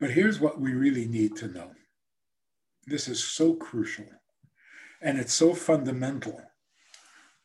But 0.00 0.10
here's 0.10 0.40
what 0.40 0.60
we 0.60 0.72
really 0.72 1.06
need 1.06 1.36
to 1.36 1.48
know. 1.48 1.70
This 2.86 3.08
is 3.08 3.22
so 3.22 3.54
crucial 3.54 4.06
and 5.00 5.18
it's 5.18 5.34
so 5.34 5.54
fundamental. 5.54 6.40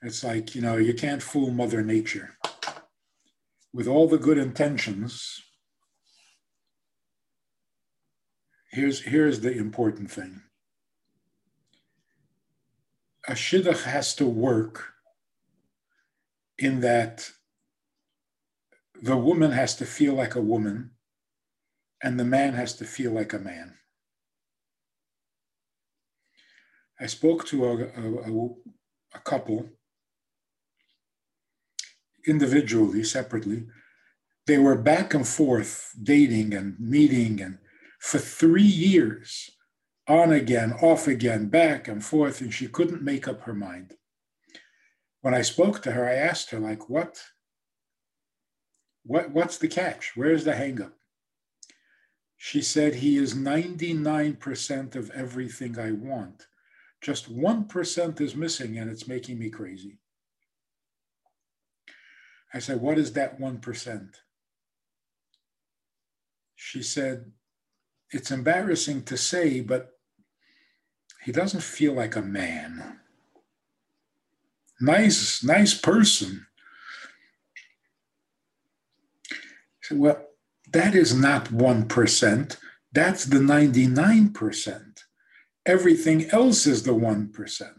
It's 0.02 0.24
like, 0.24 0.56
you 0.56 0.62
know, 0.62 0.78
you 0.78 0.94
can't 0.94 1.22
fool 1.22 1.52
Mother 1.52 1.82
Nature. 1.82 2.38
With 3.74 3.88
all 3.88 4.08
the 4.08 4.18
good 4.18 4.38
intentions, 4.38 5.42
here's, 8.72 9.02
here's 9.02 9.42
the 9.42 9.52
important 9.52 10.10
thing 10.10 10.42
a 13.28 13.34
shidduch 13.34 13.84
has 13.84 14.16
to 14.16 14.26
work 14.26 14.94
in 16.58 16.80
that 16.80 17.30
the 19.02 19.16
woman 19.16 19.52
has 19.52 19.76
to 19.76 19.86
feel 19.86 20.16
like 20.16 20.34
a 20.34 20.42
woman 20.42 20.92
and 22.02 22.20
the 22.20 22.26
man 22.26 22.54
has 22.54 22.76
to 22.76 22.86
feel 22.86 23.12
like 23.12 23.34
a 23.34 23.40
man. 23.40 23.76
I 27.00 27.06
spoke 27.06 27.46
to 27.48 27.66
a, 27.66 27.76
a, 27.76 28.50
a 29.16 29.20
couple 29.20 29.70
individually, 32.28 33.04
separately. 33.04 33.68
They 34.48 34.58
were 34.58 34.78
back 34.78 35.14
and 35.14 35.28
forth 35.28 35.94
dating 36.02 36.54
and 36.54 36.80
meeting 36.80 37.42
and 37.42 37.60
for 38.00 38.18
three 38.18 38.62
years, 38.64 39.52
on 40.08 40.32
again, 40.32 40.74
off 40.82 41.08
again, 41.08 41.50
back 41.50 41.88
and 41.88 42.04
forth, 42.04 42.42
and 42.42 42.54
she 42.54 42.68
couldn't 42.68 43.04
make 43.04 43.28
up 43.28 43.42
her 43.42 43.54
mind. 43.54 43.94
When 45.22 45.34
I 45.34 45.42
spoke 45.42 45.82
to 45.84 45.92
her, 45.92 46.08
I 46.08 46.14
asked 46.14 46.50
her, 46.52 46.60
like, 46.60 46.90
what? 46.90 47.22
What, 49.04 49.32
what's 49.32 49.58
the 49.58 49.68
catch? 49.68 50.14
Where's 50.16 50.46
the 50.46 50.54
hangup? 50.54 50.94
She 52.42 52.62
said, 52.62 52.96
He 52.96 53.18
is 53.18 53.36
99% 53.36 54.96
of 54.96 55.12
everything 55.12 55.78
I 55.78 55.92
want. 55.92 56.48
Just 57.02 57.32
1% 57.32 58.22
is 58.22 58.36
missing, 58.36 58.78
and 58.78 58.90
it's 58.90 59.10
making 59.10 59.38
me 59.38 59.50
crazy. 59.50 60.00
I 62.54 62.60
said, 62.60 62.80
What 62.80 62.98
is 62.98 63.12
that 63.14 63.42
1%? 63.42 64.10
She 66.56 66.82
said, 66.82 67.30
It's 68.12 68.32
embarrassing 68.32 69.04
to 69.04 69.18
say, 69.18 69.60
but 69.60 70.00
he 71.26 71.34
doesn't 71.34 71.62
feel 71.62 71.94
like 71.94 72.16
a 72.16 72.22
man. 72.22 73.02
Nice, 74.80 75.44
nice 75.44 75.74
person. 75.74 76.48
I 79.30 79.36
said, 79.82 80.00
well, 80.00 80.26
that 80.72 80.96
is 80.96 81.14
not 81.14 81.46
1%. 81.46 82.58
That's 82.92 83.26
the 83.26 83.40
99%. 83.40 85.04
Everything 85.66 86.30
else 86.32 86.66
is 86.66 86.84
the 86.84 86.92
1%. 86.92 87.72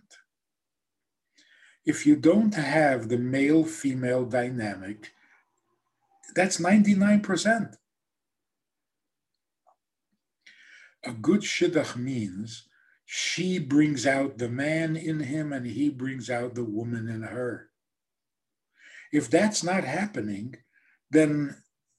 If 1.84 2.06
you 2.06 2.16
don't 2.16 2.54
have 2.54 3.08
the 3.08 3.18
male 3.18 3.64
female 3.64 4.24
dynamic, 4.24 5.12
that's 6.34 6.58
99%. 6.60 7.74
A 11.04 11.12
good 11.12 11.40
shidduch 11.40 11.96
means 11.96 12.68
she 13.06 13.58
brings 13.58 14.06
out 14.06 14.38
the 14.38 14.48
man 14.48 14.96
in 14.96 15.20
him 15.20 15.52
and 15.52 15.66
he 15.66 15.88
brings 15.88 16.28
out 16.30 16.54
the 16.54 16.64
woman 16.64 17.08
in 17.08 17.22
her. 17.22 17.70
If 19.12 19.30
that's 19.30 19.64
not 19.64 19.82
happening, 19.82 20.56
then 21.10 21.56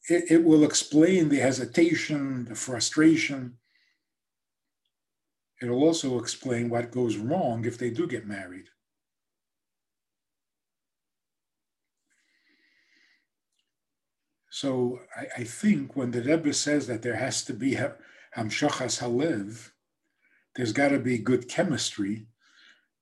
it, 0.10 0.32
it 0.32 0.44
will 0.44 0.64
explain 0.64 1.30
the 1.30 1.40
hesitation, 1.40 2.46
the 2.46 2.56
frustration. 2.56 3.58
It'll 5.62 5.84
also 5.84 6.20
explain 6.20 6.70
what 6.70 6.92
goes 6.92 7.18
wrong 7.18 7.66
if 7.66 7.78
they 7.78 7.92
do 7.92 8.08
get 8.08 8.26
married. 8.26 8.66
So 14.50 15.00
I, 15.16 15.42
I, 15.42 15.44
think 15.46 15.96
when 15.96 16.12
the 16.12 16.22
Rebbe 16.22 16.54
says 16.54 16.86
that 16.88 17.02
there 17.02 17.16
has 17.16 17.44
to 17.46 17.54
be 17.54 17.78
hamshachas 18.36 19.00
halev, 19.00 19.72
there's 20.56 20.74
got 20.74 20.90
to 20.90 21.00
be 21.00 21.18
good 21.18 21.48
chemistry. 21.48 22.28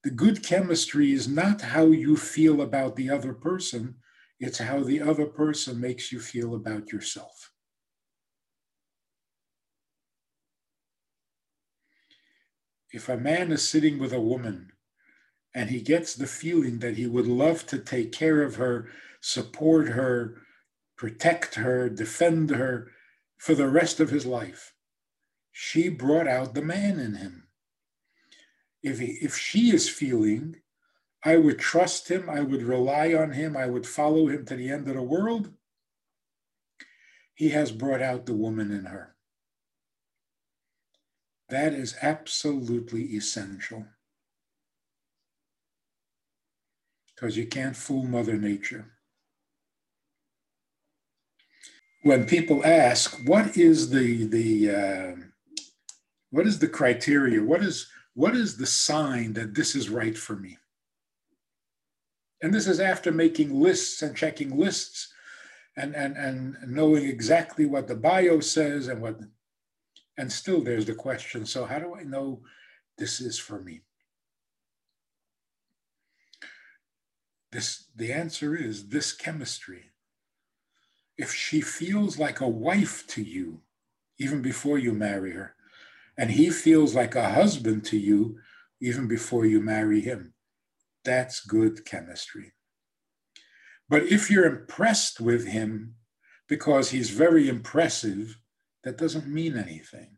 The 0.04 0.12
good 0.12 0.44
chemistry 0.44 1.12
is 1.12 1.28
not 1.28 1.62
how 1.62 1.88
you 1.88 2.16
feel 2.16 2.62
about 2.62 2.96
the 2.96 3.10
other 3.10 3.34
person, 3.34 3.96
it's 4.40 4.60
how 4.60 4.82
the 4.82 5.02
other 5.02 5.26
person 5.26 5.80
makes 5.80 6.12
you 6.12 6.20
feel 6.20 6.56
about 6.56 6.92
yourself. 6.92 7.52
If 12.92 13.10
a 13.10 13.18
man 13.18 13.52
is 13.52 13.68
sitting 13.68 14.00
with 14.00 14.14
a 14.14 14.22
woman 14.22 14.72
and 15.54 15.70
he 15.70 15.82
gets 15.82 16.16
the 16.16 16.28
feeling 16.28 16.80
that 16.80 16.98
he 16.98 17.06
would 17.06 17.28
love 17.28 17.66
to 17.68 17.78
take 17.78 18.12
care 18.12 18.42
of 18.42 18.56
her, 18.56 18.88
support 19.22 19.90
her, 19.90 20.42
protect 20.98 21.56
her, 21.56 21.90
defend 21.90 22.50
her 22.50 22.92
for 23.38 23.54
the 23.54 23.70
rest 23.70 24.00
of 24.00 24.10
his 24.10 24.26
life, 24.26 24.74
she 25.52 25.90
brought 25.90 26.28
out 26.28 26.54
the 26.54 26.62
man 26.62 27.00
in 27.00 27.16
him. 27.16 27.48
If, 28.82 29.00
he, 29.00 29.18
if 29.22 29.38
she 29.38 29.72
is 29.72 29.90
feeling 29.90 30.56
I 31.24 31.38
would 31.38 31.60
trust 31.60 32.10
him. 32.10 32.30
I 32.30 32.42
would 32.42 32.64
rely 32.64 33.14
on 33.14 33.32
him. 33.32 33.58
I 33.58 33.66
would 33.68 33.86
follow 33.86 34.28
him 34.28 34.46
to 34.46 34.56
the 34.56 34.70
end 34.70 34.88
of 34.88 34.96
the 34.96 35.02
world. 35.02 35.52
He 37.36 37.50
has 37.50 37.72
brought 37.72 38.02
out 38.02 38.26
the 38.26 38.34
woman 38.34 38.72
in 38.72 38.86
her. 38.86 39.16
That 41.50 41.74
is 41.74 41.96
absolutely 42.02 43.04
essential. 43.16 43.86
Because 47.16 47.36
you 47.36 47.48
can't 47.48 47.76
fool 47.76 48.04
Mother 48.04 48.38
Nature. 48.38 48.92
When 52.04 52.26
people 52.26 52.66
ask, 52.66 53.18
what 53.26 53.58
is 53.58 53.90
the, 53.90 54.26
the 54.26 54.72
uh, 54.72 55.16
what 56.30 56.48
is 56.48 56.60
the 56.60 56.68
criteria? 56.68 57.44
What 57.44 57.62
is, 57.62 57.90
what 58.14 58.36
is 58.36 58.56
the 58.56 58.66
sign 58.66 59.34
that 59.34 59.54
this 59.54 59.76
is 59.76 59.90
right 59.90 60.18
for 60.18 60.38
me? 60.38 60.58
And 62.42 62.54
this 62.54 62.68
is 62.68 62.80
after 62.80 63.12
making 63.12 63.60
lists 63.60 64.02
and 64.02 64.16
checking 64.16 64.58
lists 64.58 65.14
and, 65.76 65.96
and, 65.96 66.16
and 66.16 66.56
knowing 66.68 67.06
exactly 67.06 67.66
what 67.66 67.88
the 67.88 67.96
bio 67.96 68.40
says 68.40 68.88
and 68.88 69.02
what, 69.02 69.20
and 70.18 70.32
still 70.32 70.62
there's 70.62 70.86
the 70.86 70.94
question 70.94 71.46
so, 71.46 71.66
how 71.66 71.80
do 71.80 71.96
I 71.96 72.04
know 72.04 72.42
this 72.98 73.20
is 73.22 73.38
for 73.38 73.62
me? 73.62 73.82
This, 77.52 77.86
the 77.96 78.14
answer 78.14 78.56
is 78.56 78.90
this 78.90 79.12
chemistry. 79.12 79.92
If 81.18 81.34
she 81.34 81.62
feels 81.62 82.20
like 82.20 82.40
a 82.40 82.48
wife 82.48 83.06
to 83.08 83.24
you, 83.24 83.62
even 84.20 84.42
before 84.42 84.78
you 84.78 84.94
marry 84.94 85.32
her, 85.32 85.56
and 86.18 86.32
he 86.32 86.50
feels 86.50 86.94
like 86.94 87.16
a 87.16 87.30
husband 87.30 87.86
to 87.86 87.98
you, 87.98 88.40
even 88.82 89.08
before 89.08 89.46
you 89.46 89.62
marry 89.62 90.02
him, 90.02 90.34
that's 91.04 91.46
good 91.46 91.86
chemistry. 91.86 92.54
But 93.88 94.04
if 94.04 94.30
you're 94.30 94.46
impressed 94.46 95.20
with 95.20 95.48
him 95.48 95.96
because 96.48 96.92
he's 96.92 97.10
very 97.10 97.50
impressive, 97.50 98.38
that 98.84 98.98
doesn't 98.98 99.28
mean 99.28 99.58
anything. 99.58 100.18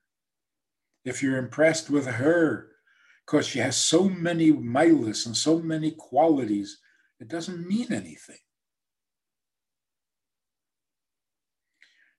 If 1.05 1.23
you're 1.23 1.37
impressed 1.37 1.89
with 1.89 2.05
her 2.05 2.69
because 3.25 3.47
she 3.47 3.59
has 3.59 3.77
so 3.77 4.09
many 4.09 4.51
milas 4.51 5.25
and 5.25 5.35
so 5.35 5.59
many 5.59 5.91
qualities, 5.91 6.79
it 7.19 7.27
doesn't 7.27 7.67
mean 7.67 7.91
anything. 7.91 8.37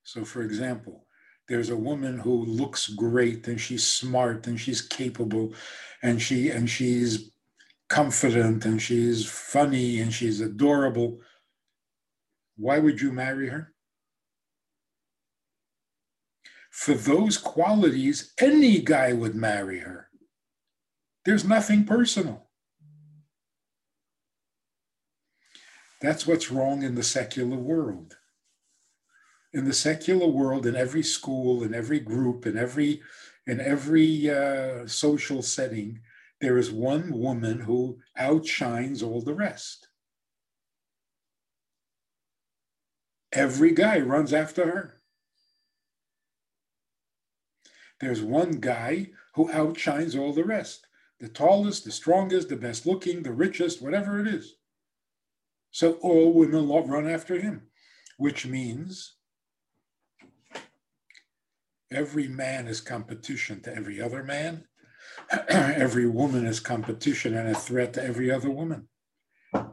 So, 0.04 0.25
for 0.25 0.42
example, 0.42 1.06
there's 1.48 1.70
a 1.70 1.76
woman 1.76 2.19
who 2.19 2.44
looks 2.44 2.88
great 2.88 3.46
and 3.48 3.60
she's 3.60 3.87
smart 3.87 4.46
and 4.46 4.58
she's 4.58 4.81
capable 4.81 5.54
and 6.02 6.20
she 6.20 6.50
and 6.50 6.69
she's 6.69 7.31
confident 7.92 8.64
and 8.64 8.80
she's 8.80 9.28
funny 9.28 10.00
and 10.00 10.14
she's 10.14 10.40
adorable. 10.40 11.20
Why 12.56 12.78
would 12.78 13.02
you 13.02 13.12
marry 13.12 13.50
her? 13.50 13.74
For 16.70 16.94
those 16.94 17.36
qualities, 17.36 18.32
any 18.40 18.80
guy 18.80 19.12
would 19.12 19.34
marry 19.34 19.80
her. 19.80 20.08
There's 21.26 21.44
nothing 21.44 21.84
personal. 21.84 22.48
That's 26.00 26.26
what's 26.26 26.50
wrong 26.50 26.82
in 26.82 26.94
the 26.94 27.02
secular 27.02 27.58
world. 27.58 28.16
In 29.52 29.66
the 29.66 29.74
secular 29.74 30.28
world, 30.28 30.64
in 30.64 30.76
every 30.76 31.02
school, 31.02 31.62
in 31.62 31.74
every 31.74 32.00
group, 32.00 32.46
in 32.46 32.56
every 32.56 33.02
in 33.46 33.60
every 33.60 34.30
uh, 34.30 34.86
social 34.86 35.42
setting, 35.42 36.00
there 36.42 36.58
is 36.58 36.70
one 36.70 37.16
woman 37.18 37.60
who 37.60 38.00
outshines 38.18 39.02
all 39.02 39.22
the 39.22 39.32
rest. 39.32 39.88
Every 43.32 43.72
guy 43.72 44.00
runs 44.00 44.34
after 44.34 44.66
her. 44.66 44.96
there's 48.00 48.20
one 48.20 48.58
guy 48.58 49.06
who 49.36 49.50
outshines 49.52 50.16
all 50.16 50.32
the 50.32 50.44
rest 50.44 50.86
the 51.20 51.28
tallest, 51.28 51.84
the 51.84 51.92
strongest, 51.92 52.48
the 52.48 52.56
best 52.56 52.84
looking, 52.84 53.22
the 53.22 53.30
richest, 53.30 53.80
whatever 53.80 54.18
it 54.18 54.26
is. 54.26 54.56
So 55.70 55.92
all 56.02 56.32
women 56.32 56.66
run 56.68 57.08
after 57.08 57.38
him, 57.38 57.68
which 58.16 58.44
means 58.44 59.14
every 61.92 62.26
man 62.26 62.66
is 62.66 62.80
competition 62.80 63.60
to 63.62 63.72
every 63.72 64.02
other 64.02 64.24
man. 64.24 64.64
every 65.49 66.06
woman 66.06 66.46
is 66.46 66.61
competition 66.61 67.34
and 67.34 67.49
a 67.49 67.55
threat 67.55 67.94
to 67.94 68.05
every 68.05 68.31
other 68.31 68.50
woman. 68.50 68.88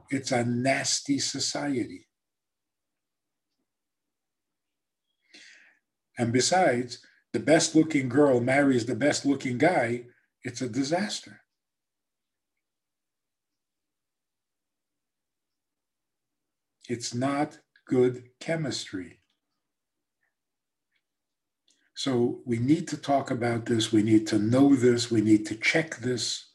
It's 0.09 0.31
a 0.31 0.43
nasty 0.43 1.19
society. 1.19 2.07
And 6.17 6.33
besides, 6.33 6.99
the 7.31 7.39
best 7.39 7.75
looking 7.75 8.09
girl 8.09 8.39
marries 8.39 8.85
the 8.85 8.95
best 8.95 9.25
looking 9.25 9.57
guy, 9.57 10.05
it's 10.43 10.61
a 10.61 10.69
disaster. 10.69 11.41
It's 16.87 17.13
not 17.13 17.59
good 17.85 18.29
chemistry. 18.39 19.18
So 21.99 22.39
we 22.45 22.59
need 22.59 22.87
to 22.87 22.97
talk 22.97 23.29
about 23.29 23.65
this. 23.65 23.91
We 23.91 24.03
need 24.03 24.25
to 24.27 24.39
know 24.39 24.73
this. 24.73 25.11
We 25.11 25.19
need 25.19 25.45
to 25.47 25.55
check 25.55 25.97
this. 25.97 26.45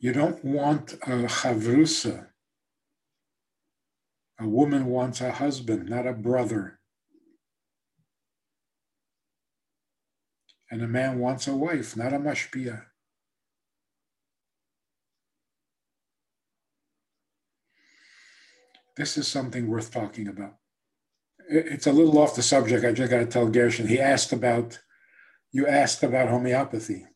You 0.00 0.12
don't 0.12 0.44
want 0.44 0.94
a 0.94 1.28
chavrusa. 1.28 2.26
A 4.40 4.48
woman 4.48 4.86
wants 4.86 5.20
a 5.20 5.30
husband, 5.30 5.88
not 5.88 6.04
a 6.04 6.12
brother. 6.12 6.80
And 10.68 10.82
a 10.82 10.88
man 10.88 11.20
wants 11.20 11.46
a 11.46 11.54
wife, 11.54 11.96
not 11.96 12.12
a 12.12 12.18
mashpia. 12.18 12.86
This 18.96 19.16
is 19.16 19.28
something 19.28 19.68
worth 19.68 19.92
talking 19.92 20.26
about. 20.26 20.56
It's 21.54 21.86
a 21.86 21.92
little 21.92 22.18
off 22.18 22.34
the 22.34 22.42
subject. 22.42 22.82
I 22.82 22.92
just 22.92 23.10
got 23.10 23.18
to 23.18 23.26
tell 23.26 23.46
Gershon. 23.46 23.86
He 23.86 24.00
asked 24.00 24.32
about, 24.32 24.78
you 25.50 25.66
asked 25.66 26.02
about 26.02 26.30
homeopathy. 26.30 27.06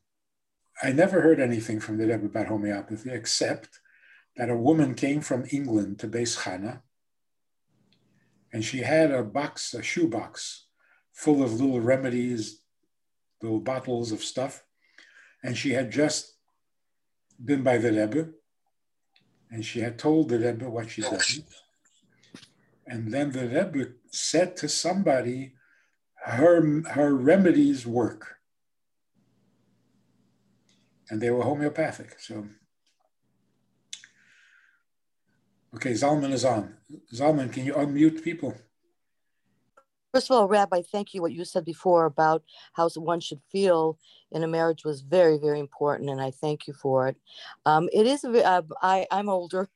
I 0.83 0.91
never 0.91 1.21
heard 1.21 1.39
anything 1.39 1.79
from 1.79 1.97
the 1.97 2.05
Rebbe 2.05 2.27
about 2.27 2.45
homeopathy, 2.45 3.09
except 3.11 3.79
that 4.35 4.51
a 4.51 4.55
woman 4.55 4.93
came 4.93 5.21
from 5.21 5.47
England 5.51 5.97
to 5.99 6.07
Beis 6.07 6.37
Chana, 6.43 6.81
and 8.53 8.63
she 8.63 8.79
had 8.79 9.09
a 9.09 9.23
box, 9.23 9.73
a 9.73 9.81
shoe 9.81 10.07
box, 10.07 10.67
full 11.13 11.41
of 11.41 11.53
little 11.53 11.81
remedies, 11.81 12.61
little 13.41 13.59
bottles 13.59 14.11
of 14.11 14.23
stuff. 14.23 14.63
And 15.43 15.57
she 15.57 15.71
had 15.71 15.91
just 15.91 16.37
been 17.43 17.63
by 17.63 17.79
the 17.79 17.91
Rebbe, 17.91 18.29
and 19.49 19.65
she 19.65 19.79
had 19.79 19.97
told 19.97 20.29
the 20.29 20.37
Rebbe 20.37 20.69
what 20.69 20.91
she 20.91 21.01
did. 21.01 21.43
And 22.85 23.11
then 23.11 23.31
the 23.31 23.47
Rebbe 23.47 23.93
said 24.11 24.57
to 24.57 24.69
somebody, 24.69 25.53
her, 26.23 26.81
her 26.89 27.15
remedies 27.15 27.85
work. 27.85 28.37
And 31.09 31.21
they 31.21 31.29
were 31.29 31.43
homeopathic. 31.43 32.19
So, 32.19 32.47
okay, 35.75 35.91
Zalman 35.91 36.31
is 36.31 36.43
on. 36.43 36.75
Zalman, 37.13 37.51
can 37.51 37.65
you 37.65 37.73
unmute 37.73 38.23
people? 38.23 38.55
First 40.13 40.31
of 40.31 40.37
all, 40.37 40.47
Rabbi, 40.47 40.81
thank 40.81 41.13
you. 41.13 41.21
What 41.21 41.33
you 41.33 41.45
said 41.45 41.63
before 41.63 42.05
about 42.05 42.43
how 42.73 42.89
one 42.95 43.19
should 43.19 43.41
feel 43.51 43.99
in 44.31 44.43
a 44.43 44.47
marriage 44.47 44.83
was 44.83 45.01
very, 45.01 45.37
very 45.37 45.59
important, 45.59 46.09
and 46.09 46.21
I 46.21 46.31
thank 46.31 46.65
you 46.65 46.73
for 46.73 47.07
it. 47.09 47.17
Um, 47.65 47.89
it 47.93 48.07
is. 48.07 48.23
Uh, 48.23 48.61
I 48.81 49.05
I'm 49.11 49.29
older, 49.29 49.69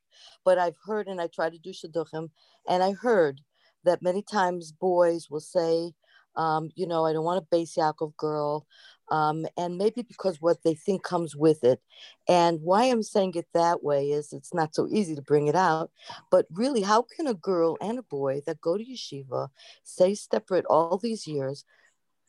but 0.44 0.58
I've 0.58 0.76
heard 0.84 1.06
and 1.06 1.20
I 1.20 1.28
try 1.28 1.48
to 1.48 1.58
do 1.58 1.70
shidduchim, 1.70 2.30
and 2.68 2.82
I 2.82 2.92
heard 2.92 3.40
that 3.84 4.02
many 4.02 4.22
times 4.22 4.72
boys 4.72 5.28
will 5.30 5.40
say, 5.40 5.92
um, 6.36 6.70
you 6.74 6.86
know, 6.86 7.04
I 7.04 7.12
don't 7.12 7.24
want 7.24 7.44
a 7.44 7.54
Beis 7.54 7.76
Yaakov 7.76 8.16
girl. 8.16 8.66
Um, 9.10 9.46
and 9.58 9.76
maybe 9.76 10.02
because 10.02 10.40
what 10.40 10.62
they 10.62 10.74
think 10.74 11.02
comes 11.02 11.36
with 11.36 11.64
it. 11.64 11.80
And 12.28 12.62
why 12.62 12.84
I'm 12.84 13.02
saying 13.02 13.34
it 13.34 13.46
that 13.52 13.82
way 13.82 14.10
is 14.10 14.32
it's 14.32 14.54
not 14.54 14.74
so 14.74 14.88
easy 14.90 15.14
to 15.14 15.22
bring 15.22 15.48
it 15.48 15.54
out. 15.54 15.90
But 16.30 16.46
really, 16.50 16.80
how 16.80 17.02
can 17.02 17.26
a 17.26 17.34
girl 17.34 17.76
and 17.82 17.98
a 17.98 18.02
boy 18.02 18.40
that 18.46 18.62
go 18.62 18.78
to 18.78 18.84
yeshiva, 18.84 19.48
stay 19.82 20.14
separate 20.14 20.64
all 20.66 20.96
these 20.96 21.26
years, 21.26 21.64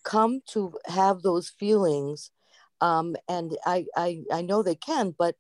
come 0.04 0.42
to 0.48 0.74
have 0.88 1.22
those 1.22 1.48
feelings? 1.48 2.32
Um, 2.82 3.16
and 3.30 3.56
I, 3.66 3.86
I, 3.96 4.24
I 4.30 4.42
know 4.42 4.62
they 4.62 4.76
can, 4.76 5.16
but 5.18 5.36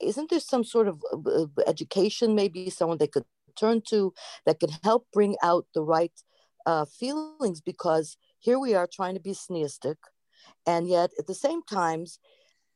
isn't 0.00 0.30
there 0.30 0.40
some 0.40 0.64
sort 0.64 0.88
of 0.88 1.02
uh, 1.12 1.46
education, 1.66 2.34
maybe 2.34 2.70
someone 2.70 2.96
they 2.96 3.06
could 3.06 3.24
turn 3.56 3.82
to 3.88 4.12
that 4.46 4.60
could 4.60 4.72
help 4.82 5.06
bring 5.12 5.36
out 5.42 5.66
the 5.74 5.82
right 5.82 6.12
uh, 6.66 6.84
feelings? 6.84 7.60
Because 7.60 8.16
here 8.38 8.58
we 8.58 8.74
are 8.74 8.88
trying 8.92 9.14
to 9.14 9.20
be 9.20 9.32
sneistic 9.32 9.96
and 10.66 10.88
yet 10.88 11.10
at 11.18 11.26
the 11.26 11.34
same 11.34 11.62
times 11.62 12.18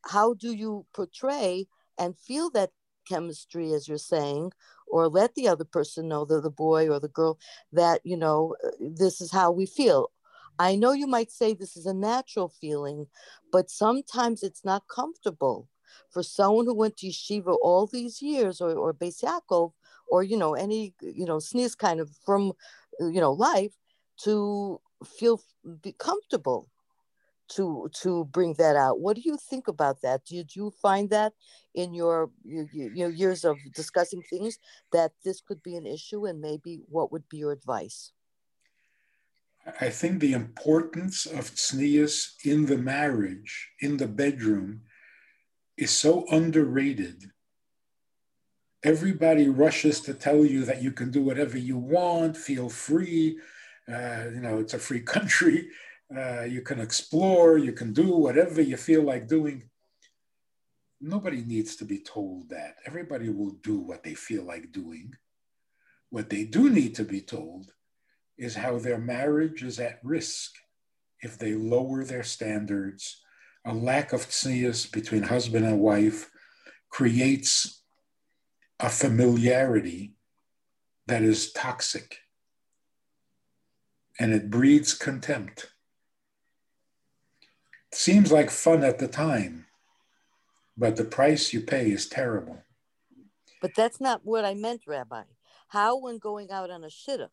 how 0.07 0.35
do 0.35 0.53
you 0.53 0.87
portray 0.95 1.67
and 1.99 2.19
feel 2.19 2.51
that 2.51 2.71
chemistry 3.09 3.73
as 3.73 3.87
you're 3.87 3.99
saying 3.99 4.53
or 4.89 5.09
let 5.09 5.35
the 5.35 5.49
other 5.49 5.65
person 5.65 6.09
know 6.09 6.25
the, 6.25 6.41
the 6.41 6.51
boy 6.51 6.89
or 6.89 6.99
the 6.99 7.09
girl 7.09 7.39
that 7.73 8.01
you 8.05 8.17
know 8.17 8.55
this 8.81 9.21
is 9.21 9.31
how 9.31 9.51
we 9.51 9.65
feel 9.65 10.11
i 10.59 10.75
know 10.75 10.93
you 10.93 11.07
might 11.07 11.31
say 11.31 11.53
this 11.53 11.77
is 11.77 11.87
a 11.87 11.95
natural 11.95 12.49
feeling 12.49 13.07
but 13.53 13.71
sometimes 13.71 14.43
it's 14.43 14.65
not 14.65 14.89
comfortable 14.89 15.69
for 16.11 16.23
someone 16.23 16.65
who 16.65 16.75
went 16.75 16.97
to 16.97 17.07
yeshiva 17.07 17.57
all 17.63 17.87
these 17.87 18.21
years 18.21 18.61
or, 18.61 18.73
or 18.73 18.93
Beis 18.93 19.23
Yaakov 19.23 19.73
or 20.09 20.23
you 20.23 20.37
know 20.37 20.55
any 20.55 20.95
you 21.01 21.25
know 21.25 21.39
sneeze 21.39 21.75
kind 21.75 22.01
of 22.01 22.11
from 22.25 22.53
uh, 23.01 23.07
you 23.07 23.21
know 23.21 23.33
life 23.33 23.75
to 24.25 24.81
feel 25.05 25.41
be 25.83 25.93
comfortable 25.93 26.69
to 27.49 27.89
to 28.03 28.25
bring 28.27 28.55
that 28.55 28.77
out. 28.77 29.01
What 29.01 29.17
do 29.17 29.23
you 29.25 29.37
think 29.37 29.69
about 29.69 30.03
that? 30.03 30.25
Did 30.25 30.55
you 30.55 30.71
find 30.71 31.11
that 31.11 31.33
in 31.75 31.95
your, 31.95 32.31
your, 32.43 32.67
your 32.73 33.11
years 33.11 33.45
of 33.45 33.57
discussing 33.75 34.23
things 34.23 34.59
that 34.93 35.13
this 35.25 35.41
could 35.41 35.63
be 35.63 35.77
an 35.77 35.87
issue, 35.87 36.27
and 36.27 36.41
maybe 36.41 36.81
what 36.89 37.13
would 37.13 37.29
be 37.29 37.39
your 37.39 37.53
advice? 37.53 38.13
I 39.81 39.91
think 39.91 40.21
the 40.21 40.33
importance 40.33 41.27
of 41.27 41.51
tznius 41.51 42.35
in 42.45 42.67
the 42.67 42.79
marriage, 42.79 43.71
in 43.81 43.97
the 43.97 44.07
bedroom, 44.07 44.83
is 45.77 45.91
so 45.91 46.25
underrated. 46.31 47.31
Everybody 48.87 49.49
rushes 49.49 50.01
to 50.03 50.15
tell 50.15 50.45
you 50.45 50.65
that 50.65 50.81
you 50.81 50.93
can 50.93 51.11
do 51.11 51.21
whatever 51.21 51.59
you 51.59 51.77
want, 51.77 52.37
feel 52.37 52.69
free. 52.69 53.37
Uh, 53.93 54.27
you 54.33 54.41
know, 54.41 54.61
it's 54.61 54.75
a 54.75 54.79
free 54.79 55.01
country. 55.15 55.71
Uh, 56.17 56.43
you 56.43 56.63
can 56.63 56.79
explore, 56.79 57.59
you 57.59 57.73
can 57.73 57.93
do 57.93 58.15
whatever 58.15 58.63
you 58.63 58.77
feel 58.77 59.03
like 59.03 59.27
doing. 59.27 59.65
Nobody 61.01 61.43
needs 61.43 61.75
to 61.77 61.85
be 61.85 61.99
told 61.99 62.51
that. 62.51 62.77
Everybody 62.87 63.29
will 63.29 63.59
do 63.61 63.81
what 63.81 64.05
they 64.05 64.15
feel 64.15 64.45
like 64.45 64.71
doing. 64.71 65.17
What 66.11 66.31
they 66.31 66.45
do 66.45 66.71
need 66.71 66.95
to 66.95 67.05
be 67.05 67.21
told 67.21 67.73
is 68.39 68.55
how 68.55 68.79
their 68.79 68.99
marriage 68.99 69.65
is 69.65 69.81
at 69.81 69.99
risk 70.05 70.53
if 71.23 71.37
they 71.37 71.55
lower 71.55 72.05
their 72.05 72.23
standards. 72.23 73.21
A 73.65 73.75
lack 73.75 74.13
of 74.13 74.29
tznius 74.29 74.89
between 74.93 75.25
husband 75.25 75.67
and 75.67 75.81
wife 75.81 76.31
creates 76.89 77.83
a 78.81 78.91
familiarity 78.91 80.15
that 81.07 81.23
is 81.23 81.53
toxic 81.53 82.19
and 84.19 84.33
it 84.33 84.51
breeds 84.51 84.95
contempt 84.95 85.73
seems 87.93 88.31
like 88.31 88.51
fun 88.51 88.85
at 88.85 88.99
the 88.99 89.09
time, 89.09 89.67
but 90.77 90.97
the 90.97 91.05
price 91.05 91.53
you 91.53 91.61
pay 91.61 91.91
is 91.91 92.09
terrible. 92.09 92.63
But 93.63 93.75
that's 93.75 94.01
not 94.01 94.21
what 94.25 94.45
I 94.45 94.55
meant, 94.55 94.83
Rabbi. 94.87 95.23
How, 95.69 95.99
when 95.99 96.19
going 96.19 96.51
out 96.51 96.71
on 96.71 96.85
a 96.85 96.89
shidduch, 96.89 97.31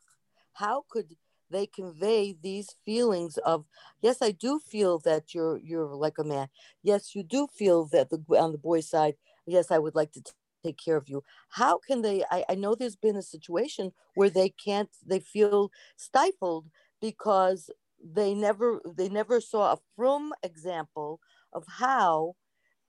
how 0.53 0.85
could 0.89 1.15
they 1.49 1.67
convey 1.67 2.35
these 2.41 2.75
feelings 2.83 3.37
of 3.37 3.65
yes, 4.01 4.17
I 4.21 4.31
do 4.31 4.59
feel 4.59 4.99
that 4.99 5.33
you're 5.33 5.57
you're 5.57 5.85
like 5.85 6.17
a 6.17 6.23
man. 6.23 6.47
Yes, 6.81 7.15
you 7.15 7.23
do 7.23 7.47
feel 7.47 7.85
that 7.85 8.09
the 8.09 8.17
on 8.37 8.51
the 8.51 8.57
boy 8.57 8.81
side. 8.81 9.15
Yes, 9.45 9.71
I 9.71 9.77
would 9.77 9.93
like 9.93 10.11
to 10.13 10.23
take 10.63 10.77
care 10.83 10.97
of 10.97 11.09
you. 11.09 11.23
How 11.49 11.77
can 11.77 12.01
they? 12.01 12.23
I, 12.31 12.45
I 12.49 12.55
know 12.55 12.75
there's 12.75 12.95
been 12.95 13.15
a 13.17 13.21
situation 13.23 13.91
where 14.15 14.29
they 14.29 14.49
can't. 14.49 14.89
They 15.05 15.19
feel 15.19 15.71
stifled 15.97 16.67
because 17.01 17.69
they 18.03 18.33
never 18.33 18.81
they 18.97 19.09
never 19.09 19.39
saw 19.41 19.73
a 19.73 19.79
from 19.95 20.33
example 20.43 21.19
of 21.53 21.65
how 21.79 22.35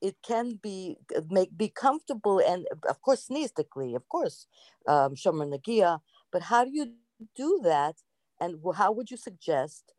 it 0.00 0.16
can 0.22 0.58
be 0.62 0.96
make 1.30 1.56
be 1.56 1.68
comfortable 1.68 2.38
and 2.40 2.66
of 2.88 3.00
course 3.02 3.28
sneistically, 3.28 3.96
of 3.96 4.08
course, 4.08 4.46
um, 4.88 5.14
shomer 5.14 5.48
nagia. 5.48 6.00
But 6.32 6.42
how 6.42 6.64
do 6.64 6.70
you 6.72 6.92
do 7.36 7.60
that 7.64 7.96
and 8.40 8.56
how 8.76 8.92
would 8.92 9.10
you 9.10 9.16
suggest 9.16 9.92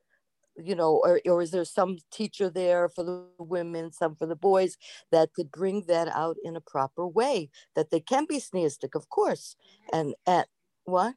you 0.63 0.75
know 0.75 1.01
or, 1.03 1.19
or 1.25 1.41
is 1.41 1.51
there 1.51 1.65
some 1.65 1.97
teacher 2.12 2.50
there 2.50 2.88
for 2.89 3.03
the 3.03 3.25
women 3.38 3.91
some 3.91 4.15
for 4.15 4.25
the 4.25 4.35
boys 4.35 4.77
that 5.12 5.33
could 5.33 5.51
bring 5.51 5.83
that 5.88 6.07
out 6.07 6.38
in 6.43 6.55
a 6.55 6.62
proper 6.62 7.07
way 7.07 7.50
that 7.75 7.89
they 7.89 8.00
can 8.00 8.25
be 8.25 8.38
sneistic 8.38 8.95
of 8.95 9.09
course 9.09 9.55
and 9.91 10.15
and 10.25 10.45
what? 10.85 11.15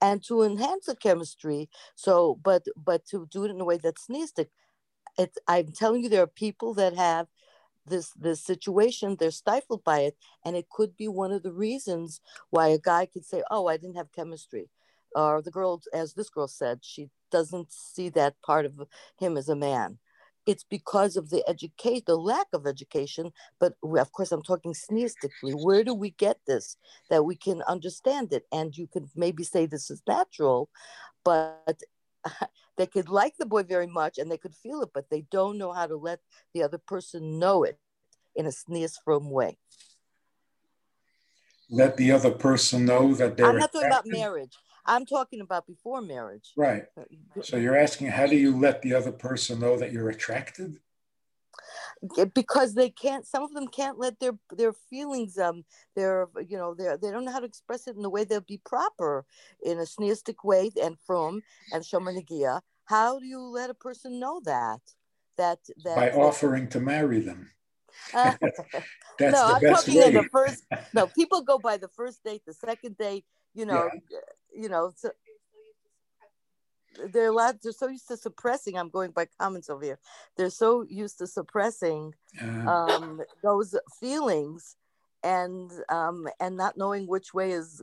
And 0.00 0.22
to 0.24 0.42
enhance 0.42 0.86
the 0.86 0.94
chemistry 0.94 1.68
so 1.96 2.38
but 2.42 2.62
but 2.76 3.04
to 3.06 3.26
do 3.30 3.44
it 3.44 3.50
in 3.50 3.60
a 3.60 3.64
way 3.64 3.78
that's 3.78 4.06
sneistic. 4.06 4.46
It's 5.18 5.38
i'm 5.48 5.72
telling 5.72 6.02
you 6.02 6.08
there 6.08 6.22
are 6.22 6.28
people 6.28 6.74
that 6.74 6.94
have 6.94 7.26
this 7.86 8.10
this 8.12 8.42
situation 8.44 9.16
they're 9.18 9.30
stifled 9.30 9.82
by 9.82 10.00
it 10.00 10.16
and 10.44 10.56
it 10.56 10.68
could 10.70 10.96
be 10.96 11.08
one 11.08 11.32
of 11.32 11.42
the 11.42 11.52
reasons 11.52 12.20
why 12.50 12.68
a 12.68 12.78
guy 12.78 13.06
could 13.06 13.24
say 13.24 13.42
oh 13.50 13.66
i 13.66 13.76
didn't 13.76 13.96
have 13.96 14.12
chemistry 14.12 14.68
or 15.14 15.42
the 15.42 15.50
girl 15.50 15.82
as 15.92 16.14
this 16.14 16.30
girl 16.30 16.48
said 16.48 16.78
she 16.82 17.08
doesn't 17.30 17.72
see 17.72 18.08
that 18.08 18.40
part 18.42 18.64
of 18.64 18.72
him 19.18 19.36
as 19.36 19.48
a 19.48 19.56
man 19.56 19.98
it's 20.46 20.64
because 20.64 21.16
of 21.16 21.28
the 21.30 21.42
education 21.48 22.02
the 22.06 22.16
lack 22.16 22.46
of 22.52 22.66
education 22.66 23.32
but 23.60 23.74
of 23.98 24.12
course 24.12 24.32
i'm 24.32 24.42
talking 24.42 24.72
sneistically 24.72 25.54
where 25.54 25.84
do 25.84 25.94
we 25.94 26.10
get 26.10 26.38
this 26.46 26.76
that 27.10 27.24
we 27.24 27.36
can 27.36 27.62
understand 27.62 28.32
it 28.32 28.44
and 28.52 28.76
you 28.76 28.86
could 28.86 29.08
maybe 29.14 29.44
say 29.44 29.66
this 29.66 29.90
is 29.90 30.02
natural 30.06 30.70
but 31.24 31.82
they 32.76 32.86
could 32.86 33.08
like 33.08 33.36
the 33.38 33.46
boy 33.46 33.62
very 33.62 33.86
much 33.86 34.18
and 34.18 34.30
they 34.30 34.38
could 34.38 34.54
feel 34.54 34.82
it, 34.82 34.90
but 34.94 35.10
they 35.10 35.22
don't 35.30 35.58
know 35.58 35.72
how 35.72 35.86
to 35.86 35.96
let 35.96 36.20
the 36.54 36.62
other 36.62 36.78
person 36.78 37.38
know 37.38 37.64
it 37.64 37.78
in 38.34 38.46
a 38.46 38.52
sneeze 38.52 38.98
from 39.04 39.30
way. 39.30 39.58
Let 41.70 41.96
the 41.96 42.12
other 42.12 42.30
person 42.30 42.86
know 42.86 43.14
that 43.14 43.36
they're. 43.36 43.46
I'm 43.46 43.58
not 43.58 43.72
talking 43.72 43.88
about 43.88 44.06
marriage. 44.06 44.56
I'm 44.88 45.06
talking 45.06 45.40
about 45.40 45.66
before 45.66 46.00
marriage. 46.00 46.52
Right. 46.56 46.84
So 47.42 47.56
you're 47.56 47.76
asking, 47.76 48.08
how 48.08 48.26
do 48.26 48.36
you 48.36 48.56
let 48.56 48.82
the 48.82 48.94
other 48.94 49.12
person 49.12 49.60
know 49.60 49.76
that 49.76 49.92
you're 49.92 50.08
attracted? 50.08 50.80
because 52.32 52.74
they 52.74 52.90
can't 52.90 53.26
some 53.26 53.42
of 53.42 53.52
them 53.54 53.66
can't 53.66 53.98
let 53.98 54.20
their 54.20 54.38
their 54.56 54.72
feelings 54.72 55.36
um 55.36 55.64
their 55.96 56.28
you 56.48 56.56
know 56.56 56.72
they 56.72 56.84
they 57.02 57.10
don't 57.10 57.24
know 57.24 57.32
how 57.32 57.40
to 57.40 57.46
express 57.46 57.88
it 57.88 57.96
in 57.96 58.02
the 58.02 58.10
way 58.10 58.22
they'll 58.22 58.40
be 58.40 58.60
proper 58.64 59.24
in 59.64 59.78
a 59.78 59.82
sneistic 59.82 60.36
way 60.44 60.70
and 60.80 60.96
from 61.04 61.42
and 61.72 61.82
shomer 61.82 62.16
negia 62.16 62.60
how 62.84 63.18
do 63.18 63.26
you 63.26 63.40
let 63.40 63.68
a 63.68 63.74
person 63.74 64.20
know 64.20 64.40
that 64.44 64.80
that 65.36 65.58
that 65.84 65.96
by 65.96 66.10
offering 66.10 66.68
to 66.68 66.78
marry 66.78 67.18
them 67.18 67.50
That's 68.12 68.42
no, 69.20 69.44
I'm 69.44 69.60
talking 69.60 69.96
way. 69.96 70.10
the 70.10 70.28
first. 70.30 70.64
No, 70.94 71.06
people 71.06 71.42
go 71.42 71.58
by 71.58 71.76
the 71.76 71.88
first 71.88 72.22
date, 72.24 72.42
the 72.46 72.54
second 72.54 72.96
date. 72.96 73.24
You 73.54 73.66
know, 73.66 73.88
yeah. 74.10 74.18
You 74.54 74.68
know. 74.68 74.92
So, 74.96 75.10
they're 77.12 77.28
allowed 77.28 77.58
they're 77.62 77.72
so 77.72 77.88
used 77.88 78.08
to 78.08 78.16
suppressing 78.16 78.76
i'm 78.76 78.88
going 78.88 79.10
by 79.10 79.26
comments 79.38 79.70
over 79.70 79.84
here 79.84 79.98
they're 80.36 80.50
so 80.50 80.84
used 80.88 81.18
to 81.18 81.26
suppressing 81.26 82.14
uh, 82.42 82.68
um, 82.68 83.20
those 83.42 83.74
feelings 84.00 84.76
and 85.22 85.70
um, 85.88 86.28
and 86.40 86.56
not 86.56 86.76
knowing 86.76 87.06
which 87.06 87.34
way 87.34 87.50
is 87.52 87.82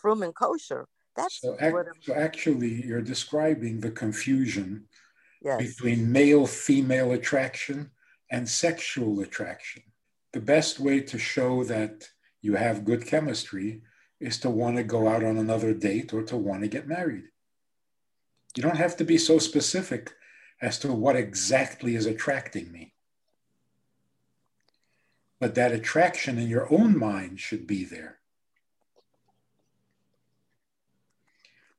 from 0.00 0.22
and 0.22 0.34
kosher 0.34 0.86
that's 1.16 1.40
so, 1.40 1.56
so 2.00 2.14
actually 2.14 2.84
you're 2.84 3.02
describing 3.02 3.80
the 3.80 3.90
confusion 3.90 4.84
yes. 5.42 5.58
between 5.58 6.10
male 6.10 6.46
female 6.46 7.12
attraction 7.12 7.90
and 8.30 8.48
sexual 8.48 9.20
attraction 9.20 9.82
the 10.32 10.40
best 10.40 10.80
way 10.80 11.00
to 11.00 11.18
show 11.18 11.62
that 11.64 12.08
you 12.42 12.54
have 12.54 12.84
good 12.84 13.06
chemistry 13.06 13.80
is 14.24 14.38
to 14.38 14.50
want 14.50 14.76
to 14.76 14.82
go 14.82 15.08
out 15.08 15.22
on 15.22 15.36
another 15.36 15.74
date 15.74 16.12
or 16.12 16.22
to 16.22 16.36
want 16.36 16.62
to 16.62 16.68
get 16.68 16.88
married 16.88 17.24
you 18.56 18.62
don't 18.62 18.76
have 18.76 18.96
to 18.96 19.04
be 19.04 19.18
so 19.18 19.38
specific 19.38 20.12
as 20.62 20.78
to 20.80 20.92
what 20.92 21.16
exactly 21.16 21.96
is 21.96 22.06
attracting 22.06 22.70
me. 22.70 22.94
But 25.40 25.56
that 25.56 25.72
attraction 25.72 26.38
in 26.38 26.48
your 26.48 26.72
own 26.72 26.98
mind 26.98 27.40
should 27.40 27.66
be 27.66 27.84
there. 27.84 28.18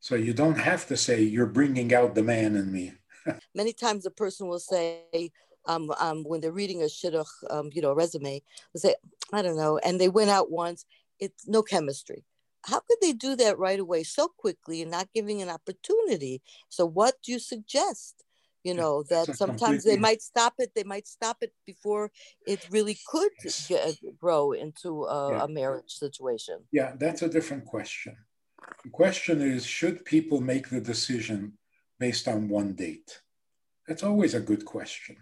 So 0.01 0.15
you 0.15 0.33
don't 0.33 0.59
have 0.59 0.85
to 0.87 0.97
say, 0.97 1.21
you're 1.23 1.47
bringing 1.47 1.93
out 1.93 2.13
the 2.13 2.21
man 2.21 2.55
in 2.55 2.71
me. 2.71 2.93
Many 3.55 3.73
times 3.73 4.05
a 4.05 4.11
person 4.11 4.47
will 4.47 4.59
say, 4.59 5.31
um, 5.65 5.91
um, 5.99 6.23
when 6.25 6.41
they're 6.41 6.51
reading 6.51 6.83
a 6.83 6.85
shidduch, 6.85 7.25
um, 7.49 7.71
you 7.73 7.81
know, 7.81 7.93
resume, 7.93 8.43
they 8.73 8.79
say, 8.79 8.95
I 9.33 9.41
don't 9.41 9.57
know, 9.57 9.79
and 9.79 9.99
they 9.99 10.09
went 10.09 10.29
out 10.29 10.51
once, 10.51 10.85
it's 11.19 11.47
no 11.47 11.63
chemistry 11.63 12.23
how 12.65 12.79
could 12.79 12.97
they 13.01 13.13
do 13.13 13.35
that 13.35 13.57
right 13.57 13.79
away 13.79 14.03
so 14.03 14.27
quickly 14.27 14.81
and 14.81 14.91
not 14.91 15.07
giving 15.13 15.41
an 15.41 15.49
opportunity? 15.49 16.41
So 16.69 16.85
what 16.85 17.15
do 17.23 17.31
you 17.31 17.39
suggest 17.39 18.25
you 18.65 18.73
know 18.73 19.03
that 19.03 19.27
sometimes 19.35 19.83
they 19.83 19.95
might 19.95 20.21
stop 20.21 20.55
it 20.57 20.71
they 20.75 20.83
might 20.83 21.07
stop 21.07 21.37
it 21.41 21.53
before 21.65 22.11
it 22.47 22.67
really 22.71 22.97
could 23.07 23.31
get, 23.69 23.87
uh, 23.87 23.91
grow 24.19 24.51
into 24.53 25.05
a, 25.05 25.31
yeah. 25.31 25.43
a 25.43 25.47
marriage 25.47 25.93
situation? 26.03 26.57
Yeah 26.71 26.93
that's 26.97 27.21
a 27.21 27.29
different 27.29 27.65
question. 27.65 28.17
The 28.83 28.89
question 28.89 29.41
is 29.41 29.65
should 29.65 30.03
people 30.03 30.41
make 30.41 30.69
the 30.69 30.81
decision 30.81 31.53
based 31.99 32.27
on 32.27 32.49
one 32.49 32.73
date? 32.73 33.21
That's 33.87 34.03
always 34.03 34.33
a 34.33 34.39
good 34.49 34.65
question. 34.65 35.17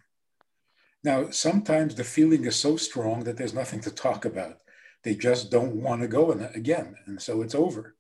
Now 1.04 1.30
sometimes 1.30 1.96
the 1.96 2.06
feeling 2.06 2.46
is 2.46 2.56
so 2.56 2.78
strong 2.78 3.26
that 3.26 3.36
there's 3.38 3.54
nothing 3.54 3.82
to 3.82 3.92
talk 3.92 4.24
about 4.24 4.63
they 5.04 5.16
just 5.16 5.52
don't 5.52 5.76
want 5.76 6.02
to 6.02 6.08
go 6.08 6.32
again. 6.32 6.96
And 7.06 7.22
so 7.22 7.42
it's 7.42 7.56
over. 7.56 7.96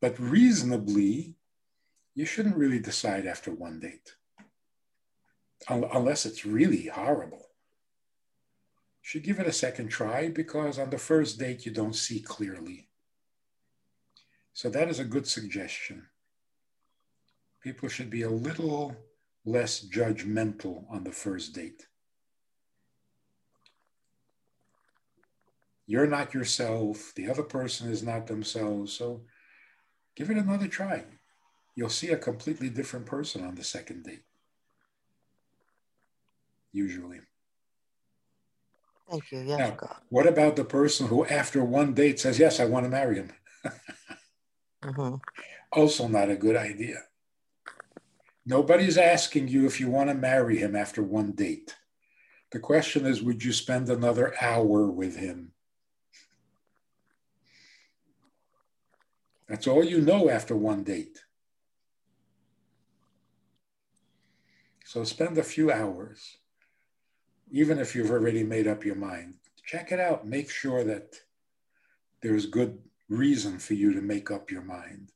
But 0.00 0.18
reasonably, 0.18 1.36
you 2.14 2.24
shouldn't 2.24 2.56
really 2.56 2.78
decide 2.78 3.26
after 3.26 3.50
one 3.50 3.78
date, 3.80 4.14
unless 5.68 6.24
it's 6.24 6.46
really 6.46 6.86
horrible. 6.86 7.38
You 9.02 9.08
should 9.10 9.22
give 9.22 9.38
it 9.38 9.46
a 9.46 9.52
second 9.52 9.88
try 9.88 10.28
because 10.28 10.78
on 10.78 10.90
the 10.90 10.98
first 10.98 11.38
date, 11.38 11.66
you 11.66 11.72
don't 11.72 11.94
see 11.94 12.20
clearly. 12.20 12.88
So 14.54 14.70
that 14.70 14.88
is 14.88 14.98
a 14.98 15.04
good 15.04 15.26
suggestion. 15.26 16.06
People 17.62 17.88
should 17.88 18.08
be 18.08 18.22
a 18.22 18.30
little 18.30 18.96
less 19.44 19.86
judgmental 19.86 20.84
on 20.90 21.04
the 21.04 21.12
first 21.12 21.54
date. 21.54 21.86
You're 25.86 26.06
not 26.06 26.34
yourself. 26.34 27.12
The 27.14 27.30
other 27.30 27.42
person 27.42 27.90
is 27.90 28.02
not 28.02 28.26
themselves. 28.26 28.92
So 28.92 29.22
give 30.16 30.30
it 30.30 30.36
another 30.36 30.68
try. 30.68 31.04
You'll 31.74 31.90
see 31.90 32.08
a 32.08 32.16
completely 32.16 32.70
different 32.70 33.06
person 33.06 33.44
on 33.44 33.54
the 33.54 33.64
second 33.64 34.04
date. 34.04 34.22
Usually. 36.72 37.20
Thank 39.10 39.30
you. 39.30 39.40
Yes, 39.42 39.58
now, 39.58 39.70
God. 39.70 39.96
What 40.08 40.26
about 40.26 40.56
the 40.56 40.64
person 40.64 41.06
who, 41.06 41.24
after 41.26 41.62
one 41.62 41.94
date, 41.94 42.18
says, 42.18 42.38
Yes, 42.38 42.58
I 42.58 42.64
want 42.64 42.84
to 42.84 42.90
marry 42.90 43.16
him? 43.16 43.32
mm-hmm. 44.84 45.16
Also, 45.72 46.08
not 46.08 46.30
a 46.30 46.36
good 46.36 46.56
idea. 46.56 47.02
Nobody's 48.46 48.96
asking 48.96 49.48
you 49.48 49.66
if 49.66 49.78
you 49.78 49.90
want 49.90 50.08
to 50.08 50.14
marry 50.14 50.56
him 50.56 50.74
after 50.74 51.02
one 51.02 51.32
date. 51.32 51.76
The 52.52 52.60
question 52.60 53.04
is, 53.04 53.20
would 53.20 53.44
you 53.44 53.52
spend 53.52 53.90
another 53.90 54.34
hour 54.40 54.88
with 54.88 55.16
him? 55.16 55.52
That's 59.48 59.66
all 59.66 59.84
you 59.84 60.00
know 60.00 60.28
after 60.28 60.56
one 60.56 60.82
date. 60.82 61.22
So 64.84 65.04
spend 65.04 65.38
a 65.38 65.42
few 65.42 65.70
hours, 65.70 66.38
even 67.50 67.78
if 67.78 67.94
you've 67.94 68.10
already 68.10 68.42
made 68.42 68.66
up 68.66 68.84
your 68.84 68.94
mind. 68.94 69.34
Check 69.64 69.90
it 69.92 70.00
out. 70.00 70.26
Make 70.26 70.50
sure 70.50 70.84
that 70.84 71.16
there's 72.22 72.46
good 72.46 72.78
reason 73.08 73.58
for 73.58 73.74
you 73.74 73.92
to 73.94 74.00
make 74.00 74.30
up 74.30 74.50
your 74.50 74.62
mind. 74.62 75.12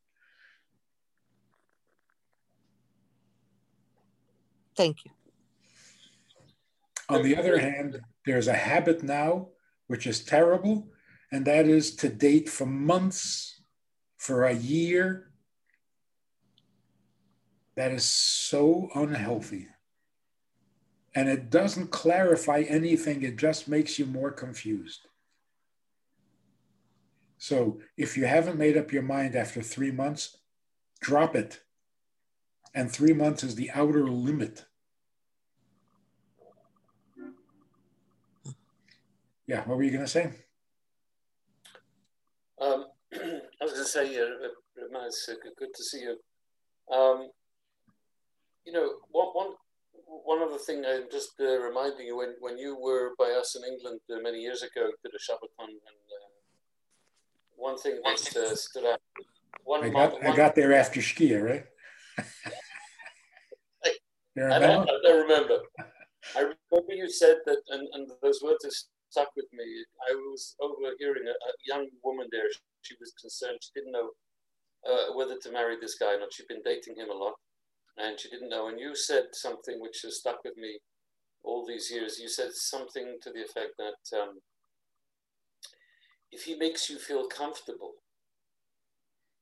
Thank 4.76 5.04
you. 5.04 5.10
On 7.08 7.22
the 7.22 7.36
other 7.36 7.58
hand, 7.58 8.00
there's 8.24 8.48
a 8.48 8.54
habit 8.54 9.02
now 9.02 9.48
which 9.88 10.06
is 10.06 10.24
terrible, 10.24 10.88
and 11.32 11.44
that 11.46 11.66
is 11.66 11.96
to 11.96 12.08
date 12.08 12.48
for 12.48 12.66
months 12.66 13.59
for 14.20 14.44
a 14.44 14.52
year, 14.52 15.30
that 17.74 17.90
is 17.90 18.04
so 18.04 18.90
unhealthy. 18.94 19.68
And 21.14 21.26
it 21.26 21.48
doesn't 21.48 21.90
clarify 21.90 22.64
anything, 22.68 23.22
it 23.22 23.38
just 23.38 23.66
makes 23.66 23.98
you 23.98 24.04
more 24.04 24.30
confused. 24.30 25.08
So 27.38 27.80
if 27.96 28.18
you 28.18 28.26
haven't 28.26 28.58
made 28.58 28.76
up 28.76 28.92
your 28.92 29.02
mind 29.02 29.34
after 29.34 29.62
three 29.62 29.90
months, 29.90 30.36
drop 31.00 31.34
it. 31.34 31.60
And 32.74 32.92
three 32.92 33.14
months 33.14 33.42
is 33.42 33.54
the 33.54 33.70
outer 33.70 34.06
limit. 34.06 34.66
Yeah, 39.46 39.64
what 39.64 39.78
were 39.78 39.82
you 39.82 39.90
going 39.90 40.04
to 40.04 40.10
say? 40.10 40.32
Um, 42.60 42.84
I 43.60 43.64
was 43.64 43.72
going 43.74 43.84
to 43.84 43.90
say, 43.90 44.18
uh, 44.18 45.04
it's 45.06 45.28
uh, 45.28 45.34
good 45.58 45.74
to 45.74 45.84
see 45.84 46.00
you 46.00 46.16
Um, 46.94 47.28
you 48.64 48.72
know, 48.72 48.88
one, 49.10 49.28
one, 49.34 49.52
one 50.24 50.42
other 50.42 50.58
thing 50.58 50.84
I'm 50.86 51.10
just 51.10 51.32
uh, 51.40 51.58
reminding 51.60 52.06
you 52.06 52.16
when, 52.16 52.34
when 52.40 52.56
you 52.56 52.78
were 52.80 53.10
by 53.18 53.30
us 53.32 53.56
in 53.56 53.62
England 53.70 54.00
uh, 54.10 54.20
many 54.22 54.38
years 54.38 54.62
ago 54.62 54.88
to 54.88 55.10
the 55.12 55.18
Shabbaton, 55.18 55.68
and 55.68 55.78
uh, 55.78 56.28
one 57.56 57.76
thing 57.78 58.00
that 58.02 58.36
uh, 58.36 58.54
stood 58.56 58.86
out. 58.86 59.00
One 59.64 59.84
I 59.84 59.88
got, 59.90 60.24
I 60.24 60.34
got 60.34 60.54
there 60.54 60.72
after 60.72 61.00
Shkia, 61.00 61.42
right? 61.42 61.64
I, 63.86 64.58
don't, 64.58 64.88
I 64.88 64.98
don't 65.02 65.22
remember. 65.28 65.58
I 66.34 66.40
remember 66.40 66.94
you 66.94 67.10
said 67.10 67.36
that, 67.44 67.58
and, 67.68 67.86
and 67.92 68.10
those 68.22 68.40
words 68.42 68.64
have 68.64 68.72
stuck 69.10 69.28
with 69.36 69.46
me. 69.52 69.64
I 70.10 70.14
was 70.14 70.56
overhearing 70.60 71.26
a, 71.26 71.30
a 71.30 71.52
young 71.66 71.88
woman 72.02 72.28
there. 72.32 72.48
She 72.82 72.94
was 73.00 73.12
concerned. 73.20 73.58
She 73.62 73.70
didn't 73.74 73.92
know 73.92 74.10
uh, 74.88 75.14
whether 75.14 75.36
to 75.38 75.52
marry 75.52 75.76
this 75.80 75.96
guy 75.98 76.14
or 76.14 76.20
not. 76.20 76.32
She'd 76.32 76.48
been 76.48 76.62
dating 76.64 76.96
him 76.96 77.10
a 77.10 77.14
lot, 77.14 77.34
and 77.98 78.18
she 78.18 78.28
didn't 78.30 78.48
know. 78.48 78.68
And 78.68 78.78
you 78.78 78.94
said 78.94 79.28
something 79.32 79.80
which 79.80 80.00
has 80.02 80.18
stuck 80.18 80.44
with 80.44 80.56
me 80.56 80.78
all 81.42 81.66
these 81.66 81.90
years. 81.90 82.18
You 82.18 82.28
said 82.28 82.52
something 82.52 83.18
to 83.22 83.30
the 83.30 83.40
effect 83.42 83.72
that 83.78 84.18
um, 84.18 84.40
if 86.32 86.44
he 86.44 86.56
makes 86.56 86.88
you 86.88 86.98
feel 86.98 87.26
comfortable 87.26 87.92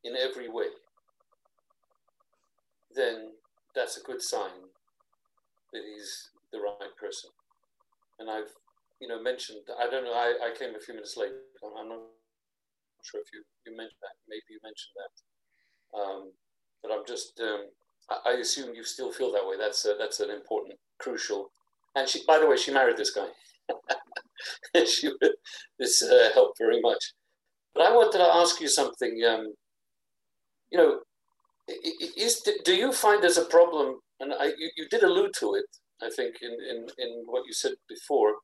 in 0.05 0.15
every 0.17 0.49
way, 0.49 0.69
then 2.95 3.33
that's 3.75 3.97
a 3.97 4.03
good 4.03 4.23
sign 4.23 4.71
that 5.73 5.83
he's 5.85 6.31
the 6.53 6.59
right 6.59 6.97
person. 6.99 7.31
And 8.19 8.31
I've, 8.31 8.51
you 9.01 9.07
know, 9.07 9.23
mentioned, 9.23 9.61
I 9.79 9.89
don't 9.89 10.05
know, 10.05 10.15
I, 10.15 10.49
I 10.49 10.59
came 10.59 10.75
a 10.75 10.81
few 10.81 10.95
minutes 10.95 11.17
late. 11.17 11.33
I'm 11.79 11.89
not 11.89 12.01
sure 13.09 13.21
if 13.21 13.29
you, 13.33 13.43
you 13.67 13.77
mentioned 13.77 14.03
that. 14.03 14.17
Maybe 14.29 14.43
you 14.51 14.61
mentioned 14.63 14.97
that. 14.97 15.13
Um, 15.99 16.33
but 16.83 16.93
I'm 16.93 17.05
just, 17.07 17.41
um, 17.41 17.67
I, 18.11 18.31
I, 18.31 18.33
assume 18.41 18.75
you 18.75 18.85
still 18.85 19.11
feel 19.11 19.33
that 19.33 19.47
way. 19.47 19.57
That's 19.59 19.85
a, 19.87 19.95
that's 19.99 20.21
an 20.21 20.31
important, 20.31 20.75
crucial. 20.99 21.51
And 21.97 22.09
she, 22.09 22.23
by 22.27 22.39
the 22.39 22.47
way, 22.47 22.57
she 22.57 22.73
married 22.73 22.97
this 22.97 23.11
guy. 23.11 23.29
she, 24.87 25.11
this 25.79 26.03
uh, 26.03 26.29
helped 26.35 26.59
very 26.59 26.81
much. 26.81 27.13
But 27.75 27.87
I 27.87 27.95
wanted 27.95 28.19
to 28.19 28.37
ask 28.37 28.61
you 28.61 28.69
something. 28.69 29.23
Um, 29.29 29.55
you 30.71 30.79
know, 30.79 31.01
is 32.17 32.47
do 32.65 32.75
you 32.75 32.93
find 32.93 33.23
there's 33.23 33.39
a 33.39 33.45
problem? 33.45 34.01
And 34.21 34.33
I, 34.35 34.47
you, 34.59 34.71
you 34.77 34.89
did 34.89 35.03
allude 35.03 35.33
to 35.39 35.55
it 35.55 35.65
I 36.03 36.11
think, 36.11 36.37
in, 36.43 36.53
in, 36.53 36.87
in 36.99 37.23
what 37.27 37.45
you 37.47 37.53
said 37.53 37.73
before, 37.89 38.37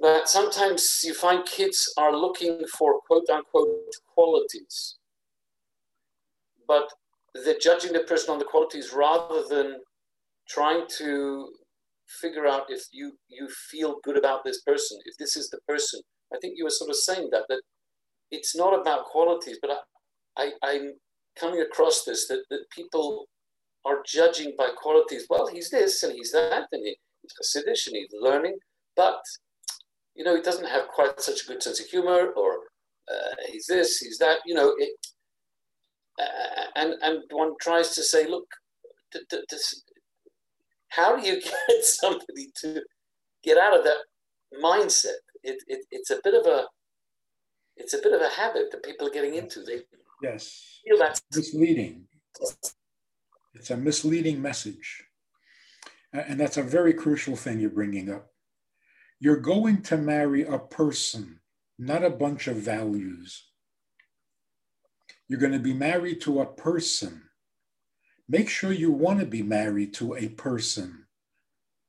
that 0.00 0.28
sometimes 0.28 1.00
you 1.04 1.14
find 1.14 1.44
kids 1.44 1.92
are 1.96 2.14
looking 2.14 2.64
for 2.76 3.00
quote 3.06 3.28
unquote 3.30 3.94
qualities, 4.06 4.96
but 6.66 6.88
they're 7.34 7.58
judging 7.60 7.92
the 7.92 8.00
person 8.00 8.30
on 8.30 8.38
the 8.38 8.44
qualities 8.44 8.92
rather 8.92 9.42
than 9.48 9.80
trying 10.48 10.84
to 10.98 11.48
figure 12.20 12.46
out 12.46 12.64
if 12.68 12.84
you, 12.90 13.12
you 13.28 13.48
feel 13.70 13.96
good 14.02 14.16
about 14.16 14.44
this 14.44 14.62
person, 14.62 14.98
if 15.04 15.16
this 15.18 15.36
is 15.36 15.50
the 15.50 15.58
person. 15.68 16.00
I 16.34 16.38
think 16.40 16.54
you 16.56 16.64
were 16.64 16.70
sort 16.70 16.90
of 16.90 16.96
saying 16.96 17.28
that, 17.32 17.44
that 17.48 17.60
it's 18.30 18.56
not 18.56 18.78
about 18.78 19.06
qualities, 19.06 19.58
but 19.60 19.70
I, 19.70 19.76
I, 20.36 20.52
I'm 20.62 20.94
coming 21.38 21.60
across 21.60 22.04
this, 22.04 22.28
that, 22.28 22.44
that 22.50 22.70
people 22.74 23.26
are 23.84 24.02
judging 24.06 24.54
by 24.56 24.70
qualities. 24.76 25.26
Well, 25.28 25.46
he's 25.46 25.70
this 25.70 26.02
and 26.02 26.12
he's 26.12 26.32
that, 26.32 26.68
and 26.72 26.84
he, 26.84 26.96
he's 27.22 27.32
Hasidish 27.56 27.86
and 27.86 27.96
he's 27.96 28.08
learning, 28.12 28.58
but 28.96 29.20
you 30.18 30.24
know, 30.24 30.34
he 30.34 30.42
doesn't 30.42 30.68
have 30.68 30.88
quite 30.88 31.20
such 31.20 31.44
a 31.44 31.46
good 31.46 31.62
sense 31.62 31.80
of 31.80 31.86
humor, 31.86 32.32
or 32.36 32.54
uh, 33.08 33.36
he's 33.46 33.66
this, 33.66 33.98
he's 33.98 34.18
that. 34.18 34.40
You 34.44 34.54
know, 34.54 34.74
it, 34.76 34.90
uh, 36.20 36.64
and 36.74 36.94
and 37.02 37.22
one 37.30 37.52
tries 37.60 37.94
to 37.94 38.02
say, 38.02 38.26
look, 38.26 38.46
how 40.88 41.16
do 41.16 41.26
you 41.26 41.40
get 41.68 41.84
somebody 41.84 42.50
to 42.62 42.82
get 43.44 43.58
out 43.58 43.78
of 43.78 43.84
that 43.84 43.98
mindset? 44.60 45.20
It, 45.44 45.62
it, 45.68 45.84
it's 45.92 46.10
a 46.10 46.20
bit 46.24 46.34
of 46.34 46.46
a 46.46 46.64
it's 47.76 47.94
a 47.94 48.02
bit 48.02 48.12
of 48.12 48.20
a 48.20 48.28
habit 48.28 48.72
that 48.72 48.82
people 48.82 49.06
are 49.06 49.12
getting 49.12 49.36
into. 49.36 49.62
They 49.62 49.82
yes 50.20 50.80
feel 50.84 50.98
that's 50.98 51.22
misleading. 51.32 52.06
It's 53.54 53.70
a 53.70 53.76
misleading 53.76 54.42
message. 54.42 55.04
And 56.12 56.40
that's 56.40 56.56
a 56.56 56.62
very 56.62 56.94
crucial 56.94 57.36
thing 57.36 57.60
you're 57.60 57.70
bringing 57.70 58.10
up. 58.10 58.32
You're 59.20 59.40
going 59.40 59.82
to 59.82 59.96
marry 59.96 60.44
a 60.44 60.58
person, 60.58 61.40
not 61.78 62.04
a 62.04 62.10
bunch 62.10 62.46
of 62.46 62.56
values. 62.56 63.46
You're 65.28 65.40
going 65.40 65.52
to 65.52 65.58
be 65.58 65.74
married 65.74 66.20
to 66.22 66.40
a 66.40 66.46
person. 66.46 67.22
Make 68.28 68.48
sure 68.48 68.72
you 68.72 68.90
want 68.90 69.20
to 69.20 69.26
be 69.26 69.42
married 69.42 69.94
to 69.94 70.14
a 70.14 70.28
person 70.28 71.06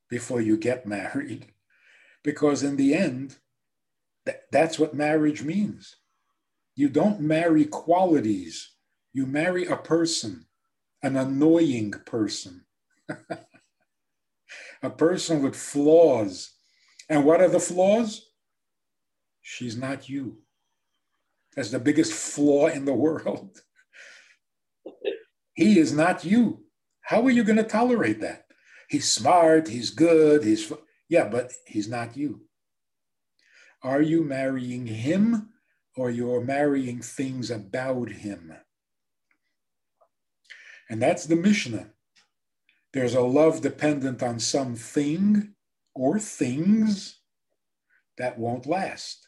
before 0.09 0.41
you 0.41 0.57
get 0.57 0.85
married, 0.85 1.47
because 2.23 2.63
in 2.63 2.77
the 2.77 2.93
end, 2.95 3.37
that's 4.51 4.79
what 4.79 4.93
marriage 4.93 5.43
means. 5.43 5.97
You 6.75 6.89
don't 6.89 7.19
marry 7.19 7.65
qualities, 7.65 8.71
you 9.13 9.25
marry 9.25 9.65
a 9.65 9.77
person 9.77 10.45
an 11.01 11.15
annoying 11.15 11.91
person, 12.05 12.65
a 14.83 14.89
person 14.89 15.41
with 15.41 15.55
flaws. 15.55 16.51
And 17.09 17.25
what 17.25 17.41
are 17.41 17.49
the 17.49 17.59
flaws? 17.59 18.29
She's 19.41 19.75
not 19.75 20.07
you. 20.07 20.37
That's 21.55 21.71
the 21.71 21.79
biggest 21.79 22.13
flaw 22.13 22.67
in 22.67 22.85
the 22.85 22.93
world. 23.05 23.61
he 25.53 25.79
is 25.79 25.91
not 25.91 26.23
you. 26.23 26.65
How 27.01 27.25
are 27.25 27.31
you 27.31 27.43
going 27.43 27.57
to 27.57 27.63
tolerate 27.63 28.21
that? 28.21 28.45
He's 28.87 29.11
smart, 29.11 29.67
he's 29.67 29.89
good, 29.89 30.43
he's, 30.43 30.71
yeah, 31.09 31.27
but 31.27 31.51
he's 31.65 31.87
not 31.87 32.15
you. 32.15 32.41
Are 33.83 34.01
you 34.01 34.23
marrying 34.23 34.87
him 34.87 35.49
or 35.95 36.09
you're 36.09 36.41
marrying 36.41 37.01
things 37.01 37.49
about 37.49 38.09
him? 38.09 38.53
And 40.89 41.01
that's 41.01 41.25
the 41.25 41.35
Mishnah. 41.35 41.91
There's 42.93 43.13
a 43.13 43.21
love 43.21 43.61
dependent 43.61 44.23
on 44.23 44.39
something 44.39 45.53
or 45.93 46.19
things 46.19 47.19
that 48.17 48.37
won't 48.37 48.65
last. 48.65 49.27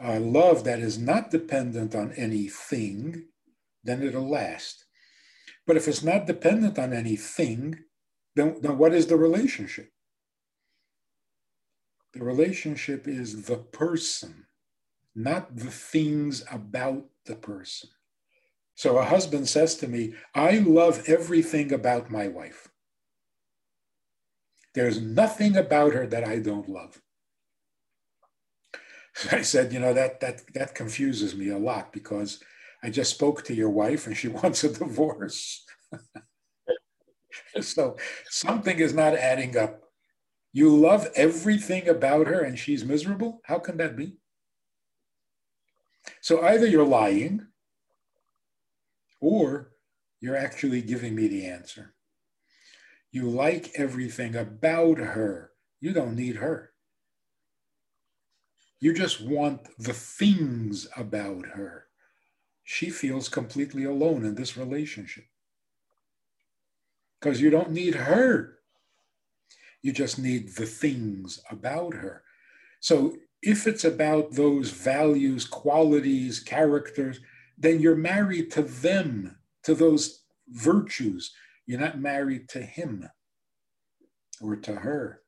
Love 0.00 0.64
that 0.64 0.78
is 0.78 0.98
not 0.98 1.30
dependent 1.30 1.94
on 1.94 2.12
anything, 2.12 3.24
then 3.82 4.02
it'll 4.02 4.28
last. 4.28 4.84
But 5.66 5.76
if 5.76 5.88
it's 5.88 6.02
not 6.02 6.26
dependent 6.26 6.78
on 6.78 6.92
anything, 6.92 7.80
then, 8.36 8.58
then 8.60 8.78
what 8.78 8.94
is 8.94 9.06
the 9.06 9.16
relationship? 9.16 9.90
The 12.14 12.24
relationship 12.24 13.06
is 13.06 13.42
the 13.42 13.58
person, 13.58 14.46
not 15.14 15.56
the 15.56 15.70
things 15.70 16.44
about 16.50 17.04
the 17.26 17.34
person. 17.34 17.90
So 18.74 18.98
a 18.98 19.04
husband 19.04 19.48
says 19.48 19.74
to 19.76 19.88
me, 19.88 20.14
I 20.34 20.58
love 20.58 21.08
everything 21.08 21.72
about 21.72 22.10
my 22.10 22.28
wife. 22.28 22.68
There's 24.74 25.00
nothing 25.00 25.56
about 25.56 25.94
her 25.94 26.06
that 26.06 26.24
I 26.24 26.38
don't 26.38 26.68
love. 26.68 27.00
So 29.14 29.28
I 29.36 29.42
said, 29.42 29.72
you 29.72 29.80
know, 29.80 29.92
that 29.94 30.20
that 30.20 30.42
that 30.54 30.74
confuses 30.74 31.34
me 31.34 31.48
a 31.48 31.58
lot 31.58 31.92
because 31.92 32.42
I 32.82 32.90
just 32.90 33.10
spoke 33.10 33.44
to 33.44 33.54
your 33.54 33.70
wife 33.70 34.06
and 34.06 34.16
she 34.16 34.28
wants 34.40 34.64
a 34.64 34.72
divorce. 34.72 35.64
so 37.60 37.96
something 38.28 38.78
is 38.78 38.94
not 38.94 39.14
adding 39.14 39.56
up. 39.56 39.82
You 40.52 40.74
love 40.74 41.08
everything 41.14 41.88
about 41.88 42.26
her 42.26 42.40
and 42.40 42.58
she's 42.58 42.84
miserable? 42.84 43.40
How 43.44 43.58
can 43.58 43.76
that 43.78 43.96
be? 43.96 44.16
So 46.20 46.42
either 46.42 46.66
you're 46.66 46.86
lying 46.86 47.46
or 49.20 49.72
you're 50.20 50.36
actually 50.36 50.82
giving 50.82 51.14
me 51.14 51.28
the 51.28 51.46
answer. 51.46 51.94
You 53.10 53.28
like 53.28 53.72
everything 53.76 54.36
about 54.36 54.98
her. 54.98 55.52
You 55.80 55.92
don't 55.92 56.16
need 56.16 56.36
her. 56.36 56.72
You 58.80 58.94
just 58.94 59.20
want 59.20 59.60
the 59.78 59.92
things 59.92 60.86
about 60.96 61.46
her. 61.46 61.86
She 62.64 62.90
feels 62.90 63.28
completely 63.28 63.84
alone 63.84 64.24
in 64.24 64.34
this 64.34 64.56
relationship 64.56 65.24
because 67.18 67.40
you 67.40 67.50
don't 67.50 67.70
need 67.70 67.94
her. 67.94 68.58
You 69.82 69.92
just 69.92 70.18
need 70.18 70.54
the 70.54 70.66
things 70.66 71.40
about 71.50 71.94
her. 71.94 72.22
So 72.80 73.16
if 73.42 73.66
it's 73.66 73.84
about 73.84 74.32
those 74.32 74.70
values, 74.70 75.44
qualities, 75.46 76.40
characters, 76.40 77.20
then 77.56 77.80
you're 77.80 77.96
married 77.96 78.50
to 78.52 78.62
them, 78.62 79.36
to 79.64 79.74
those 79.74 80.24
virtues. 80.48 81.32
You're 81.68 81.78
not 81.78 82.00
married 82.00 82.48
to 82.48 82.62
him 82.62 83.10
or 84.40 84.56
to 84.56 84.76
her, 84.76 85.20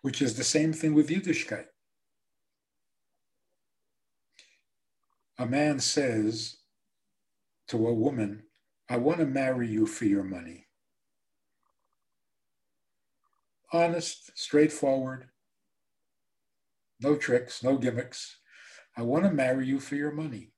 which 0.00 0.22
is 0.22 0.36
the 0.36 0.44
same 0.44 0.72
thing 0.72 0.94
with 0.94 1.08
Yiddishkeit. 1.08 1.64
A 5.40 5.44
man 5.44 5.80
says 5.80 6.58
to 7.66 7.88
a 7.88 7.92
woman, 7.92 8.44
I 8.88 8.98
want 8.98 9.18
to 9.18 9.26
marry 9.26 9.66
you 9.66 9.86
for 9.86 10.04
your 10.04 10.22
money. 10.22 10.66
Honest, 13.72 14.30
straightforward, 14.38 15.30
no 17.00 17.16
tricks, 17.16 17.64
no 17.64 17.76
gimmicks. 17.76 18.38
I 18.96 19.02
want 19.02 19.24
to 19.24 19.32
marry 19.32 19.66
you 19.66 19.80
for 19.80 19.96
your 19.96 20.12
money. 20.12 20.52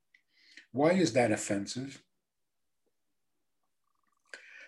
Why 0.70 0.90
is 0.90 1.14
that 1.14 1.33
offensive? 1.33 2.04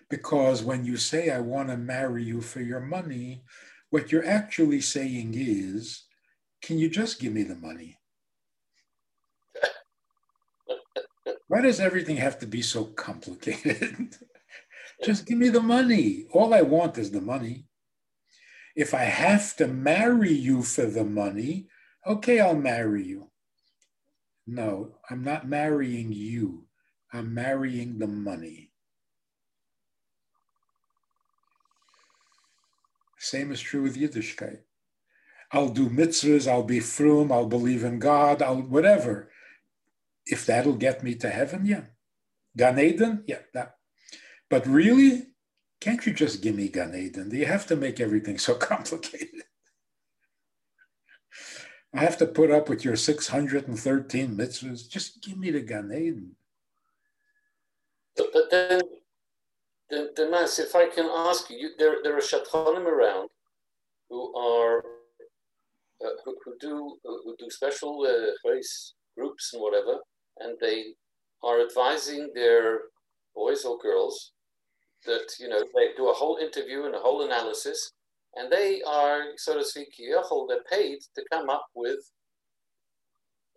Because 0.08 0.62
when 0.62 0.84
you 0.84 0.96
say, 0.96 1.30
I 1.30 1.40
want 1.40 1.68
to 1.68 1.76
marry 1.76 2.22
you 2.22 2.40
for 2.40 2.60
your 2.60 2.80
money, 2.80 3.42
what 3.90 4.12
you're 4.12 4.26
actually 4.26 4.80
saying 4.80 5.34
is, 5.36 6.04
can 6.62 6.78
you 6.78 6.88
just 6.88 7.20
give 7.20 7.32
me 7.32 7.42
the 7.42 7.56
money? 7.56 7.98
Why 11.48 11.60
does 11.60 11.80
everything 11.80 12.16
have 12.16 12.38
to 12.40 12.46
be 12.46 12.62
so 12.62 12.84
complicated? 12.84 14.16
just 15.04 15.26
give 15.26 15.38
me 15.38 15.48
the 15.48 15.60
money. 15.60 16.26
All 16.32 16.54
I 16.54 16.62
want 16.62 16.98
is 16.98 17.10
the 17.10 17.20
money. 17.20 17.66
If 18.74 18.94
I 18.94 19.04
have 19.04 19.56
to 19.56 19.66
marry 19.66 20.32
you 20.32 20.62
for 20.62 20.86
the 20.86 21.04
money, 21.04 21.68
okay, 22.06 22.40
I'll 22.40 22.56
marry 22.56 23.04
you. 23.04 23.30
No, 24.46 24.98
I'm 25.10 25.22
not 25.22 25.48
marrying 25.48 26.12
you. 26.12 26.66
I'm 27.12 27.32
marrying 27.32 27.98
the 27.98 28.06
money. 28.06 28.65
Same 33.26 33.50
is 33.50 33.60
true 33.60 33.82
with 33.82 33.96
Yiddishkeit. 33.96 34.60
I'll 35.50 35.68
do 35.68 35.88
mitzvahs, 35.90 36.48
I'll 36.48 36.62
be 36.62 36.78
frum, 36.78 37.32
I'll 37.32 37.48
believe 37.48 37.82
in 37.82 37.98
God, 37.98 38.40
I'll 38.40 38.62
whatever. 38.62 39.32
If 40.26 40.46
that'll 40.46 40.76
get 40.76 41.02
me 41.02 41.16
to 41.16 41.28
heaven, 41.28 41.66
yeah. 41.66 41.86
Gan 42.56 42.78
Eden, 42.78 43.24
yeah. 43.26 43.40
That. 43.52 43.74
But 44.48 44.64
really, 44.68 45.26
can't 45.80 46.06
you 46.06 46.12
just 46.12 46.40
give 46.40 46.54
me 46.54 46.68
Gan 46.68 46.94
Eden? 46.94 47.28
Do 47.28 47.36
you 47.36 47.46
have 47.46 47.66
to 47.66 47.74
make 47.74 47.98
everything 47.98 48.38
so 48.38 48.54
complicated? 48.72 49.42
I 51.92 52.00
have 52.00 52.18
to 52.18 52.26
put 52.26 52.52
up 52.52 52.68
with 52.68 52.84
your 52.84 52.94
613 52.94 54.36
mitzvahs. 54.36 54.88
Just 54.88 55.20
give 55.22 55.36
me 55.36 55.50
the 55.50 55.62
Gan 55.62 55.90
Eden. 55.92 56.36
But, 58.16 58.50
then, 58.52 58.80
then, 59.90 60.30
Mas, 60.30 60.58
if 60.58 60.74
I 60.74 60.88
can 60.88 61.06
ask 61.06 61.48
you, 61.50 61.70
there, 61.78 61.96
there 62.02 62.16
are 62.16 62.20
shadchanim 62.20 62.86
around 62.86 63.28
who 64.08 64.34
are 64.36 64.78
uh, 66.04 66.10
who, 66.24 66.36
who, 66.44 66.54
do 66.60 66.96
who 67.04 67.36
do 67.38 67.50
special 67.50 68.06
uh, 68.06 68.48
race 68.48 68.94
groups 69.16 69.52
and 69.52 69.62
whatever, 69.62 69.98
and 70.38 70.56
they 70.60 70.84
are 71.42 71.60
advising 71.60 72.30
their 72.34 72.80
boys 73.34 73.64
or 73.64 73.78
girls 73.78 74.32
that 75.06 75.26
you 75.38 75.48
know 75.48 75.60
they 75.74 75.88
do 75.96 76.08
a 76.08 76.12
whole 76.12 76.36
interview 76.36 76.84
and 76.84 76.94
a 76.94 76.98
whole 76.98 77.24
analysis 77.24 77.92
and 78.36 78.52
they 78.52 78.82
are, 78.86 79.24
so 79.36 79.56
to 79.56 79.64
speak, 79.64 79.94
they're 79.98 80.62
paid 80.70 80.98
to 81.14 81.24
come 81.32 81.48
up 81.48 81.66
with 81.74 81.98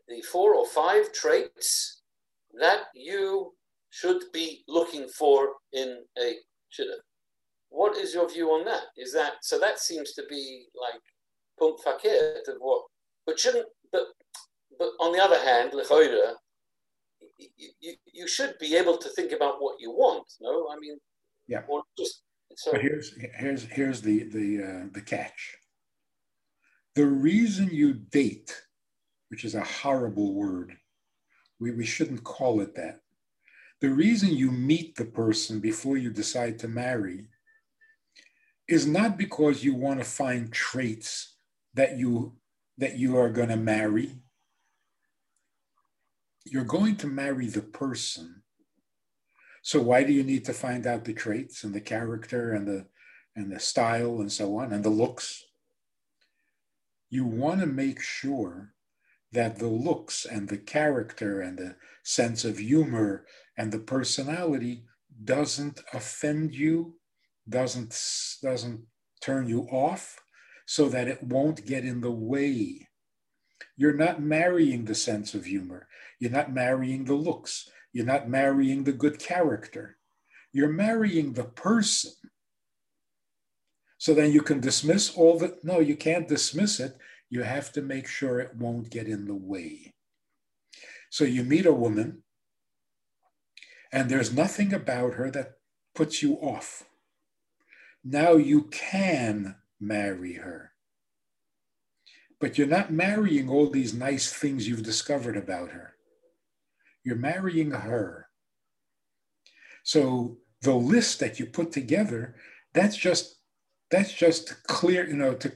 the 0.08 0.22
four 0.22 0.56
or 0.56 0.66
five 0.66 1.12
traits 1.12 2.02
that 2.60 2.84
you 2.96 3.54
should 3.90 4.24
be 4.34 4.64
looking 4.68 5.08
for 5.08 5.54
in 5.74 5.98
a 6.18 6.36
shidduch. 6.72 7.02
What 7.70 7.98
is 7.98 8.14
your 8.14 8.30
view 8.30 8.50
on 8.50 8.66
that? 8.66 8.84
Is 8.98 9.14
that 9.14 9.34
so? 9.42 9.60
That 9.60 9.80
seems 9.80 10.14
to 10.14 10.24
be 10.30 10.66
like 10.80 11.02
pump 11.60 11.80
fakir 11.84 12.42
of 12.48 12.56
what, 12.60 12.84
but 13.26 13.40
shouldn't. 13.40 13.68
But 13.92 14.08
but 14.78 14.90
on 15.00 15.12
the 15.12 15.24
other 15.24 15.40
hand, 15.40 15.72
lechoira, 15.74 16.34
you, 17.38 17.70
you, 17.80 17.94
you 18.12 18.28
should 18.28 18.56
be 18.60 18.76
able 18.76 18.98
to 18.98 19.10
think 19.10 19.32
about 19.32 19.56
what 19.62 19.76
you 19.80 19.92
want. 19.92 20.26
No, 20.42 20.70
I 20.72 20.80
mean, 20.80 20.98
yeah, 21.48 21.62
or 21.68 21.84
just 21.98 22.22
so 22.56 22.72
but 22.72 22.82
here's 22.82 23.14
here's 23.36 23.64
here's 23.64 24.02
the 24.02 24.24
the 24.24 24.64
uh, 24.64 24.88
the 24.92 25.02
catch. 25.02 25.56
The 26.96 27.06
reason 27.06 27.70
you 27.72 27.94
date, 27.94 28.54
which 29.30 29.46
is 29.46 29.56
a 29.56 29.64
horrible 29.64 30.34
word, 30.34 30.76
we, 31.60 31.72
we 31.72 31.86
shouldn't 31.86 32.24
call 32.24 32.62
it 32.62 32.76
that. 32.76 33.02
The 33.82 33.90
reason 33.90 34.30
you 34.30 34.52
meet 34.52 34.96
the 34.96 35.06
person 35.06 35.60
before 35.60 35.98
you 35.98 36.12
decide 36.12 36.60
to 36.60 36.68
marry 36.68 37.28
is 38.68 38.86
not 38.86 39.18
because 39.18 39.64
you 39.64 39.74
want 39.74 40.00
to 40.00 40.06
find 40.06 40.52
traits 40.52 41.36
that 41.74 41.98
you 41.98 42.34
that 42.78 42.98
you 42.98 43.18
are 43.18 43.30
going 43.30 43.50
to 43.50 43.58
marry. 43.58 44.22
You're 46.46 46.64
going 46.64 46.96
to 46.98 47.08
marry 47.08 47.48
the 47.48 47.62
person 47.62 48.40
so 49.62 49.82
why 49.82 50.04
do 50.04 50.14
you 50.14 50.24
need 50.24 50.46
to 50.46 50.54
find 50.54 50.88
out 50.88 51.06
the 51.06 51.14
traits 51.14 51.64
and 51.64 51.74
the 51.74 51.82
character 51.82 52.54
and 52.54 52.68
the 52.68 52.86
and 53.36 53.52
the 53.52 53.60
style 53.60 54.20
and 54.20 54.32
so 54.32 54.58
on 54.58 54.72
and 54.74 54.84
the 54.84 54.90
looks? 54.90 55.46
You 57.10 57.26
want 57.26 57.60
to 57.62 57.66
make 57.66 58.02
sure 58.02 58.74
that 59.32 59.60
the 59.60 59.68
looks 59.68 60.26
and 60.26 60.48
the 60.48 60.58
character 60.58 61.42
and 61.42 61.58
the 61.58 61.76
sense 62.04 62.44
of 62.46 62.58
humor 62.58 63.26
and 63.60 63.74
the 63.74 63.80
personality 63.80 64.86
doesn't 65.26 65.82
offend 65.94 66.56
you, 66.56 66.96
doesn't 67.48 67.94
doesn't 68.42 68.82
turn 69.22 69.50
you 69.50 69.64
off, 69.64 70.18
so 70.66 70.88
that 70.88 71.10
it 71.10 71.22
won't 71.22 71.66
get 71.66 71.84
in 71.84 72.00
the 72.00 72.12
way. 72.12 72.88
You're 73.76 73.98
not 73.98 74.22
marrying 74.22 74.86
the 74.86 74.96
sense 74.96 75.34
of 75.34 75.44
humor. 75.44 75.90
You're 76.20 76.32
not 76.32 76.54
marrying 76.54 77.04
the 77.04 77.16
looks. 77.16 77.70
You're 77.92 78.06
not 78.06 78.30
marrying 78.30 78.86
the 78.86 78.94
good 78.94 79.20
character. 79.20 79.98
You're 80.54 80.72
marrying 80.72 81.34
the 81.34 81.44
person. 81.44 82.14
So 83.98 84.14
then 84.14 84.32
you 84.32 84.42
can 84.42 84.62
dismiss 84.62 85.18
all 85.18 85.38
the, 85.38 85.58
no, 85.64 85.80
you 85.80 85.98
can't 85.98 86.30
dismiss 86.30 86.80
it. 86.80 86.96
You 87.30 87.44
have 87.44 87.74
to 87.74 87.82
make 87.82 88.08
sure 88.08 88.40
it 88.40 88.56
won't 88.56 88.90
get 88.90 89.08
in 89.08 89.26
the 89.26 89.36
way. 89.36 89.94
So 91.10 91.26
you 91.26 91.44
meet 91.44 91.66
a 91.66 91.74
woman, 91.74 92.24
and 93.92 94.10
there's 94.10 94.34
nothing 94.34 94.74
about 94.74 95.16
her 95.16 95.32
that 95.32 95.58
puts 95.96 96.22
you 96.22 96.36
off. 96.36 96.84
Now 98.04 98.34
you 98.34 98.64
can 98.64 99.56
marry 99.80 100.34
her. 100.34 100.72
But 102.40 102.58
you're 102.58 102.68
not 102.68 102.92
marrying 102.92 103.50
all 103.50 103.70
these 103.70 103.94
nice 103.94 104.32
things 104.32 104.68
you've 104.68 104.84
discovered 104.84 105.36
about 105.36 105.72
her. 105.72 105.96
You're 107.04 107.18
marrying 107.18 107.72
her. 107.72 108.28
So 109.84 110.38
the 110.62 110.74
list 110.76 111.20
that 111.20 111.40
you 111.40 111.46
put 111.46 111.72
together, 111.72 112.36
that's 112.74 112.96
just 112.96 113.36
that's 113.92 114.14
just 114.14 114.64
clear, 114.68 115.08
you 115.08 115.16
know, 115.16 115.34
to 115.34 115.52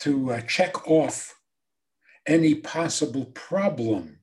to 0.00 0.32
uh, 0.32 0.40
check 0.42 0.88
off 0.88 1.34
any 2.26 2.54
possible 2.54 3.26
problem. 3.26 4.20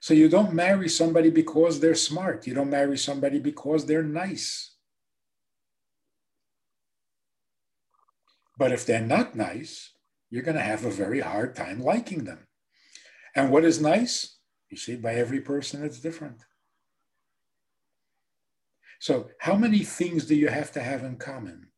So 0.00 0.14
you 0.14 0.30
don't 0.30 0.54
marry 0.54 0.88
somebody 0.88 1.28
because 1.30 1.78
they're 1.78 1.94
smart. 1.94 2.46
You 2.46 2.54
don't 2.54 2.70
marry 2.70 2.96
somebody 2.96 3.38
because 3.38 3.84
they're 3.84 4.02
nice. 4.02 4.74
But 8.58 8.72
if 8.72 8.86
they're 8.86 9.00
not 9.00 9.36
nice, 9.36 9.92
you're 10.30 10.42
going 10.42 10.56
to 10.56 10.62
have 10.62 10.84
a 10.84 10.90
very 10.90 11.20
hard 11.20 11.54
time 11.54 11.82
liking 11.82 12.24
them. 12.24 12.46
And 13.34 13.50
what 13.50 13.64
is 13.64 13.80
nice? 13.80 14.38
You 14.70 14.76
see, 14.76 14.96
by 14.96 15.14
every 15.14 15.40
person, 15.40 15.84
it's 15.84 16.00
different. 16.00 16.44
So, 19.00 19.30
how 19.40 19.56
many 19.56 19.78
things 19.78 20.26
do 20.26 20.34
you 20.34 20.48
have 20.48 20.72
to 20.72 20.82
have 20.82 21.02
in 21.04 21.16
common 21.16 21.68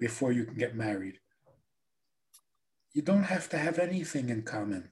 before 0.00 0.32
you 0.32 0.44
can 0.44 0.56
get 0.56 0.74
married? 0.74 1.20
You 2.94 3.02
don't 3.02 3.24
have 3.24 3.48
to 3.50 3.58
have 3.58 3.78
anything 3.78 4.30
in 4.30 4.42
common. 4.42 4.90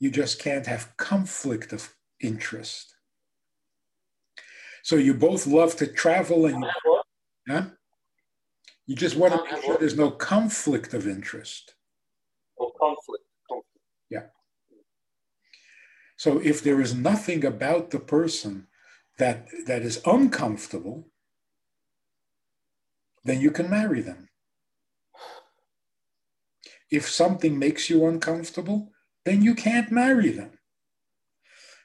You 0.00 0.10
just 0.10 0.38
can't 0.38 0.66
have 0.66 0.96
conflict 0.96 1.72
of 1.72 1.94
interest. 2.20 2.94
So, 4.82 4.96
you 4.96 5.14
both 5.14 5.46
love 5.46 5.76
to 5.76 5.86
travel 5.86 6.46
and 6.46 6.62
you, 6.62 7.00
huh? 7.48 7.62
you 8.86 8.94
just 8.94 9.16
want 9.16 9.32
to 9.32 9.42
make 9.42 9.64
sure 9.64 9.78
there's 9.78 9.96
no 9.96 10.10
conflict 10.10 10.92
of 10.92 11.08
interest. 11.08 11.74
Or 12.56 12.70
conflict. 12.78 13.24
conflict. 13.48 13.68
Yeah. 14.10 14.24
So 16.16 16.38
if 16.38 16.62
there 16.62 16.80
is 16.80 16.94
nothing 16.94 17.44
about 17.44 17.90
the 17.90 17.98
person 17.98 18.66
that, 19.18 19.48
that 19.66 19.82
is 19.82 20.00
uncomfortable, 20.06 21.08
then 23.24 23.40
you 23.40 23.50
can 23.50 23.70
marry 23.70 24.00
them. 24.00 24.28
If 26.90 27.08
something 27.08 27.58
makes 27.58 27.88
you 27.88 28.06
uncomfortable, 28.06 28.92
then 29.24 29.42
you 29.42 29.54
can't 29.54 29.90
marry 29.90 30.30
them. 30.30 30.52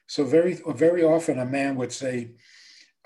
So 0.07 0.25
very, 0.25 0.59
very 0.67 1.03
often 1.03 1.39
a 1.39 1.45
man 1.45 1.75
would 1.75 1.93
say, 1.93 2.31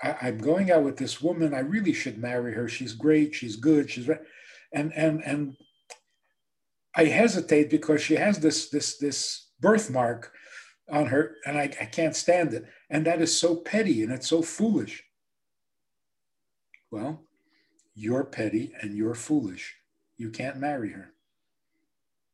I, 0.02 0.28
am 0.28 0.38
going 0.38 0.70
out 0.70 0.82
with 0.82 0.96
this 0.96 1.20
woman. 1.20 1.54
I 1.54 1.60
really 1.60 1.92
should 1.92 2.18
marry 2.18 2.54
her. 2.54 2.68
She's 2.68 2.94
great. 2.94 3.34
She's 3.34 3.56
good. 3.56 3.90
She's 3.90 4.08
right. 4.08 4.20
And 4.72 4.92
and 4.94 5.22
and 5.24 5.56
I 6.96 7.04
hesitate 7.04 7.70
because 7.70 8.02
she 8.02 8.14
has 8.16 8.38
this 8.40 8.70
this 8.70 8.98
this 8.98 9.50
birthmark 9.60 10.32
on 10.90 11.06
her, 11.06 11.36
and 11.46 11.56
I, 11.56 11.64
I 11.80 11.86
can't 11.86 12.16
stand 12.16 12.54
it. 12.54 12.64
And 12.90 13.06
that 13.06 13.20
is 13.20 13.38
so 13.38 13.56
petty 13.56 14.02
and 14.02 14.12
it's 14.12 14.28
so 14.28 14.42
foolish. 14.42 15.02
Well, 16.90 17.24
you're 17.94 18.24
petty 18.24 18.72
and 18.80 18.96
you're 18.96 19.14
foolish. 19.14 19.76
You 20.16 20.30
can't 20.30 20.58
marry 20.58 20.90
her 20.90 21.14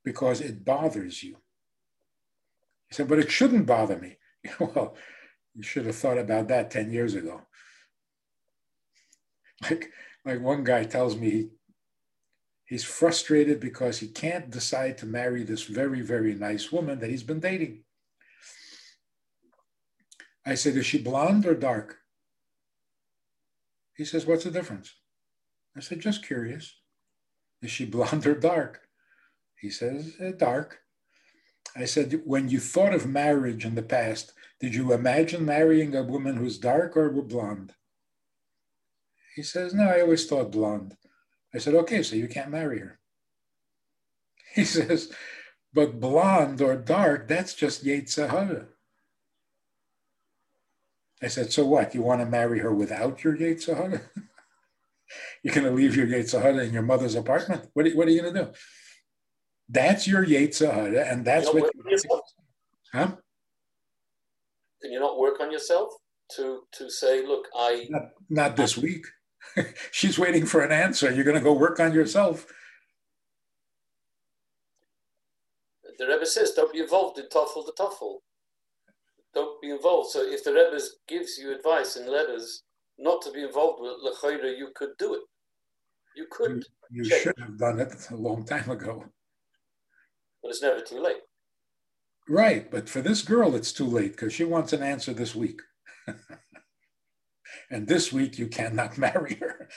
because 0.05 0.41
it 0.41 0.65
bothers 0.65 1.23
you. 1.23 1.37
He 2.91 2.97
said, 2.97 3.09
but 3.09 3.21
it 3.21 3.31
shouldn't 3.31 3.67
bother 3.67 3.97
me. 3.97 4.19
well, 4.61 4.97
you 5.55 5.63
should 5.63 5.87
have 5.87 5.97
thought 5.97 6.19
about 6.19 6.49
that 6.49 6.71
10 6.71 6.91
years 6.91 7.15
ago. 7.15 7.43
Like, 9.63 9.91
like 10.25 10.41
one 10.41 10.65
guy 10.65 10.85
tells 10.85 11.17
me 11.17 11.31
he, 11.31 11.49
he's 12.65 12.85
frustrated 12.85 13.61
because 13.61 13.99
he 13.99 14.09
can't 14.09 14.51
decide 14.51 14.99
to 14.99 15.07
marry 15.07 15.45
this 15.45 15.65
very, 15.65 16.01
very 16.01 16.35
nice 16.35 16.73
woman 16.73 16.99
that 16.99 17.11
he's 17.11 17.23
been 17.23 17.41
dating. 17.41 17.85
I 20.45 20.55
said, 20.55 20.77
Is 20.77 20.87
she 20.87 20.99
blonde 20.99 21.47
or 21.47 21.55
dark? 21.55 21.99
He 23.97 24.05
says, 24.05 24.27
What's 24.27 24.45
the 24.45 24.51
difference? 24.51 24.95
I 25.77 25.81
said, 25.81 26.01
Just 26.01 26.25
curious. 26.25 26.75
Is 27.63 27.71
she 27.71 27.85
blonde 27.87 28.27
or 28.27 28.35
dark? 28.35 28.81
He 29.61 29.71
says, 29.71 30.15
Dark. 30.39 30.81
I 31.77 31.85
said, 31.85 32.23
When 32.25 32.49
you 32.49 32.61
thought 32.61 32.95
of 32.95 33.07
marriage 33.07 33.65
in 33.65 33.75
the 33.75 33.83
past, 33.83 34.33
did 34.61 34.75
you 34.75 34.93
imagine 34.93 35.45
marrying 35.45 35.95
a 35.95 36.03
woman 36.03 36.37
who's 36.37 36.59
dark 36.59 36.97
or 36.97 37.11
blonde? 37.11 37.75
He 39.37 39.43
says, 39.43 39.73
No, 39.75 39.85
I 39.85 40.01
always 40.01 40.27
thought 40.27 40.53
blonde. 40.53 40.97
I 41.55 41.59
said, 41.59 41.75
Okay, 41.75 42.03
so 42.03 42.17
you 42.17 42.29
can't 42.29 42.51
marry 42.51 42.81
her. 42.81 42.99
He 44.55 44.65
says, 44.65 45.13
But 45.73 46.01
blonde 46.01 46.61
or 46.61 46.77
dark, 46.77 47.29
that's 47.29 47.55
just 47.55 47.85
Yetzer 47.85 48.29
Hara. 48.29 48.67
I 51.23 51.29
said, 51.29 51.53
so 51.53 51.67
what? 51.67 51.95
You 51.95 52.03
want 52.03 52.21
to 52.21 52.27
marry 52.27 52.61
her 52.61 52.73
without 52.73 53.23
your 53.23 53.37
Yetzer 53.37 53.77
Hara? 53.77 54.01
You're 55.43 55.55
going 55.55 55.67
to 55.67 55.73
leave 55.73 55.95
your 55.95 56.07
Yetzer 56.07 56.41
Hara 56.41 56.65
in 56.65 56.73
your 56.73 56.83
mother's 56.83 57.15
apartment? 57.15 57.69
What 57.75 57.87
are, 57.87 57.91
what 57.91 58.09
are 58.09 58.11
you 58.11 58.23
going 58.23 58.35
to 58.35 58.45
do? 58.45 58.51
That's 59.71 60.07
your 60.07 60.25
Yetzer 60.25 60.73
Hara, 60.73 61.05
and 61.07 61.25
that's 61.25 61.53
what. 61.53 61.73
You 61.87 61.99
huh? 62.93 63.13
Can 64.83 64.93
you 64.93 64.99
not 64.99 65.19
work 65.19 65.41
on 65.41 65.53
yourself 65.53 65.93
to 66.37 66.63
to 66.73 66.91
say, 66.91 67.25
look, 67.25 67.47
I. 67.55 67.87
Not, 67.89 68.11
not 68.29 68.57
this 68.57 68.77
week. 68.77 69.07
She's 69.93 70.19
waiting 70.19 70.45
for 70.45 70.63
an 70.63 70.73
answer. 70.73 71.13
You're 71.13 71.25
going 71.25 71.37
to 71.37 71.43
go 71.43 71.53
work 71.53 71.81
on 71.81 71.93
yourself. 71.93 72.47
The 75.99 76.07
Rebbe 76.07 76.27
says, 76.27 76.53
don't 76.53 76.73
be 76.73 76.81
involved 76.81 77.19
in 77.19 77.27
TOEFL 77.27 77.67
the 77.67 77.73
TOEFL 77.79 78.21
don't 79.35 79.61
be 79.61 79.71
involved. 79.71 80.11
So 80.11 80.23
if 80.23 80.45
the 80.45 80.53
Rebbe 80.53 80.79
gives 81.07 81.39
you 81.39 81.55
advice 81.55 81.97
in 81.97 82.11
letters 82.11 82.63
not 82.99 83.23
to 83.23 83.31
be 83.31 83.43
involved 83.43 83.81
with 83.81 83.93
Lechoira, 84.05 84.57
you 84.57 84.71
could 84.75 84.91
do 84.99 85.15
it. 85.15 85.21
You 86.17 86.27
could. 86.31 86.65
You, 86.91 87.05
you 87.05 87.05
should 87.05 87.39
have 87.39 87.57
done 87.59 87.81
it 87.81 87.95
a 88.11 88.17
long 88.17 88.45
time 88.45 88.69
ago. 88.71 89.05
But 90.43 90.51
it's 90.51 90.63
never 90.63 90.81
too 90.81 91.01
late. 91.01 91.23
Right, 92.29 92.71
but 92.71 92.89
for 92.89 93.01
this 93.01 93.23
girl, 93.23 93.55
it's 93.55 93.73
too 93.73 93.87
late 93.87 94.13
because 94.13 94.33
she 94.33 94.45
wants 94.45 94.73
an 94.73 94.83
answer 94.83 95.13
this 95.13 95.35
week. 95.35 95.61
and 97.71 97.89
this 97.89 98.13
week, 98.13 98.39
you 98.39 98.47
cannot 98.47 98.99
marry 98.99 99.35
her. 99.35 99.69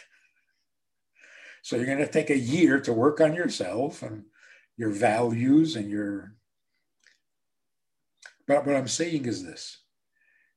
so 1.63 1.75
you're 1.75 1.85
going 1.85 1.97
to 1.97 2.07
take 2.07 2.29
a 2.29 2.37
year 2.37 2.79
to 2.81 2.93
work 2.93 3.19
on 3.19 3.33
yourself 3.33 4.03
and 4.03 4.25
your 4.77 4.91
values 4.91 5.75
and 5.75 5.89
your 5.89 6.35
but 8.45 8.65
what 8.65 8.75
I'm 8.75 8.87
saying 8.87 9.25
is 9.25 9.43
this 9.43 9.79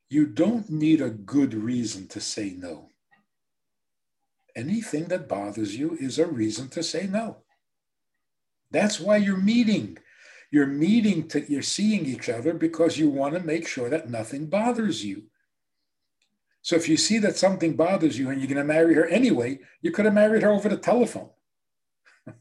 you 0.08 0.26
don't 0.26 0.70
need 0.70 1.00
a 1.00 1.10
good 1.10 1.52
reason 1.54 2.06
to 2.08 2.20
say 2.20 2.54
no. 2.56 2.90
Anything 4.54 5.06
that 5.06 5.28
bothers 5.28 5.76
you 5.76 5.96
is 6.00 6.18
a 6.18 6.26
reason 6.26 6.68
to 6.70 6.82
say 6.82 7.06
no. 7.06 7.38
That's 8.70 9.00
why 9.00 9.16
you're 9.18 9.36
meeting. 9.36 9.98
You're 10.50 10.66
meeting 10.66 11.28
to, 11.28 11.50
you're 11.50 11.62
seeing 11.62 12.06
each 12.06 12.28
other 12.28 12.54
because 12.54 12.98
you 12.98 13.10
want 13.10 13.34
to 13.34 13.40
make 13.40 13.66
sure 13.66 13.88
that 13.90 14.10
nothing 14.10 14.46
bothers 14.46 15.04
you. 15.04 15.24
So 16.62 16.76
if 16.76 16.88
you 16.88 16.96
see 16.96 17.18
that 17.18 17.36
something 17.36 17.76
bothers 17.76 18.18
you 18.18 18.30
and 18.30 18.40
you're 18.40 18.48
going 18.48 18.56
to 18.56 18.64
marry 18.64 18.94
her 18.94 19.06
anyway, 19.06 19.60
you 19.82 19.92
could 19.92 20.04
have 20.04 20.14
married 20.14 20.42
her 20.42 20.50
over 20.50 20.68
the 20.68 20.76
telephone. 20.76 21.30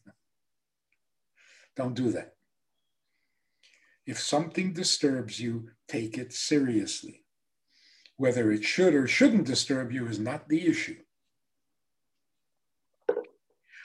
Don't 1.75 1.93
do 1.93 2.11
that. 2.11 2.33
If 4.05 4.19
something 4.19 4.73
disturbs 4.73 5.39
you, 5.39 5.69
take 5.87 6.17
it 6.17 6.33
seriously. 6.33 7.23
Whether 8.17 8.51
it 8.51 8.63
should 8.63 8.93
or 8.93 9.07
shouldn't 9.07 9.45
disturb 9.45 9.91
you 9.91 10.07
is 10.07 10.19
not 10.19 10.47
the 10.47 10.65
issue. 10.67 10.97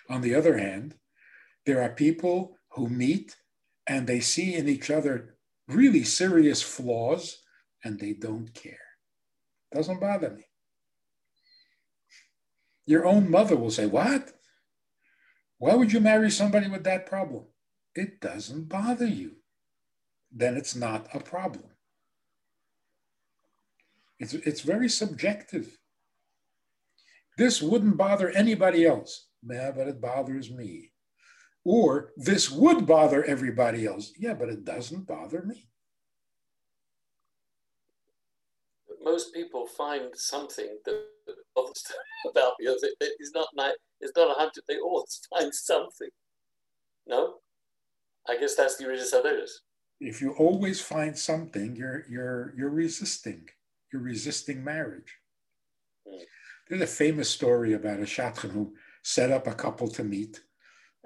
On 0.09 0.21
the 0.21 0.35
other 0.35 0.59
hand, 0.59 0.95
there 1.67 1.83
are 1.83 1.91
people 1.91 2.57
who 2.71 2.89
meet 2.89 3.37
and 3.87 4.07
they 4.07 4.21
see 4.21 4.55
in 4.55 4.69
each 4.69 4.91
other 4.91 5.37
really 5.69 6.05
serious 6.05 6.63
flaws 6.63 7.43
and 7.85 7.99
they 7.99 8.13
don't 8.13 8.53
care. 8.55 8.79
Doesn't 9.73 10.01
bother 10.01 10.31
me. 10.31 10.45
Your 12.87 13.07
own 13.07 13.31
mother 13.31 13.57
will 13.57 13.71
say, 13.71 13.87
What? 13.87 14.33
Why 15.59 15.75
would 15.75 15.93
you 15.93 16.01
marry 16.01 16.31
somebody 16.31 16.69
with 16.69 16.85
that 16.85 17.07
problem? 17.07 17.45
It 17.95 18.21
doesn't 18.21 18.69
bother 18.69 19.07
you 19.07 19.41
then 20.33 20.57
it's 20.57 20.77
not 20.77 21.09
a 21.13 21.21
problem. 21.21 21.65
It's, 24.19 24.35
it's 24.35 24.61
very 24.61 24.89
subjective. 24.89 25.79
This 27.39 27.63
wouldn't 27.63 27.97
bother 27.97 28.31
anybody 28.31 28.85
else. 28.85 29.29
Yeah, 29.43 29.71
but 29.71 29.89
it 29.89 30.01
bothers 30.01 30.51
me. 30.51 30.93
Or 31.65 32.13
this 32.17 32.51
would 32.51 32.87
bother 32.87 33.25
everybody 33.25 33.87
else. 33.87 34.13
Yeah, 34.19 34.35
but 34.35 34.49
it 34.49 34.65
doesn't 34.65 35.07
bother 35.07 35.43
me. 35.43 35.69
Most 39.03 39.35
people 39.35 39.67
find 39.67 40.11
something 40.15 40.79
that 40.85 41.05
bothers 41.55 41.85
about 42.31 42.53
the 42.59 42.69
other. 42.69 42.89
It's 43.01 43.33
not 43.35 43.49
like, 43.55 43.75
it's 44.01 44.13
not 44.17 44.31
a 44.31 44.39
hundred. 44.39 44.65
They 44.69 44.79
always 44.79 45.21
find 45.39 45.55
something. 45.55 46.09
No, 47.07 47.37
I 48.29 48.37
guess 48.39 48.55
that's 48.55 48.77
the 48.77 48.87
original 48.87 49.21
others 49.21 49.63
if 50.01 50.23
you 50.23 50.33
always 50.33 50.81
find 50.81 51.17
something, 51.17 51.77
you're 51.77 52.05
you're 52.09 52.55
you're 52.57 52.71
resisting. 52.71 53.49
You're 53.93 54.03
resisting 54.03 54.65
marriage. 54.65 55.19
Hmm. 56.09 56.23
There's 56.69 56.83
a 56.83 56.87
famous 56.87 57.29
story 57.29 57.75
about 57.75 57.99
a 57.99 58.05
shadchan 58.05 58.53
who 58.53 58.75
set 59.03 59.31
up 59.31 59.47
a 59.47 59.55
couple 59.55 59.89
to 59.89 60.05
meet, 60.05 60.41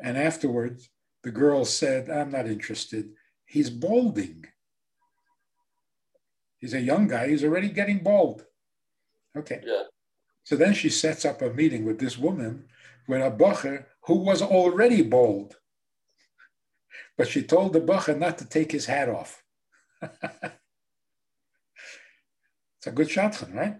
and 0.02 0.16
afterwards 0.16 0.90
the 1.22 1.30
girl 1.30 1.64
said, 1.64 2.11
"I'm 2.11 2.30
not 2.30 2.46
interested. 2.46 3.14
He's 3.46 3.70
balding. 3.70 4.46
He's 6.59 6.74
a 6.74 6.80
young 6.80 7.09
guy. 7.09 7.28
He's 7.28 7.44
already 7.44 7.68
getting 7.68 7.98
bald." 7.98 8.44
Okay. 9.37 9.62
Yeah. 9.64 9.85
So 10.44 10.57
then 10.57 10.74
she 10.74 10.90
sets 10.90 11.24
up 11.24 11.40
a 11.42 11.50
meeting 11.50 11.85
with 11.85 11.98
this 11.98 12.18
woman, 12.18 12.68
with 13.09 13.22
a 13.22 13.30
bacher 13.30 13.87
who 14.02 14.16
was 14.16 14.42
already 14.42 15.02
bald 15.02 15.57
but 17.16 17.28
she 17.28 17.42
told 17.42 17.72
the 17.72 17.80
bacher 17.80 18.18
not 18.18 18.38
to 18.38 18.44
take 18.44 18.72
his 18.72 18.87
hat 18.87 19.09
off. 19.09 19.42
it's 20.02 20.12
a 22.87 22.92
good 22.92 23.09
shadchan, 23.09 23.54
right? 23.54 23.76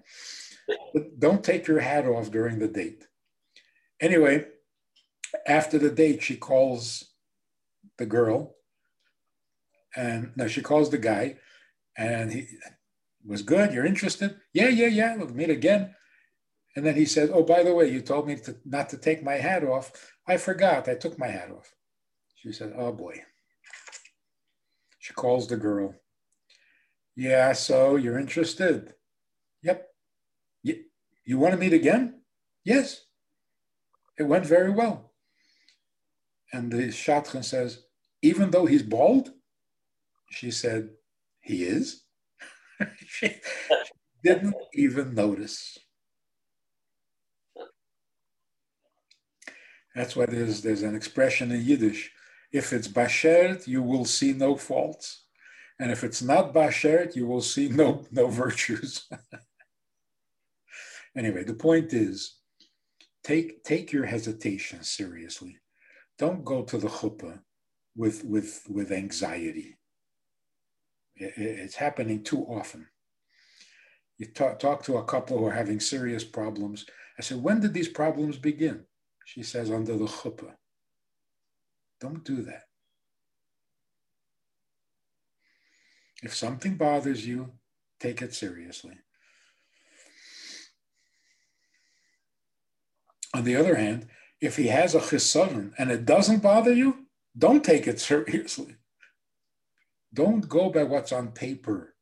But 0.93 1.19
don't 1.19 1.45
take 1.45 1.67
your 1.67 1.81
hat 1.81 2.07
off 2.07 2.31
during 2.31 2.59
the 2.59 2.69
date. 2.69 3.07
Anyway, 4.01 4.47
after 5.47 5.79
the 5.79 5.91
date, 5.91 6.23
she 6.23 6.37
calls 6.37 7.13
the 7.99 8.07
girl, 8.07 8.57
and 9.97 10.33
no, 10.37 10.49
she 10.49 10.63
calls 10.63 10.91
the 10.91 10.99
guy, 10.99 11.37
and 11.97 12.33
he 12.33 12.47
was 13.25 13.43
good. 13.43 13.73
You're 13.73 13.87
interested? 13.87 14.37
Yeah, 14.53 14.69
yeah, 14.69 14.89
yeah. 14.89 15.17
We'll 15.17 15.29
meet 15.29 15.51
again. 15.51 15.95
And 16.77 16.85
then 16.85 16.97
he 16.97 17.05
said, 17.05 17.31
"Oh, 17.33 17.45
by 17.45 17.63
the 17.63 17.75
way, 17.75 17.89
you 17.91 18.01
told 18.01 18.27
me 18.27 18.37
to, 18.37 18.57
not 18.65 18.89
to 18.91 18.97
take 18.97 19.23
my 19.23 19.35
hat 19.35 19.65
off. 19.65 20.13
I 20.27 20.37
forgot. 20.39 20.89
I 20.89 20.95
took 20.95 21.19
my 21.19 21.29
hat 21.29 21.51
off." 21.51 21.75
She 22.45 22.53
said, 22.53 22.75
Oh 22.77 22.93
boy. 22.93 23.23
She 24.99 25.15
calls 25.15 25.49
the 25.49 25.57
girl. 25.57 25.95
Yeah, 27.17 27.55
so 27.55 27.97
you're 27.97 28.19
interested? 28.19 28.93
Yep. 29.63 29.89
You, 30.63 30.85
you 31.25 31.39
want 31.39 31.53
to 31.53 31.59
meet 31.59 31.73
again? 31.73 32.21
Yes. 32.63 33.07
It 34.19 34.25
went 34.25 34.45
very 34.45 34.71
well. 34.71 35.14
And 36.55 36.71
the 36.71 36.89
shadchan 36.89 37.45
says, 37.45 37.83
even 38.23 38.53
though 38.53 38.65
he's 38.65 38.85
bald? 38.85 39.33
She 40.31 40.53
said, 40.53 40.91
he 41.41 41.65
is. 41.65 42.05
she 43.07 43.35
didn't 44.23 44.55
even 44.73 45.15
notice. 45.15 45.77
That's 49.97 50.15
why 50.15 50.27
there's, 50.27 50.63
there's 50.63 50.83
an 50.83 50.95
expression 50.95 51.51
in 51.51 51.65
Yiddish 51.65 52.13
if 52.55 52.73
it's 52.73 52.87
bashert, 52.87 53.67
you 53.67 53.83
will 53.83 54.05
see 54.05 54.33
no 54.33 54.55
faults. 54.55 55.25
And 55.81 55.91
if 55.91 56.05
it's 56.05 56.23
not 56.23 56.55
bashert, 56.55 57.17
you 57.17 57.27
will 57.27 57.41
see 57.41 57.69
no, 57.69 58.07
no 58.13 58.29
virtues. 58.45 59.09
anyway, 61.17 61.43
the 61.43 61.55
point 61.55 61.93
is 61.93 62.39
take, 63.25 63.65
take 63.65 63.91
your 63.91 64.07
hesitation 64.07 64.85
seriously. 64.85 65.59
Don't 66.19 66.45
go 66.45 66.63
to 66.63 66.79
the 66.79 66.89
chuppah 66.89 67.41
with, 67.97 68.25
with, 68.25 68.63
with 68.69 68.93
anxiety. 68.93 69.77
It, 71.17 71.35
it's 71.37 71.77
happening 71.77 72.23
too 72.23 72.43
often. 72.43 72.87
You 74.19 74.27
talk, 74.27 74.59
talk 74.59 74.85
to 74.85 74.97
a 74.97 75.05
couple 75.05 75.39
who 75.39 75.47
are 75.47 75.53
having 75.53 75.81
serious 75.81 76.25
problems. 76.25 76.87
I 77.19 77.23
said, 77.23 77.43
when 77.43 77.61
did 77.61 77.75
these 77.75 77.89
problems 77.89 78.39
begin? 78.39 78.85
She 79.25 79.43
says, 79.43 79.71
under 79.71 79.97
the 79.97 80.07
chuppah. 80.07 80.55
Don't 82.01 82.25
do 82.25 82.43
that. 82.43 82.65
If 86.23 86.35
something 86.35 86.77
bothers 86.77 87.27
you, 87.27 87.53
take 88.01 88.23
it 88.23 88.35
seriously. 88.35 88.95
On 93.35 93.45
the 93.45 93.57
other 93.57 93.75
hand, 93.75 94.07
if 94.41 94.57
he 94.57 94.69
has 94.69 94.95
a 94.95 95.01
chisaron 95.01 95.73
and 95.79 95.91
it 95.91 96.05
doesn't 96.05 96.43
bother 96.43 96.73
you, 96.73 97.07
don't 97.37 97.65
take 97.65 97.87
it 97.87 98.01
seriously. 98.01 98.77
Don't 100.13 100.49
go 100.49 100.71
by 100.71 100.85
what's 100.85 101.13
on 101.13 101.33
paper. 101.33 101.95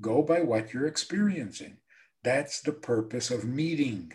Go 0.00 0.22
by 0.22 0.40
what 0.40 0.72
you're 0.72 0.86
experiencing. 0.86 1.78
That's 2.24 2.60
the 2.60 2.72
purpose 2.72 3.30
of 3.30 3.44
meeting. 3.44 4.12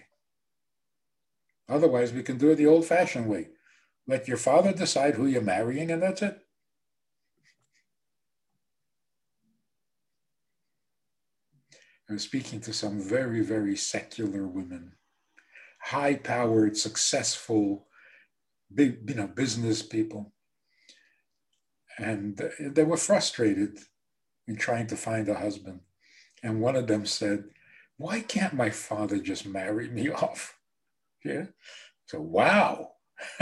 Otherwise, 1.69 2.11
we 2.11 2.23
can 2.23 2.37
do 2.37 2.51
it 2.51 2.55
the 2.55 2.67
old 2.67 2.85
fashioned 2.85 3.27
way. 3.27 3.49
Let 4.05 4.27
your 4.27 4.37
father 4.37 4.73
decide 4.73 5.15
who 5.15 5.27
you're 5.27 5.41
marrying, 5.41 5.89
and 5.89 6.01
that's 6.01 6.21
it. 6.21 6.39
I 12.09 12.13
was 12.13 12.23
speaking 12.23 12.59
to 12.61 12.73
some 12.73 13.01
very, 13.01 13.41
very 13.41 13.77
secular 13.77 14.45
women, 14.45 14.91
high 15.83 16.15
powered, 16.15 16.77
successful, 16.77 17.87
big, 18.73 19.09
you 19.09 19.15
know, 19.15 19.27
business 19.27 19.81
people. 19.81 20.31
And 21.99 22.41
they 22.59 22.83
were 22.83 22.97
frustrated 22.97 23.79
in 24.47 24.55
trying 24.55 24.87
to 24.87 24.95
find 24.95 25.27
a 25.27 25.35
husband. 25.35 25.81
And 26.41 26.61
one 26.61 26.75
of 26.75 26.87
them 26.87 27.05
said, 27.05 27.45
Why 27.97 28.21
can't 28.21 28.53
my 28.53 28.69
father 28.69 29.19
just 29.19 29.45
marry 29.45 29.89
me 29.89 30.09
off? 30.11 30.57
Yeah. 31.23 31.47
So, 32.07 32.21
wow. 32.21 32.91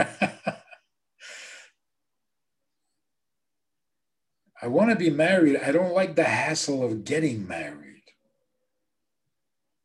I 4.63 4.67
want 4.67 4.91
to 4.91 4.95
be 4.95 5.09
married. 5.09 5.57
I 5.57 5.71
don't 5.71 5.93
like 5.93 6.15
the 6.15 6.23
hassle 6.23 6.83
of 6.83 7.03
getting 7.03 7.47
married. 7.47 8.03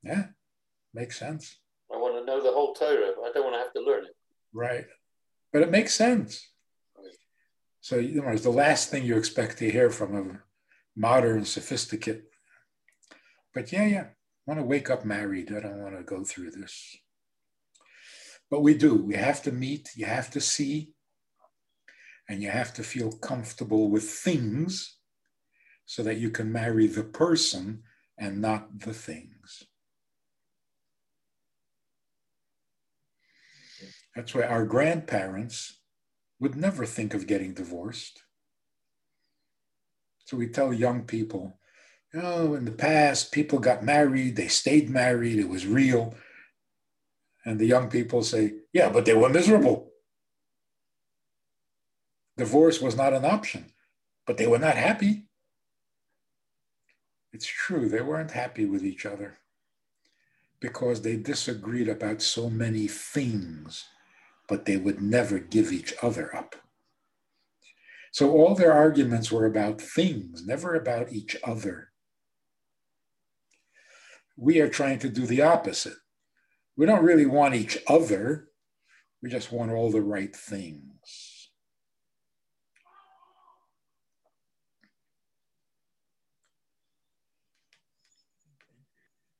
Yeah, 0.02 0.26
makes 0.92 1.18
sense. 1.18 1.56
Know 2.26 2.42
the 2.42 2.50
whole 2.50 2.74
Torah. 2.74 3.12
I 3.24 3.30
don't 3.32 3.44
want 3.44 3.54
to 3.54 3.60
have 3.60 3.72
to 3.74 3.80
learn 3.80 4.04
it. 4.04 4.16
Right. 4.52 4.84
But 5.52 5.62
it 5.62 5.70
makes 5.70 5.94
sense. 5.94 6.44
So, 7.80 8.00
know, 8.00 8.28
it's 8.30 8.42
the 8.42 8.50
last 8.50 8.90
thing 8.90 9.04
you 9.04 9.16
expect 9.16 9.58
to 9.58 9.70
hear 9.70 9.90
from 9.90 10.16
a 10.16 10.40
modern, 10.98 11.44
sophisticate. 11.44 12.24
But 13.54 13.70
yeah, 13.70 13.86
yeah, 13.86 14.04
I 14.04 14.44
want 14.44 14.58
to 14.58 14.66
wake 14.66 14.90
up 14.90 15.04
married. 15.04 15.52
I 15.52 15.60
don't 15.60 15.80
want 15.80 15.96
to 15.96 16.02
go 16.02 16.24
through 16.24 16.50
this. 16.50 16.96
But 18.50 18.62
we 18.62 18.74
do. 18.74 18.96
We 18.96 19.14
have 19.14 19.40
to 19.44 19.52
meet, 19.52 19.90
you 19.94 20.06
have 20.06 20.30
to 20.32 20.40
see, 20.40 20.94
and 22.28 22.42
you 22.42 22.50
have 22.50 22.74
to 22.74 22.82
feel 22.82 23.12
comfortable 23.12 23.88
with 23.88 24.10
things 24.10 24.96
so 25.84 26.02
that 26.02 26.18
you 26.18 26.30
can 26.30 26.50
marry 26.50 26.88
the 26.88 27.04
person 27.04 27.84
and 28.18 28.40
not 28.40 28.80
the 28.80 28.94
things. 28.94 29.62
That's 34.16 34.34
why 34.34 34.44
our 34.44 34.64
grandparents 34.64 35.76
would 36.40 36.56
never 36.56 36.86
think 36.86 37.12
of 37.12 37.26
getting 37.26 37.52
divorced. 37.52 38.22
So 40.24 40.38
we 40.38 40.48
tell 40.48 40.72
young 40.72 41.02
people, 41.02 41.58
you 42.14 42.22
know, 42.22 42.54
in 42.54 42.64
the 42.64 42.72
past, 42.72 43.30
people 43.30 43.58
got 43.58 43.84
married, 43.84 44.36
they 44.36 44.48
stayed 44.48 44.88
married, 44.88 45.38
it 45.38 45.50
was 45.50 45.66
real. 45.66 46.14
And 47.44 47.60
the 47.60 47.66
young 47.66 47.90
people 47.90 48.22
say, 48.22 48.54
yeah, 48.72 48.88
but 48.88 49.04
they 49.04 49.14
were 49.14 49.28
miserable. 49.28 49.92
Divorce 52.38 52.80
was 52.80 52.96
not 52.96 53.12
an 53.12 53.24
option, 53.26 53.66
but 54.26 54.38
they 54.38 54.46
were 54.46 54.58
not 54.58 54.76
happy. 54.76 55.26
It's 57.34 57.46
true, 57.46 57.90
they 57.90 58.00
weren't 58.00 58.30
happy 58.30 58.64
with 58.64 58.82
each 58.82 59.04
other 59.04 59.36
because 60.58 61.02
they 61.02 61.16
disagreed 61.16 61.88
about 61.88 62.22
so 62.22 62.48
many 62.48 62.88
things 62.88 63.84
but 64.48 64.64
they 64.64 64.76
would 64.76 65.00
never 65.00 65.38
give 65.38 65.72
each 65.72 65.94
other 66.02 66.34
up. 66.34 66.56
So 68.12 68.30
all 68.30 68.54
their 68.54 68.72
arguments 68.72 69.30
were 69.30 69.46
about 69.46 69.80
things, 69.80 70.46
never 70.46 70.74
about 70.74 71.12
each 71.12 71.36
other. 71.44 71.90
We 74.36 74.60
are 74.60 74.68
trying 74.68 74.98
to 75.00 75.08
do 75.08 75.26
the 75.26 75.42
opposite. 75.42 75.96
We 76.76 76.86
don't 76.86 77.04
really 77.04 77.26
want 77.26 77.54
each 77.54 77.78
other, 77.88 78.48
we 79.22 79.30
just 79.30 79.50
want 79.52 79.72
all 79.72 79.90
the 79.90 80.02
right 80.02 80.34
things. 80.34 81.50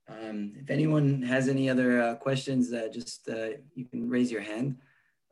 Um, 0.08 0.52
if 0.56 0.70
anyone 0.70 1.22
has 1.22 1.48
any 1.48 1.68
other 1.68 2.00
uh, 2.00 2.14
questions, 2.16 2.72
uh, 2.72 2.88
just 2.92 3.28
uh, 3.28 3.48
you 3.74 3.84
can 3.86 4.08
raise 4.08 4.30
your 4.30 4.40
hand. 4.40 4.76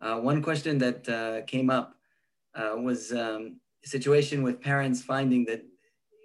Uh, 0.04 0.18
one 0.20 0.42
question 0.42 0.76
that 0.76 1.08
uh, 1.08 1.40
came 1.46 1.70
up 1.70 1.94
uh, 2.54 2.74
was 2.76 3.10
um, 3.12 3.58
situation 3.84 4.42
with 4.42 4.60
parents 4.60 5.00
finding 5.02 5.46
that, 5.46 5.62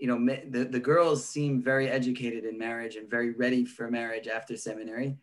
you 0.01 0.07
know, 0.07 0.19
the, 0.49 0.65
the 0.65 0.79
girls 0.79 1.25
seem 1.25 1.61
very 1.61 1.87
educated 1.89 2.43
in 2.43 2.57
marriage 2.57 2.97
and 2.97 3.09
very 3.09 3.31
ready 3.31 3.63
for 3.63 3.89
marriage 3.89 4.27
after 4.27 4.57
seminary. 4.57 5.17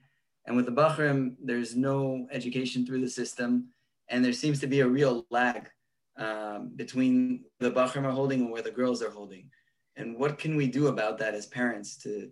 And 0.47 0.57
with 0.57 0.65
the 0.65 0.73
Bachrim, 0.73 1.37
there's 1.43 1.77
no 1.77 2.27
education 2.33 2.87
through 2.87 3.03
the 3.03 3.11
system. 3.11 3.69
And 4.09 4.25
there 4.25 4.33
seems 4.33 4.59
to 4.61 4.67
be 4.67 4.81
a 4.81 4.89
real 4.89 5.27
lag 5.31 5.69
um, 6.17 6.73
between 6.77 7.45
the 7.61 7.71
Bachrim 7.71 8.05
are 8.05 8.11
holding 8.11 8.41
and 8.41 8.51
where 8.51 8.63
the 8.63 8.71
girls 8.71 9.03
are 9.03 9.11
holding. 9.11 9.51
And 9.97 10.19
what 10.19 10.39
can 10.39 10.57
we 10.57 10.67
do 10.67 10.87
about 10.87 11.19
that 11.19 11.35
as 11.35 11.47
parents 11.47 11.99
to, 11.99 12.31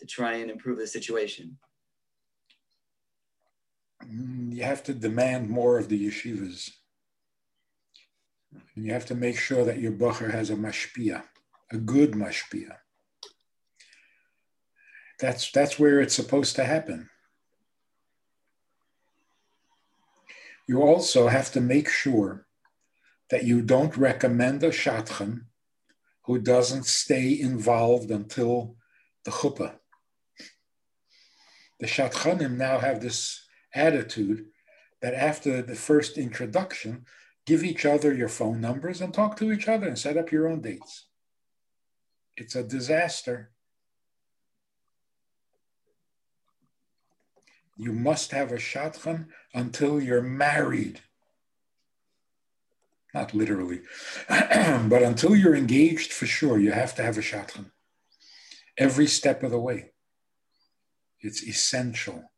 to 0.00 0.06
try 0.06 0.34
and 0.34 0.50
improve 0.50 0.78
the 0.78 0.86
situation? 0.86 1.56
Mm, 4.04 4.54
you 4.54 4.62
have 4.62 4.82
to 4.84 4.94
demand 4.94 5.48
more 5.48 5.78
of 5.78 5.88
the 5.88 6.06
yeshivas. 6.06 6.70
And 8.74 8.84
you 8.84 8.92
have 8.92 9.06
to 9.06 9.14
make 9.14 9.38
sure 9.38 9.64
that 9.64 9.78
your 9.78 9.92
bacher 9.92 10.30
has 10.30 10.50
a 10.50 10.56
mashpia, 10.56 11.22
a 11.70 11.76
good 11.76 12.12
mashpia. 12.12 12.76
That's, 15.20 15.50
that's 15.52 15.78
where 15.78 16.00
it's 16.00 16.14
supposed 16.14 16.56
to 16.56 16.64
happen. 16.64 17.10
You 20.66 20.82
also 20.82 21.28
have 21.28 21.52
to 21.52 21.60
make 21.60 21.88
sure 21.88 22.46
that 23.30 23.44
you 23.44 23.62
don't 23.62 23.96
recommend 23.96 24.62
a 24.62 24.70
shadchan 24.70 25.42
who 26.24 26.38
doesn't 26.38 26.86
stay 26.86 27.38
involved 27.38 28.10
until 28.10 28.76
the 29.24 29.30
chuppah. 29.30 29.74
The 31.80 31.86
shadchanim 31.86 32.56
now 32.56 32.78
have 32.78 33.00
this 33.00 33.46
attitude 33.74 34.46
that 35.00 35.14
after 35.14 35.62
the 35.62 35.74
first 35.74 36.18
introduction, 36.18 37.04
give 37.46 37.64
each 37.64 37.84
other 37.84 38.12
your 38.12 38.28
phone 38.28 38.60
numbers 38.60 39.00
and 39.00 39.12
talk 39.12 39.36
to 39.36 39.52
each 39.52 39.68
other 39.68 39.86
and 39.86 39.98
set 39.98 40.16
up 40.16 40.30
your 40.30 40.48
own 40.48 40.60
dates. 40.60 41.06
It's 42.36 42.54
a 42.54 42.62
disaster. 42.62 43.50
You 47.76 47.92
must 47.92 48.32
have 48.32 48.52
a 48.52 48.56
shadchan 48.56 49.28
until 49.54 50.00
you're 50.00 50.22
married. 50.22 51.00
Not 53.14 53.34
literally, 53.34 53.80
but 54.28 55.02
until 55.02 55.34
you're 55.34 55.56
engaged, 55.56 56.12
for 56.12 56.26
sure, 56.26 56.58
you 56.58 56.72
have 56.72 56.94
to 56.96 57.02
have 57.02 57.18
a 57.18 57.22
shadchan. 57.22 57.70
Every 58.78 59.06
step 59.06 59.42
of 59.42 59.50
the 59.50 59.58
way. 59.58 59.92
It's 61.20 61.42
essential 61.42 62.29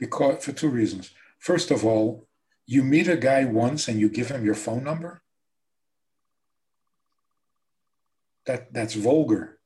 because 0.00 0.42
for 0.44 0.52
two 0.52 0.68
reasons. 0.68 1.10
First 1.38 1.70
of 1.70 1.84
all, 1.84 2.26
you 2.66 2.82
meet 2.82 3.06
a 3.06 3.16
guy 3.16 3.44
once 3.44 3.86
and 3.86 4.00
you 4.00 4.08
give 4.08 4.30
him 4.30 4.44
your 4.44 4.54
phone 4.54 4.82
number. 4.82 5.22
That, 8.46 8.72
that's 8.72 8.94
vulgar. 8.94 9.58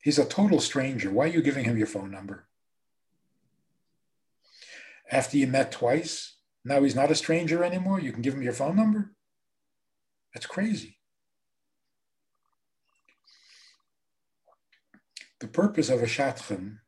He's 0.00 0.18
a 0.18 0.24
total 0.24 0.60
stranger. 0.60 1.10
Why 1.10 1.24
are 1.24 1.28
you 1.28 1.42
giving 1.42 1.64
him 1.64 1.78
your 1.78 1.86
phone 1.88 2.10
number? 2.10 2.46
After 5.10 5.36
you 5.36 5.46
met 5.46 5.72
twice, 5.72 6.36
now 6.64 6.82
he's 6.82 6.94
not 6.94 7.10
a 7.10 7.14
stranger 7.14 7.64
anymore. 7.64 8.00
You 8.00 8.12
can 8.12 8.22
give 8.22 8.34
him 8.34 8.42
your 8.42 8.52
phone 8.52 8.76
number. 8.76 9.12
That's 10.34 10.46
crazy. 10.46 10.98
The 15.40 15.48
purpose 15.48 15.90
of 15.90 16.02
a 16.02 16.06
shadchan, 16.06 16.78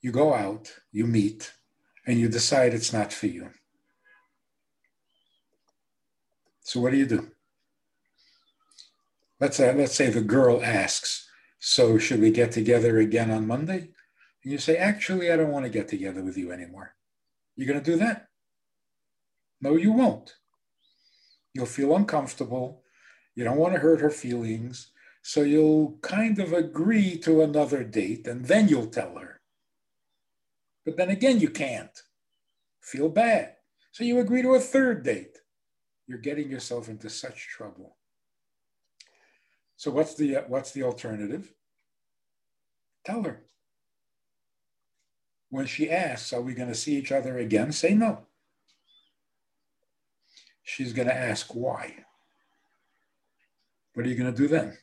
you 0.00 0.12
go 0.12 0.34
out, 0.34 0.72
you 0.92 1.06
meet, 1.06 1.52
and 2.06 2.18
you 2.18 2.28
decide 2.28 2.74
it's 2.74 2.92
not 2.92 3.12
for 3.12 3.26
you. 3.26 3.50
So 6.62 6.80
what 6.80 6.92
do 6.92 6.98
you 6.98 7.06
do? 7.06 7.30
Let's 9.40 9.56
say, 9.56 9.74
let's 9.74 9.94
say 9.94 10.10
the 10.10 10.20
girl 10.20 10.62
asks, 10.62 11.28
so 11.58 11.98
should 11.98 12.20
we 12.20 12.30
get 12.30 12.52
together 12.52 12.98
again 12.98 13.30
on 13.30 13.46
Monday? 13.46 13.90
And 14.42 14.52
you 14.52 14.58
say, 14.58 14.76
actually, 14.76 15.30
I 15.30 15.36
don't 15.36 15.50
want 15.50 15.64
to 15.64 15.70
get 15.70 15.88
together 15.88 16.22
with 16.22 16.36
you 16.36 16.52
anymore. 16.52 16.94
You're 17.56 17.66
going 17.66 17.82
to 17.82 17.90
do 17.90 17.98
that? 17.98 18.28
No, 19.60 19.76
you 19.76 19.92
won't. 19.92 20.34
You'll 21.52 21.66
feel 21.66 21.96
uncomfortable. 21.96 22.82
You 23.34 23.44
don't 23.44 23.58
want 23.58 23.74
to 23.74 23.80
hurt 23.80 24.00
her 24.00 24.10
feelings. 24.10 24.92
So 25.22 25.42
you'll 25.42 25.98
kind 26.00 26.38
of 26.38 26.52
agree 26.52 27.18
to 27.18 27.42
another 27.42 27.84
date 27.84 28.26
and 28.26 28.44
then 28.44 28.68
you'll 28.68 28.86
tell 28.86 29.16
her. 29.18 29.39
But 30.84 30.96
then 30.96 31.10
again, 31.10 31.40
you 31.40 31.50
can't. 31.50 31.90
Feel 32.80 33.08
bad. 33.08 33.56
So 33.92 34.04
you 34.04 34.18
agree 34.18 34.42
to 34.42 34.54
a 34.54 34.60
third 34.60 35.02
date. 35.02 35.38
You're 36.06 36.18
getting 36.18 36.50
yourself 36.50 36.88
into 36.88 37.10
such 37.10 37.48
trouble. 37.48 37.96
So 39.76 39.90
what's 39.90 40.14
the 40.14 40.36
uh, 40.36 40.42
what's 40.48 40.72
the 40.72 40.82
alternative? 40.82 41.52
Tell 43.04 43.22
her. 43.22 43.42
When 45.50 45.66
she 45.66 45.90
asks, 45.90 46.32
"Are 46.32 46.42
we 46.42 46.54
going 46.54 46.68
to 46.68 46.74
see 46.74 46.96
each 46.96 47.12
other 47.12 47.38
again?" 47.38 47.72
Say 47.72 47.94
no. 47.94 48.26
She's 50.62 50.92
going 50.92 51.08
to 51.08 51.16
ask 51.16 51.54
why. 51.54 52.04
What 53.94 54.06
are 54.06 54.08
you 54.08 54.14
going 54.14 54.32
to 54.32 54.36
do 54.36 54.48
then? 54.48 54.76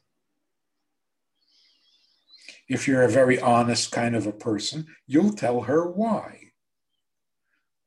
If 2.68 2.88
you're 2.88 3.03
a 3.03 3.09
very 3.09 3.39
honest 3.39 3.91
kind 3.91 4.15
of 4.15 4.28
a 4.28 4.32
person, 4.32 4.88
you'll 5.05 5.34
tell 5.34 5.61
her 5.61 5.89
why. 5.89 6.51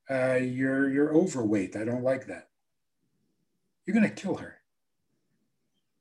Uh, 0.08 0.38
you're 0.40 0.90
you're 0.90 1.14
overweight. 1.14 1.76
I 1.76 1.84
don't 1.84 2.02
like 2.02 2.26
that. 2.26 2.48
You're 3.86 3.94
going 3.94 4.08
to 4.08 4.22
kill 4.22 4.36
her. 4.36 4.56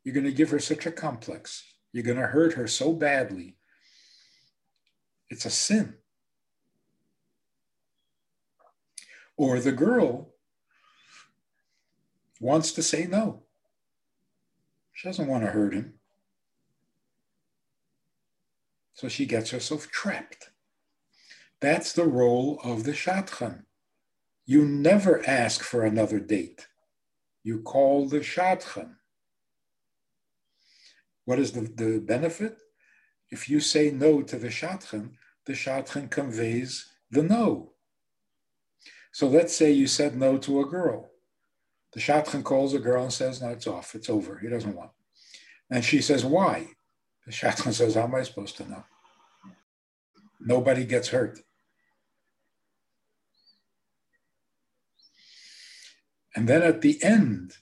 You're 0.04 0.14
going 0.14 0.26
to 0.26 0.32
give 0.32 0.50
her 0.50 0.60
such 0.60 0.86
a 0.86 0.92
complex. 0.92 1.64
You're 1.92 2.04
going 2.04 2.18
to 2.18 2.28
hurt 2.28 2.54
her 2.54 2.68
so 2.68 2.94
badly. 2.94 3.58
It's 5.30 5.46
a 5.46 5.50
sin. 5.50 5.96
Or 9.38 9.60
the 9.60 9.72
girl 9.72 10.34
wants 12.40 12.72
to 12.74 12.84
say 12.84 13.06
no. 13.06 13.44
She 14.94 15.08
doesn't 15.08 15.28
want 15.28 15.44
to 15.44 15.52
hurt 15.52 15.74
him. 15.74 15.99
So 19.00 19.08
she 19.08 19.26
gets 19.26 19.52
herself 19.52 19.90
trapped. 19.90 20.50
That's 21.62 21.94
the 21.94 22.04
role 22.04 22.60
of 22.66 22.84
the 22.84 22.92
shadchan. 22.92 23.64
You 24.46 24.66
never 24.66 25.26
ask 25.26 25.64
for 25.64 25.86
another 25.86 26.20
date. 26.20 26.68
You 27.42 27.62
call 27.62 28.10
the 28.10 28.20
shadchan. 28.20 28.96
What 31.24 31.40
is 31.40 31.54
the, 31.54 31.62
the 31.62 32.02
benefit? 32.02 32.58
If 33.32 33.50
you 33.50 33.62
say 33.62 33.90
no 33.90 34.22
to 34.22 34.36
the 34.36 34.50
shadchan, 34.50 35.12
the 35.46 35.54
shadchan 35.54 36.12
conveys 36.12 36.86
the 37.10 37.24
no. 37.24 37.72
So 39.14 39.28
let's 39.30 39.56
say 39.56 39.72
you 39.72 39.88
said 39.88 40.18
no 40.18 40.38
to 40.40 40.60
a 40.60 40.66
girl. 40.66 41.10
The 41.94 42.02
shadchan 42.02 42.44
calls 42.44 42.74
a 42.74 42.80
girl 42.80 43.04
and 43.04 43.14
says, 43.14 43.42
No, 43.42 43.48
it's 43.48 43.66
off, 43.66 43.96
it's 43.96 44.10
over, 44.10 44.40
he 44.40 44.50
doesn't 44.50 44.76
want. 44.76 44.92
And 45.72 45.86
she 45.86 46.02
says, 46.02 46.26
Why? 46.26 46.68
The 47.30 47.36
shadchan 47.36 47.74
says, 47.74 47.94
How 47.94 48.06
am 48.06 48.16
I 48.16 48.24
supposed 48.24 48.58
to 48.58 48.68
know? 48.68 48.84
Nobody 50.40 50.84
gets 50.84 51.10
hurt. 51.10 51.42
And 56.36 56.50
then 56.50 56.64
at 56.64 56.82
the 56.82 56.98
end, 57.04 57.58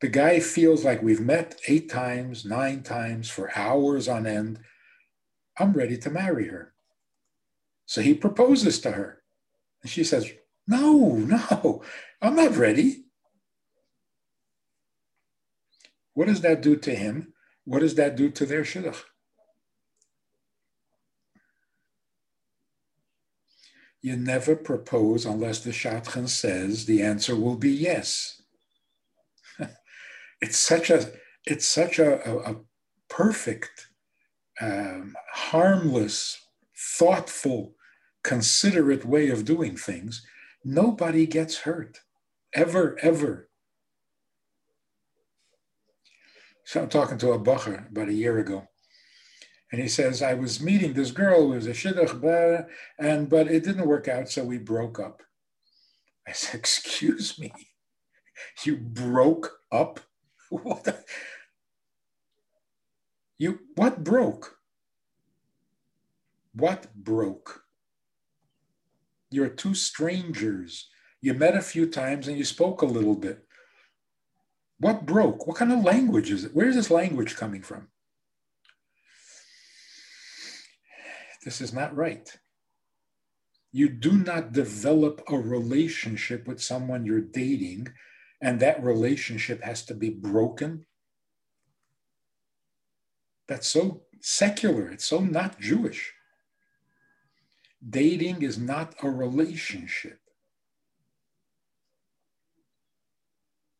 the 0.00 0.08
guy 0.08 0.40
feels 0.40 0.86
like 0.86 1.02
we've 1.02 1.20
met 1.20 1.60
eight 1.68 1.90
times, 1.90 2.46
nine 2.46 2.82
times 2.82 3.28
for 3.28 3.52
hours 3.54 4.08
on 4.08 4.26
end. 4.26 4.60
I'm 5.58 5.74
ready 5.74 5.98
to 5.98 6.08
marry 6.08 6.48
her. 6.48 6.72
So 7.84 8.00
he 8.00 8.14
proposes 8.14 8.80
to 8.80 8.92
her. 8.92 9.22
And 9.82 9.90
she 9.90 10.02
says, 10.02 10.32
No, 10.66 11.16
no, 11.16 11.82
I'm 12.22 12.36
not 12.36 12.56
ready. 12.56 13.04
What 16.14 16.28
does 16.28 16.40
that 16.40 16.62
do 16.62 16.76
to 16.76 16.94
him? 16.94 17.33
What 17.64 17.80
does 17.80 17.94
that 17.94 18.16
do 18.16 18.30
to 18.30 18.46
their 18.46 18.62
shidduch? 18.62 19.02
You 24.02 24.16
never 24.16 24.54
propose 24.54 25.24
unless 25.24 25.60
the 25.60 25.70
shadchan 25.70 26.28
says 26.28 26.84
the 26.84 27.02
answer 27.02 27.34
will 27.34 27.56
be 27.56 27.70
yes. 27.70 28.42
it's 30.42 30.58
such 30.58 30.90
a 30.90 31.10
it's 31.46 31.66
such 31.66 31.98
a, 31.98 32.26
a, 32.28 32.52
a 32.52 32.56
perfect, 33.08 33.88
um, 34.60 35.14
harmless, 35.32 36.38
thoughtful, 36.76 37.74
considerate 38.22 39.04
way 39.04 39.28
of 39.28 39.44
doing 39.44 39.76
things. 39.76 40.26
Nobody 40.64 41.26
gets 41.26 41.58
hurt, 41.58 42.00
ever, 42.54 42.98
ever. 43.02 43.48
So 46.64 46.82
I'm 46.82 46.88
talking 46.88 47.18
to 47.18 47.32
a 47.32 47.38
bacher 47.38 47.90
about 47.90 48.08
a 48.08 48.14
year 48.14 48.38
ago, 48.38 48.66
and 49.70 49.80
he 49.80 49.88
says, 49.88 50.22
I 50.22 50.34
was 50.34 50.62
meeting 50.62 50.94
this 50.94 51.10
girl 51.10 51.42
who 51.42 51.48
was 51.50 51.66
a 51.66 51.70
shidduch, 51.70 52.20
blah, 52.20 52.66
and 52.98 53.28
but 53.28 53.48
it 53.48 53.64
didn't 53.64 53.86
work 53.86 54.08
out, 54.08 54.28
so 54.30 54.44
we 54.44 54.58
broke 54.58 54.98
up. 54.98 55.22
I 56.26 56.32
said, 56.32 56.60
Excuse 56.60 57.38
me, 57.38 57.52
you 58.64 58.76
broke 58.76 59.52
up? 59.70 60.00
What? 60.50 61.04
You 63.38 63.58
what 63.74 64.04
broke? 64.04 64.56
What 66.54 66.94
broke? 66.94 67.64
You're 69.30 69.48
two 69.48 69.74
strangers. 69.74 70.88
You 71.20 71.34
met 71.34 71.56
a 71.56 71.62
few 71.62 71.90
times 71.90 72.28
and 72.28 72.38
you 72.38 72.44
spoke 72.44 72.82
a 72.82 72.86
little 72.86 73.16
bit. 73.16 73.44
What 74.78 75.06
broke? 75.06 75.46
What 75.46 75.56
kind 75.56 75.72
of 75.72 75.84
language 75.84 76.30
is 76.30 76.44
it? 76.44 76.54
Where 76.54 76.68
is 76.68 76.76
this 76.76 76.90
language 76.90 77.36
coming 77.36 77.62
from? 77.62 77.88
This 81.44 81.60
is 81.60 81.72
not 81.72 81.94
right. 81.94 82.38
You 83.70 83.88
do 83.88 84.12
not 84.12 84.52
develop 84.52 85.22
a 85.28 85.36
relationship 85.36 86.46
with 86.46 86.62
someone 86.62 87.04
you're 87.04 87.20
dating, 87.20 87.88
and 88.40 88.60
that 88.60 88.82
relationship 88.82 89.62
has 89.62 89.84
to 89.86 89.94
be 89.94 90.10
broken. 90.10 90.86
That's 93.46 93.68
so 93.68 94.02
secular, 94.20 94.90
it's 94.90 95.04
so 95.04 95.18
not 95.20 95.60
Jewish. 95.60 96.14
Dating 97.86 98.42
is 98.42 98.56
not 98.56 98.94
a 99.02 99.10
relationship. 99.10 100.18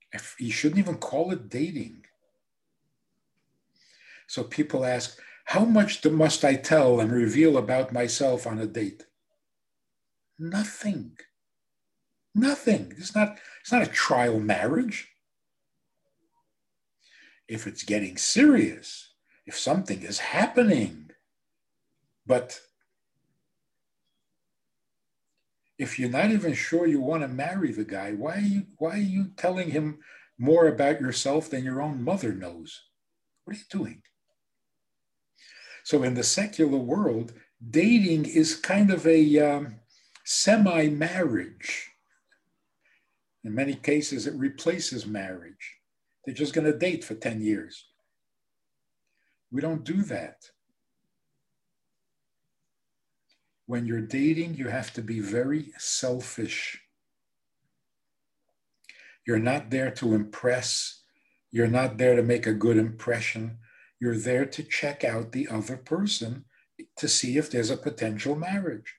If, 0.02 0.03
you 0.38 0.50
shouldn't 0.50 0.78
even 0.78 0.96
call 0.96 1.32
it 1.32 1.48
dating. 1.48 2.04
So 4.26 4.44
people 4.44 4.84
ask, 4.84 5.18
how 5.44 5.64
much 5.64 6.04
must 6.06 6.44
I 6.44 6.54
tell 6.54 7.00
and 7.00 7.12
reveal 7.12 7.58
about 7.58 7.92
myself 7.92 8.46
on 8.46 8.58
a 8.58 8.66
date? 8.66 9.06
Nothing. 10.38 11.18
Nothing. 12.34 12.92
It's 12.96 13.14
not, 13.14 13.38
it's 13.60 13.72
not 13.72 13.82
a 13.82 13.86
trial 13.86 14.40
marriage. 14.40 15.08
If 17.46 17.66
it's 17.66 17.84
getting 17.84 18.16
serious, 18.16 19.12
if 19.46 19.58
something 19.58 20.02
is 20.02 20.18
happening, 20.18 21.10
but 22.26 22.60
if 25.78 25.98
you're 25.98 26.10
not 26.10 26.30
even 26.30 26.54
sure 26.54 26.86
you 26.86 27.00
want 27.00 27.22
to 27.22 27.28
marry 27.28 27.72
the 27.72 27.84
guy, 27.84 28.12
why 28.12 28.36
are 28.36 28.40
you 28.40 28.66
why 28.78 28.90
are 28.90 28.98
you 28.98 29.30
telling 29.36 29.70
him 29.70 29.98
more 30.38 30.66
about 30.68 31.00
yourself 31.00 31.50
than 31.50 31.64
your 31.64 31.82
own 31.82 32.02
mother 32.02 32.32
knows? 32.32 32.82
What 33.44 33.56
are 33.56 33.58
you 33.58 33.64
doing? 33.70 34.02
So 35.84 36.02
in 36.02 36.14
the 36.14 36.22
secular 36.22 36.78
world, 36.78 37.34
dating 37.70 38.26
is 38.26 38.56
kind 38.56 38.90
of 38.90 39.06
a 39.06 39.38
um, 39.38 39.76
semi-marriage. 40.24 41.90
In 43.44 43.54
many 43.54 43.74
cases, 43.74 44.26
it 44.26 44.34
replaces 44.34 45.06
marriage. 45.06 45.76
They're 46.24 46.34
just 46.34 46.54
going 46.54 46.70
to 46.70 46.78
date 46.78 47.04
for 47.04 47.14
10 47.14 47.42
years. 47.42 47.86
We 49.52 49.60
don't 49.60 49.84
do 49.84 50.02
that. 50.04 50.36
When 53.66 53.86
you're 53.86 54.00
dating, 54.00 54.54
you 54.54 54.68
have 54.68 54.92
to 54.94 55.02
be 55.02 55.20
very 55.20 55.72
selfish. 55.78 56.80
You're 59.26 59.38
not 59.38 59.70
there 59.70 59.90
to 59.92 60.14
impress. 60.14 61.02
You're 61.50 61.66
not 61.66 61.96
there 61.96 62.14
to 62.16 62.22
make 62.22 62.46
a 62.46 62.52
good 62.52 62.76
impression. 62.76 63.58
You're 64.00 64.18
there 64.18 64.44
to 64.44 64.62
check 64.62 65.02
out 65.02 65.32
the 65.32 65.48
other 65.48 65.76
person 65.76 66.44
to 66.96 67.08
see 67.08 67.38
if 67.38 67.50
there's 67.50 67.70
a 67.70 67.76
potential 67.76 68.36
marriage. 68.36 68.96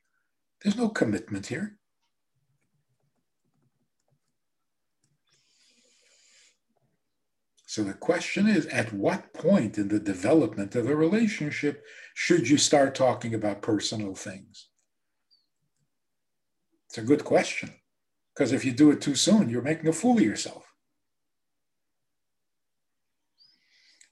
There's 0.62 0.78
no 0.78 0.90
commitment 0.90 1.48
here. 1.48 1.78
So 7.76 7.84
the 7.84 7.94
question 7.94 8.48
is 8.48 8.68
at 8.68 8.94
what 8.94 9.34
point 9.34 9.78
in 9.78 9.90
the 9.90 10.00
development 10.00 10.76
of 10.76 10.88
a 10.88 10.96
relationship 10.96 11.84
should 12.14 12.48
you 12.48 12.58
start 12.58 12.96
talking 12.96 13.34
about 13.34 13.62
personal 13.62 14.16
things? 14.16 14.70
It's 16.88 17.00
a 17.00 17.02
good 17.02 17.26
question 17.26 17.74
because 18.34 18.54
if 18.54 18.64
you 18.64 18.72
do 18.72 18.92
it 18.92 19.02
too 19.02 19.14
soon, 19.14 19.50
you're 19.50 19.62
making 19.62 19.90
a 19.90 19.92
fool 19.92 20.20
of 20.20 20.24
yourself. 20.24 20.64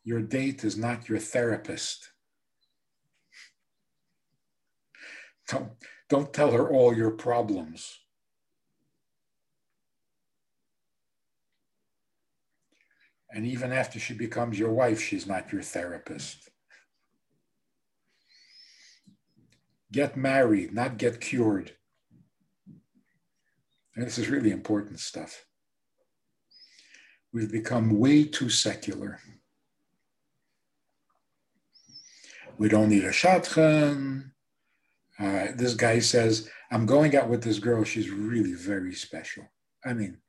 Your 0.03 0.21
date 0.21 0.65
is 0.65 0.75
not 0.75 1.07
your 1.07 1.19
therapist. 1.19 2.11
Don't, 5.47 5.69
don't 6.09 6.33
tell 6.33 6.51
her 6.51 6.69
all 6.69 6.93
your 6.93 7.11
problems. 7.11 7.97
And 13.33 13.47
even 13.47 13.73
after 13.73 13.99
she 13.99 14.13
becomes 14.13 14.59
your 14.59 14.71
wife, 14.71 15.01
she's 15.01 15.25
not 15.25 15.51
your 15.51 15.63
therapist. 15.63 16.49
Get 19.91 20.15
married, 20.15 20.73
not 20.73 20.97
get 20.97 21.19
cured. 21.19 21.71
And 23.95 24.05
this 24.05 24.19
is 24.19 24.29
really 24.29 24.51
important 24.51 24.99
stuff. 24.99 25.45
We've 27.31 27.51
become 27.51 27.99
way 27.99 28.25
too 28.25 28.49
secular. 28.49 29.19
We 32.59 32.69
don't 32.69 32.89
need 32.89 33.03
a 33.03 33.09
shadchan. 33.09 34.31
Uh, 35.19 35.47
this 35.55 35.73
guy 35.73 35.99
says, 35.99 36.49
I'm 36.71 36.85
going 36.85 37.15
out 37.15 37.29
with 37.29 37.43
this 37.43 37.57
girl. 37.57 37.83
She's 37.83 38.11
really 38.11 38.53
very 38.53 38.93
special. 38.93 39.51
I 39.83 39.93
mean, 39.93 40.19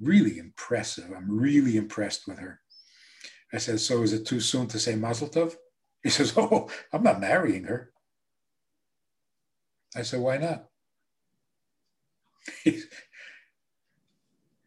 really 0.00 0.38
impressive. 0.38 1.10
I'm 1.16 1.30
really 1.30 1.76
impressed 1.76 2.26
with 2.26 2.38
her. 2.38 2.60
I 3.52 3.58
said, 3.58 3.80
So 3.80 4.02
is 4.02 4.12
it 4.12 4.26
too 4.26 4.40
soon 4.40 4.66
to 4.68 4.78
say 4.78 4.96
Mazel 4.96 5.28
Tov? 5.28 5.54
He 6.02 6.10
says, 6.10 6.34
Oh, 6.36 6.68
I'm 6.92 7.02
not 7.02 7.20
marrying 7.20 7.64
her. 7.64 7.92
I 9.96 10.02
said, 10.02 10.20
Why 10.20 10.38
not? 10.38 10.66
He, 12.62 12.82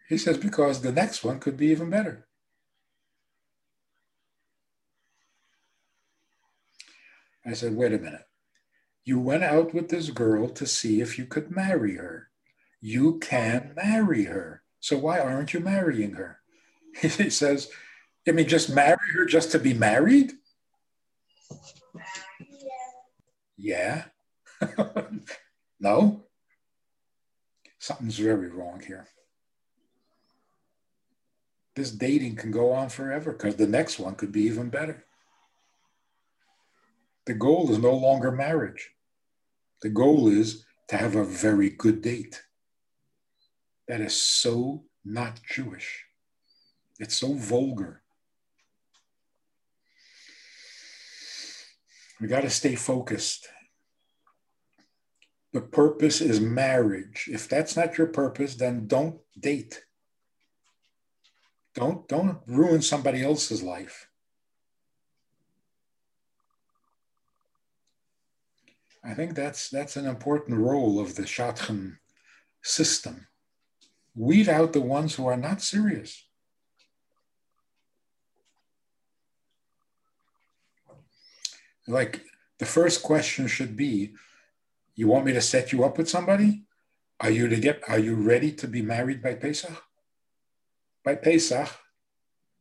he 0.10 0.18
says, 0.18 0.38
Because 0.38 0.82
the 0.82 0.92
next 0.92 1.24
one 1.24 1.40
could 1.40 1.58
be 1.58 1.68
even 1.68 1.90
better. 1.90 2.28
I 7.46 7.54
said, 7.54 7.76
Wait 7.76 7.94
a 7.94 7.98
minute. 7.98 8.26
You 9.04 9.20
went 9.20 9.44
out 9.44 9.74
with 9.74 9.90
this 9.90 10.10
girl 10.10 10.50
to 10.50 10.66
see 10.66 11.00
if 11.00 11.18
you 11.18 11.26
could 11.26 11.50
marry 11.50 11.96
her. 11.96 12.30
You 12.82 13.20
can 13.20 13.72
marry 13.76 14.26
her. 14.26 14.64
So 14.80 14.98
why 14.98 15.20
aren't 15.20 15.54
you 15.54 15.60
marrying 15.60 16.14
her? 16.14 16.40
He 17.02 17.30
says, 17.30 17.70
I 18.28 18.32
mean, 18.32 18.48
just 18.48 18.74
marry 18.74 18.98
her 19.16 19.26
just 19.26 19.52
to 19.52 19.60
be 19.60 19.74
married? 19.74 20.34
Yeah. 23.56 24.06
no. 25.80 26.24
Something's 27.80 28.18
very 28.18 28.50
wrong 28.50 28.82
here. 28.86 29.08
This 31.76 31.92
dating 31.92 32.36
can 32.38 32.52
go 32.52 32.72
on 32.72 32.90
forever 32.90 33.32
because 33.32 33.56
the 33.56 33.68
next 33.68 34.00
one 34.00 34.16
could 34.16 34.32
be 34.32 34.42
even 34.42 34.70
better. 34.70 35.06
The 37.28 37.36
goal 37.36 37.72
is 37.72 37.78
no 37.78 37.94
longer 37.94 38.32
marriage. 38.32 38.92
The 39.82 39.90
goal 39.90 40.28
is 40.28 40.66
to 40.88 40.98
have 40.98 41.16
a 41.16 41.24
very 41.24 41.70
good 41.70 42.02
date. 42.02 42.42
That 43.88 44.02
is 44.02 44.22
so 44.22 44.84
not 45.06 45.40
Jewish. 45.44 46.06
It's 47.00 47.16
so 47.16 47.34
vulgar. 47.34 48.02
We 52.20 52.28
got 52.28 52.42
to 52.42 52.50
stay 52.50 52.76
focused. 52.76 53.48
The 55.54 55.62
purpose 55.62 56.20
is 56.20 56.40
marriage. 56.42 57.30
If 57.32 57.48
that's 57.48 57.76
not 57.76 57.98
your 57.98 58.08
purpose, 58.08 58.56
then 58.56 58.88
don't 58.88 59.20
date. 59.40 59.84
Don't, 61.76 62.08
don't 62.08 62.40
ruin 62.48 62.82
somebody 62.82 63.24
else's 63.24 63.62
life. 63.62 64.10
I 69.04 69.14
think 69.14 69.36
that's 69.36 69.70
that's 69.70 69.96
an 69.96 70.06
important 70.06 70.58
role 70.58 71.00
of 71.00 71.16
the 71.16 71.22
Shadchan 71.22 71.98
system. 72.62 73.28
Weed 74.18 74.50
out 74.50 74.74
the 74.74 74.82
ones 74.82 75.14
who 75.14 75.28
are 75.28 75.38
not 75.38 75.62
serious. 75.62 76.26
Like 81.88 82.24
the 82.58 82.66
first 82.66 83.04
question 83.04 83.46
should 83.46 83.78
be, 83.78 84.16
you 84.96 85.08
want 85.08 85.26
me 85.26 85.34
to 85.34 85.42
set 85.42 85.72
you 85.72 85.86
up 85.86 86.00
with 86.00 86.10
somebody? 86.10 86.64
Are 87.20 87.30
you 87.30 87.48
to 87.48 87.58
get 87.58 87.84
are 87.88 88.00
you 88.00 88.16
ready 88.16 88.52
to 88.54 88.68
be 88.68 88.82
married 88.82 89.22
by 89.22 89.36
Pesach? 89.36 89.84
By 91.06 91.14
Pesach? 91.14 91.70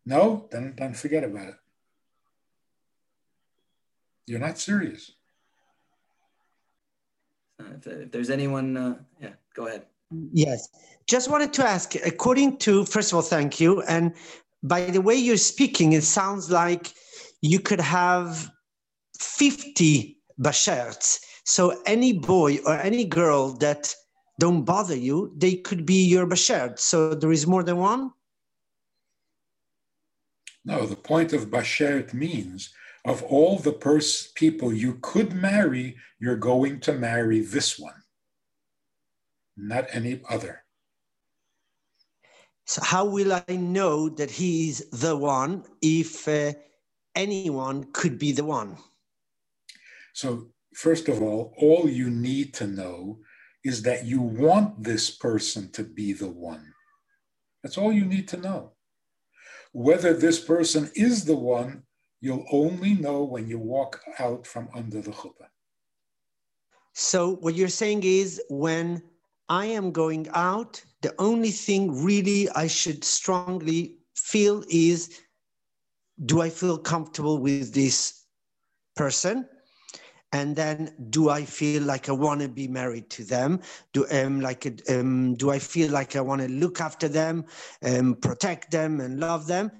No? 0.04 0.48
Then 0.52 0.74
then 0.76 0.92
forget 0.92 1.24
about 1.24 1.48
it. 1.48 1.56
You're 4.26 4.40
not 4.40 4.58
serious. 4.58 5.12
Uh, 7.58 7.76
if, 7.78 7.86
if, 7.86 8.10
there's 8.10 8.28
anyone, 8.28 8.76
uh, 8.76 8.96
yeah, 9.18 9.32
go 9.54 9.68
ahead. 9.68 9.86
Yes, 10.32 10.68
just 11.08 11.30
wanted 11.30 11.52
to 11.54 11.66
ask. 11.66 11.94
According 11.94 12.58
to, 12.58 12.84
first 12.84 13.12
of 13.12 13.16
all, 13.16 13.22
thank 13.22 13.60
you. 13.60 13.82
And 13.82 14.14
by 14.62 14.86
the 14.90 15.00
way 15.00 15.14
you're 15.14 15.36
speaking, 15.36 15.92
it 15.92 16.04
sounds 16.04 16.50
like 16.50 16.92
you 17.42 17.60
could 17.60 17.80
have 17.80 18.50
50 19.18 20.18
basherts. 20.38 21.20
So 21.44 21.80
any 21.86 22.12
boy 22.12 22.58
or 22.66 22.74
any 22.74 23.04
girl 23.04 23.52
that 23.58 23.94
don't 24.38 24.64
bother 24.64 24.96
you, 24.96 25.32
they 25.36 25.54
could 25.54 25.86
be 25.86 26.04
your 26.04 26.26
bashert. 26.26 26.78
So 26.78 27.14
there 27.14 27.32
is 27.32 27.46
more 27.46 27.62
than 27.62 27.78
one. 27.78 28.10
No, 30.64 30.84
the 30.86 30.96
point 30.96 31.32
of 31.32 31.50
bashert 31.50 32.12
means 32.12 32.70
of 33.04 33.22
all 33.22 33.58
the 33.58 33.72
pers- 33.72 34.32
people 34.34 34.72
you 34.72 34.98
could 35.00 35.32
marry, 35.32 35.96
you're 36.18 36.36
going 36.36 36.80
to 36.80 36.92
marry 36.92 37.40
this 37.40 37.78
one, 37.78 38.02
not 39.56 39.86
any 39.92 40.20
other. 40.28 40.62
So, 42.64 42.82
how 42.82 43.04
will 43.04 43.32
I 43.32 43.56
know 43.56 44.08
that 44.08 44.30
he 44.30 44.68
is 44.70 44.88
the 44.90 45.16
one 45.16 45.64
if 45.80 46.26
uh, 46.26 46.52
anyone 47.14 47.86
could 47.92 48.18
be 48.18 48.32
the 48.32 48.44
one? 48.44 48.76
So, 50.14 50.48
first 50.74 51.08
of 51.08 51.22
all, 51.22 51.54
all 51.58 51.88
you 51.88 52.10
need 52.10 52.54
to 52.54 52.66
know 52.66 53.20
is 53.64 53.82
that 53.82 54.04
you 54.04 54.20
want 54.20 54.82
this 54.82 55.10
person 55.10 55.70
to 55.72 55.84
be 55.84 56.12
the 56.12 56.28
one. 56.28 56.72
That's 57.62 57.78
all 57.78 57.92
you 57.92 58.04
need 58.04 58.28
to 58.28 58.36
know. 58.36 58.72
Whether 59.72 60.14
this 60.14 60.40
person 60.40 60.90
is 60.94 61.24
the 61.24 61.36
one 61.36 61.84
You'll 62.20 62.46
only 62.50 62.94
know 62.94 63.22
when 63.24 63.48
you 63.48 63.58
walk 63.58 64.00
out 64.18 64.46
from 64.46 64.68
under 64.74 65.00
the 65.00 65.10
chuppah. 65.10 65.48
So, 66.94 67.36
what 67.36 67.54
you're 67.54 67.68
saying 67.68 68.02
is 68.04 68.40
when 68.48 69.02
I 69.48 69.66
am 69.66 69.92
going 69.92 70.28
out, 70.34 70.82
the 71.02 71.14
only 71.18 71.50
thing 71.50 72.02
really 72.04 72.48
I 72.50 72.66
should 72.66 73.04
strongly 73.04 73.96
feel 74.14 74.64
is 74.68 75.20
do 76.24 76.40
I 76.40 76.50
feel 76.50 76.78
comfortable 76.78 77.38
with 77.38 77.74
this 77.74 78.24
person? 78.94 79.48
and 80.32 80.56
then 80.56 80.92
do 81.10 81.30
I 81.30 81.44
feel 81.44 81.82
like 81.82 82.08
I 82.08 82.12
want 82.12 82.40
to 82.40 82.48
be 82.48 82.68
married 82.68 83.08
to 83.10 83.24
them? 83.24 83.60
Do 83.92 84.06
um 84.10 84.40
like 84.40 84.66
um 84.90 85.34
do 85.34 85.50
I 85.50 85.58
feel 85.58 85.90
like 85.90 86.16
I 86.16 86.20
want 86.20 86.42
to 86.42 86.48
look 86.48 86.80
after 86.80 87.08
them, 87.08 87.44
and 87.80 87.98
um, 87.98 88.14
protect 88.16 88.70
them, 88.70 89.00
and 89.00 89.20
love 89.20 89.46
them? 89.46 89.70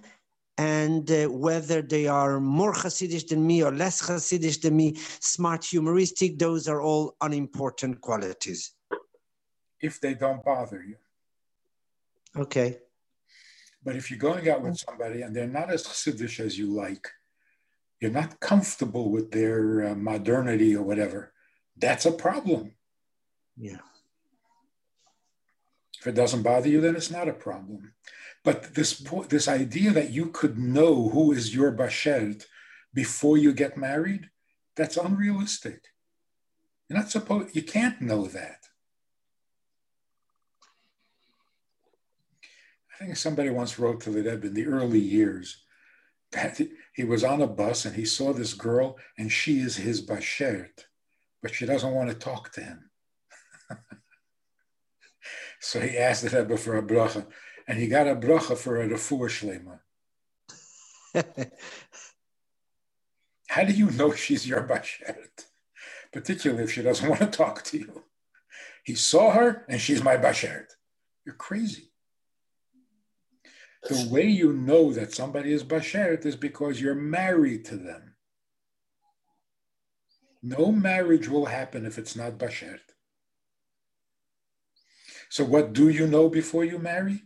and 0.58 1.10
uh, 1.10 1.26
whether 1.26 1.82
they 1.82 2.06
are 2.06 2.40
more 2.40 2.72
Hasidic 2.72 3.28
than 3.28 3.46
me 3.46 3.62
or 3.62 3.72
less 3.72 4.00
Hasidic 4.00 4.62
than 4.62 4.74
me, 4.74 4.94
smart, 5.20 5.62
humoristic, 5.66 6.38
those 6.38 6.66
are 6.66 6.80
all 6.80 7.14
unimportant 7.20 8.00
qualities. 8.00 8.72
If 9.80 10.00
they 10.00 10.14
don't 10.14 10.44
bother 10.44 10.82
you. 10.82 10.96
Okay. 12.34 12.78
But 13.84 13.96
if 13.96 14.10
you're 14.10 14.18
going 14.18 14.48
out 14.48 14.62
with 14.62 14.78
somebody 14.78 15.22
and 15.22 15.34
they're 15.34 15.46
not 15.46 15.70
as 15.70 15.84
Hasidic 15.84 16.40
as 16.40 16.58
you 16.58 16.72
like, 16.72 17.08
you're 18.00 18.10
not 18.10 18.40
comfortable 18.40 19.10
with 19.10 19.30
their 19.30 19.88
uh, 19.88 19.94
modernity 19.94 20.74
or 20.74 20.82
whatever, 20.82 21.32
that's 21.78 22.04
a 22.04 22.12
problem. 22.12 22.72
Yeah. 23.56 23.78
If 26.00 26.06
it 26.06 26.14
doesn't 26.14 26.42
bother 26.42 26.68
you, 26.68 26.80
then 26.80 26.96
it's 26.96 27.10
not 27.10 27.28
a 27.28 27.32
problem. 27.32 27.94
But 28.44 28.74
this, 28.74 28.98
this 29.28 29.48
idea 29.48 29.92
that 29.92 30.10
you 30.10 30.26
could 30.26 30.58
know 30.58 31.08
who 31.08 31.32
is 31.32 31.54
your 31.54 31.72
bashert 31.72 32.44
before 32.92 33.38
you 33.38 33.52
get 33.52 33.76
married, 33.76 34.30
that's 34.76 34.96
unrealistic. 34.96 35.84
You're 36.88 36.98
not 36.98 37.10
supposed, 37.10 37.56
you 37.56 37.62
can't 37.62 38.00
know 38.00 38.26
that. 38.26 38.65
I 42.96 43.04
think 43.04 43.16
somebody 43.16 43.50
once 43.50 43.78
wrote 43.78 44.00
to 44.02 44.10
the 44.10 44.22
Rebbe 44.22 44.46
in 44.46 44.54
the 44.54 44.66
early 44.66 44.98
years 44.98 45.64
that 46.32 46.58
he 46.94 47.04
was 47.04 47.24
on 47.24 47.42
a 47.42 47.46
bus 47.46 47.84
and 47.84 47.94
he 47.94 48.06
saw 48.06 48.32
this 48.32 48.54
girl 48.54 48.96
and 49.18 49.30
she 49.30 49.58
is 49.58 49.76
his 49.76 50.04
bashert, 50.04 50.86
but 51.42 51.54
she 51.54 51.66
doesn't 51.66 51.92
want 51.92 52.08
to 52.08 52.14
talk 52.14 52.52
to 52.52 52.62
him. 52.62 52.90
so 55.60 55.80
he 55.80 55.98
asked 55.98 56.22
the 56.22 56.30
Rebbe 56.30 56.56
for 56.56 56.78
a 56.78 56.82
bracha, 56.82 57.26
and 57.68 57.78
he 57.78 57.86
got 57.86 58.08
a 58.08 58.16
bracha 58.16 58.56
for 58.56 58.80
a 58.80 58.88
refuah 58.88 59.28
shlema. 59.28 59.80
How 63.48 63.64
do 63.64 63.74
you 63.74 63.90
know 63.90 64.12
she's 64.12 64.48
your 64.48 64.62
bashert? 64.62 65.44
Particularly 66.12 66.64
if 66.64 66.72
she 66.72 66.82
doesn't 66.82 67.08
want 67.08 67.20
to 67.20 67.26
talk 67.26 67.62
to 67.64 67.78
you. 67.78 68.04
He 68.84 68.94
saw 68.94 69.32
her 69.32 69.66
and 69.68 69.80
she's 69.80 70.02
my 70.02 70.16
bashert. 70.16 70.68
You're 71.26 71.34
crazy. 71.34 71.90
The 73.88 74.08
way 74.10 74.26
you 74.26 74.52
know 74.52 74.92
that 74.92 75.12
somebody 75.12 75.52
is 75.52 75.62
bashert 75.62 76.26
is 76.26 76.36
because 76.36 76.80
you're 76.80 76.94
married 76.94 77.64
to 77.66 77.76
them. 77.76 78.14
No 80.42 80.72
marriage 80.72 81.28
will 81.28 81.46
happen 81.46 81.86
if 81.86 81.98
it's 81.98 82.16
not 82.16 82.38
bashert. 82.38 82.80
So, 85.28 85.44
what 85.44 85.72
do 85.72 85.88
you 85.88 86.06
know 86.06 86.28
before 86.28 86.64
you 86.64 86.78
marry? 86.78 87.22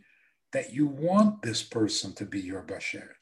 That 0.52 0.72
you 0.72 0.86
want 0.86 1.42
this 1.42 1.62
person 1.62 2.12
to 2.14 2.24
be 2.24 2.40
your 2.40 2.62
bashert. 2.62 3.20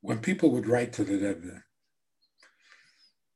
When 0.00 0.18
people 0.18 0.50
would 0.50 0.66
write 0.66 0.92
to 0.94 1.04
the 1.04 1.14
Rebbe, 1.14 1.62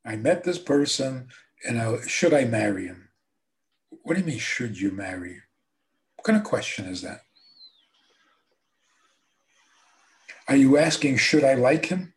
I 0.04 0.16
met 0.16 0.44
this 0.44 0.58
person, 0.58 1.28
and 1.66 1.80
I, 1.80 2.00
should 2.06 2.32
I 2.32 2.44
marry 2.44 2.86
him? 2.86 3.09
What 4.02 4.14
do 4.14 4.20
you 4.20 4.26
mean, 4.26 4.38
should 4.38 4.80
you 4.80 4.90
marry? 4.90 5.40
What 6.16 6.24
kind 6.24 6.38
of 6.38 6.44
question 6.44 6.86
is 6.86 7.02
that? 7.02 7.20
Are 10.48 10.56
you 10.56 10.78
asking, 10.78 11.16
should 11.18 11.44
I 11.44 11.54
like 11.54 11.86
him? 11.86 12.14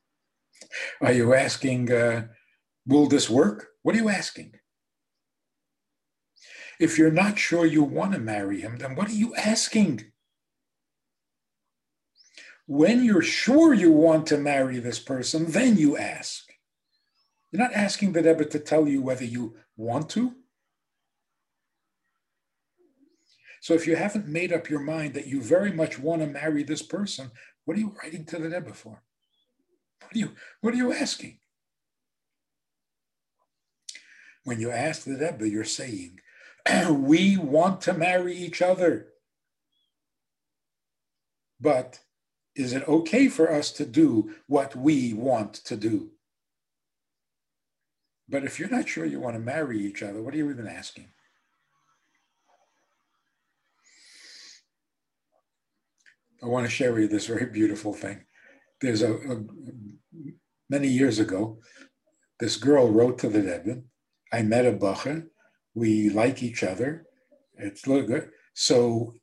Are 1.00 1.12
you 1.12 1.34
asking, 1.34 1.92
uh, 1.92 2.28
will 2.86 3.06
this 3.06 3.28
work? 3.28 3.68
What 3.82 3.94
are 3.94 3.98
you 3.98 4.08
asking? 4.08 4.52
If 6.78 6.96
you're 6.96 7.10
not 7.10 7.38
sure 7.38 7.66
you 7.66 7.82
want 7.82 8.12
to 8.12 8.20
marry 8.20 8.60
him, 8.60 8.78
then 8.78 8.94
what 8.94 9.08
are 9.08 9.14
you 9.14 9.34
asking? 9.34 10.12
When 12.66 13.02
you're 13.02 13.22
sure 13.22 13.74
you 13.74 13.90
want 13.90 14.26
to 14.28 14.38
marry 14.38 14.78
this 14.78 14.98
person, 14.98 15.50
then 15.50 15.76
you 15.76 15.96
ask. 15.96 16.44
You're 17.50 17.62
not 17.62 17.72
asking 17.72 18.12
the 18.12 18.22
Rebbe 18.22 18.44
to 18.44 18.58
tell 18.58 18.86
you 18.86 19.00
whether 19.02 19.24
you 19.24 19.56
want 19.76 20.10
to. 20.10 20.34
So 23.68 23.74
if 23.74 23.86
you 23.86 23.96
haven't 23.96 24.26
made 24.26 24.50
up 24.50 24.70
your 24.70 24.80
mind 24.80 25.12
that 25.12 25.26
you 25.26 25.42
very 25.42 25.70
much 25.70 25.98
want 25.98 26.22
to 26.22 26.26
marry 26.26 26.62
this 26.62 26.80
person, 26.80 27.30
what 27.66 27.76
are 27.76 27.80
you 27.80 27.94
writing 28.02 28.24
to 28.24 28.38
the 28.38 28.48
Rebbe 28.48 28.72
for? 28.72 29.02
What 30.00 30.16
are 30.16 30.18
you, 30.18 30.30
what 30.62 30.72
are 30.72 30.78
you 30.78 30.90
asking? 30.90 31.40
When 34.44 34.58
you 34.58 34.70
ask 34.70 35.04
the 35.04 35.18
Rebbe, 35.18 35.46
you're 35.46 35.64
saying, 35.64 36.20
we 36.90 37.36
want 37.36 37.82
to 37.82 37.92
marry 37.92 38.34
each 38.34 38.62
other. 38.62 39.08
But 41.60 42.00
is 42.56 42.72
it 42.72 42.88
okay 42.88 43.28
for 43.28 43.52
us 43.52 43.70
to 43.72 43.84
do 43.84 44.34
what 44.46 44.76
we 44.76 45.12
want 45.12 45.52
to 45.52 45.76
do? 45.76 46.12
But 48.30 48.44
if 48.44 48.58
you're 48.58 48.70
not 48.70 48.88
sure 48.88 49.04
you 49.04 49.20
want 49.20 49.36
to 49.36 49.40
marry 49.40 49.78
each 49.78 50.02
other, 50.02 50.22
what 50.22 50.32
are 50.32 50.38
you 50.38 50.48
even 50.48 50.66
asking? 50.66 51.10
I 56.42 56.46
want 56.46 56.66
to 56.66 56.70
share 56.70 56.92
with 56.92 57.02
you 57.02 57.08
this 57.08 57.26
very 57.26 57.46
beautiful 57.46 57.92
thing. 57.92 58.24
There's 58.80 59.02
a, 59.02 59.12
a 59.12 59.44
many 60.70 60.88
years 60.88 61.18
ago, 61.18 61.58
this 62.38 62.56
girl 62.56 62.90
wrote 62.90 63.18
to 63.18 63.28
the 63.28 63.40
Rebbe, 63.40 63.82
I 64.32 64.42
met 64.42 64.66
a 64.66 64.72
bacher, 64.72 65.26
we 65.74 66.10
like 66.10 66.42
each 66.42 66.62
other, 66.62 67.06
it's 67.56 67.86
good. 68.06 68.30
So 68.54 69.14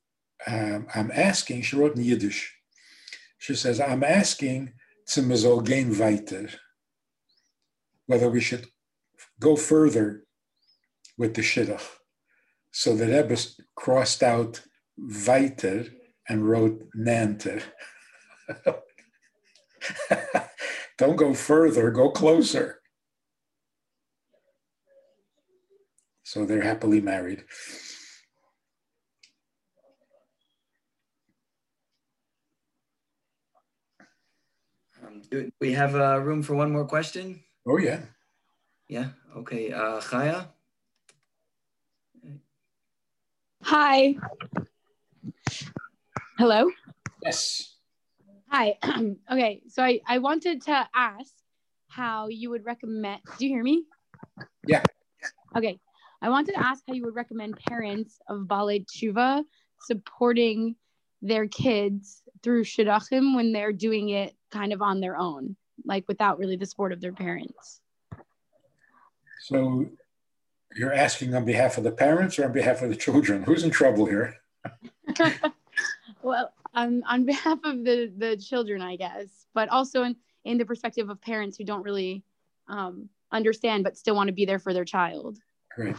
um, 0.48 0.88
I'm 0.94 1.12
asking, 1.14 1.62
she 1.62 1.78
wrote 1.78 1.96
in 1.96 2.04
Yiddish, 2.04 2.54
she 3.38 3.56
says, 3.56 3.80
I'm 3.80 4.04
asking 4.04 4.74
gehen 5.08 5.98
weiter, 5.98 6.50
whether 8.08 8.30
we 8.30 8.42
should 8.42 8.66
go 9.40 9.56
further 9.56 10.26
with 11.18 11.36
the 11.36 11.42
shidduch. 11.42 11.86
So 12.72 12.96
the 12.96 13.08
Rebbe 13.08 13.38
crossed 13.76 14.24
out 14.24 14.62
weiter 14.98 15.86
and 16.30 16.48
wrote 16.48 16.82
nenter. 16.98 17.62
Don't 20.98 21.16
go 21.16 21.34
further, 21.34 21.92
go 21.92 22.10
closer. 22.10 22.80
So 26.24 26.46
they're 26.46 26.62
happily 26.62 27.02
married. 27.02 27.44
Um, 35.06 35.22
do 35.30 35.52
we 35.62 35.74
have 35.74 35.96
uh, 35.96 36.20
room 36.22 36.42
for 36.42 36.56
one 36.56 36.72
more 36.72 36.86
question? 36.86 37.44
Oh, 37.68 37.78
yeah. 37.78 38.00
Yeah, 38.88 39.10
okay. 39.38 39.72
Uh, 39.72 40.00
Chaya? 40.00 40.48
Hi. 43.62 44.16
Hello? 46.38 46.70
Yes. 47.24 47.76
Hi. 48.50 48.78
okay, 49.32 49.62
so 49.70 49.82
I, 49.82 50.02
I 50.06 50.18
wanted 50.18 50.64
to 50.64 50.86
ask 50.94 51.32
how 51.88 52.28
you 52.28 52.50
would 52.50 52.66
recommend. 52.66 53.22
Do 53.38 53.46
you 53.46 53.54
hear 53.54 53.64
me? 53.64 53.86
Yeah. 54.68 54.84
Okay. 55.56 55.80
I 56.22 56.28
wanted 56.30 56.56
to 56.56 56.60
ask 56.60 56.84
how 56.86 56.94
you 56.94 57.06
would 57.06 57.16
recommend 57.16 57.58
parents 57.70 58.20
of 58.28 58.48
Balei 58.48 58.86
Tshuva 58.86 59.44
supporting 59.80 60.76
their 61.22 61.48
kids 61.48 62.22
through 62.44 62.66
Shidduchim 62.66 63.34
when 63.34 63.54
they're 63.54 63.72
doing 63.72 64.10
it 64.10 64.36
kind 64.52 64.74
of 64.74 64.82
on 64.82 65.00
their 65.00 65.16
own, 65.16 65.56
like 65.86 66.06
without 66.10 66.38
really 66.38 66.58
the 66.58 66.66
support 66.66 66.92
of 66.92 67.00
their 67.00 67.14
parents. 67.14 67.80
So 69.40 69.86
you're 70.76 70.94
asking 70.94 71.34
on 71.34 71.46
behalf 71.46 71.78
of 71.78 71.86
the 71.86 71.92
parents 71.92 72.38
or 72.38 72.44
on 72.44 72.52
behalf 72.52 72.82
of 72.82 72.90
the 72.90 72.96
children? 72.98 73.44
Who's 73.44 73.64
in 73.64 73.72
trouble 73.72 74.06
here? 74.06 74.36
well 76.26 76.52
on 76.74 77.04
on 77.08 77.26
behalf 77.32 77.60
of 77.64 77.86
the 77.86 78.12
the 78.18 78.36
children 78.36 78.82
i 78.82 78.96
guess 78.96 79.46
but 79.54 79.70
also 79.70 80.04
in 80.04 80.16
in 80.44 80.58
the 80.58 80.66
perspective 80.66 81.10
of 81.10 81.22
parents 81.22 81.58
who 81.58 81.64
don't 81.64 81.84
really 81.84 82.24
um, 82.68 83.10
understand 83.32 83.84
but 83.84 83.98
still 83.98 84.16
want 84.16 84.28
to 84.28 84.34
be 84.34 84.46
there 84.46 84.60
for 84.60 84.74
their 84.74 84.86
child 84.86 85.38
Great. 85.76 85.96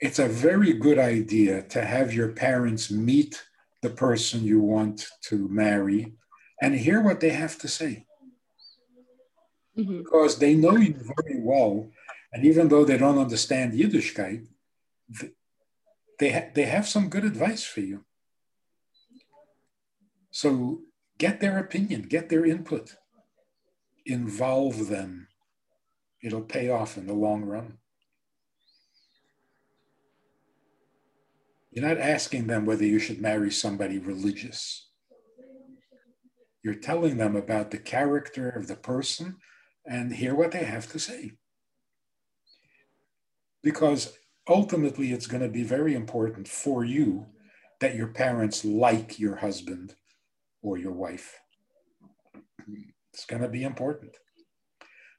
it's 0.00 0.18
a 0.18 0.28
very 0.28 0.72
good 0.72 0.98
idea 0.98 1.62
to 1.62 1.84
have 1.84 2.12
your 2.12 2.28
parents 2.28 2.90
meet 2.90 3.42
the 3.82 3.90
person 3.90 4.42
you 4.42 4.60
want 4.60 5.06
to 5.22 5.48
marry 5.48 6.14
and 6.62 6.74
hear 6.74 7.02
what 7.02 7.20
they 7.20 7.30
have 7.30 7.58
to 7.58 7.68
say 7.68 8.06
mm-hmm. 9.78 9.98
because 9.98 10.38
they 10.38 10.54
know 10.54 10.76
you 10.76 10.94
very 10.94 11.40
well 11.40 11.88
and 12.32 12.44
even 12.44 12.68
though 12.68 12.84
they 12.84 12.98
don't 12.98 13.18
understand 13.18 13.72
yiddishkeit 13.72 14.46
they, 16.18 16.30
ha- 16.30 16.50
they 16.54 16.64
have 16.64 16.88
some 16.88 17.10
good 17.10 17.24
advice 17.24 17.64
for 17.64 17.80
you 17.80 18.05
so 20.36 20.80
get 21.16 21.40
their 21.40 21.56
opinion, 21.56 22.02
get 22.02 22.28
their 22.28 22.44
input, 22.44 22.94
involve 24.04 24.88
them. 24.88 25.28
It'll 26.22 26.42
pay 26.42 26.68
off 26.68 26.98
in 26.98 27.06
the 27.06 27.14
long 27.14 27.42
run. 27.44 27.78
You're 31.70 31.88
not 31.88 31.96
asking 31.96 32.48
them 32.48 32.66
whether 32.66 32.84
you 32.84 32.98
should 32.98 33.18
marry 33.18 33.50
somebody 33.50 33.98
religious. 33.98 34.90
You're 36.62 36.74
telling 36.74 37.16
them 37.16 37.34
about 37.34 37.70
the 37.70 37.78
character 37.78 38.50
of 38.50 38.68
the 38.68 38.76
person 38.76 39.38
and 39.86 40.12
hear 40.12 40.34
what 40.34 40.52
they 40.52 40.64
have 40.64 40.86
to 40.92 40.98
say. 40.98 41.32
Because 43.62 44.12
ultimately, 44.46 45.12
it's 45.12 45.26
going 45.26 45.42
to 45.42 45.48
be 45.48 45.62
very 45.62 45.94
important 45.94 46.46
for 46.46 46.84
you 46.84 47.24
that 47.80 47.94
your 47.94 48.08
parents 48.08 48.66
like 48.66 49.18
your 49.18 49.36
husband 49.36 49.94
or 50.66 50.76
your 50.76 50.92
wife. 50.92 51.40
It's 53.14 53.24
going 53.24 53.42
to 53.42 53.48
be 53.48 53.62
important. 53.62 54.16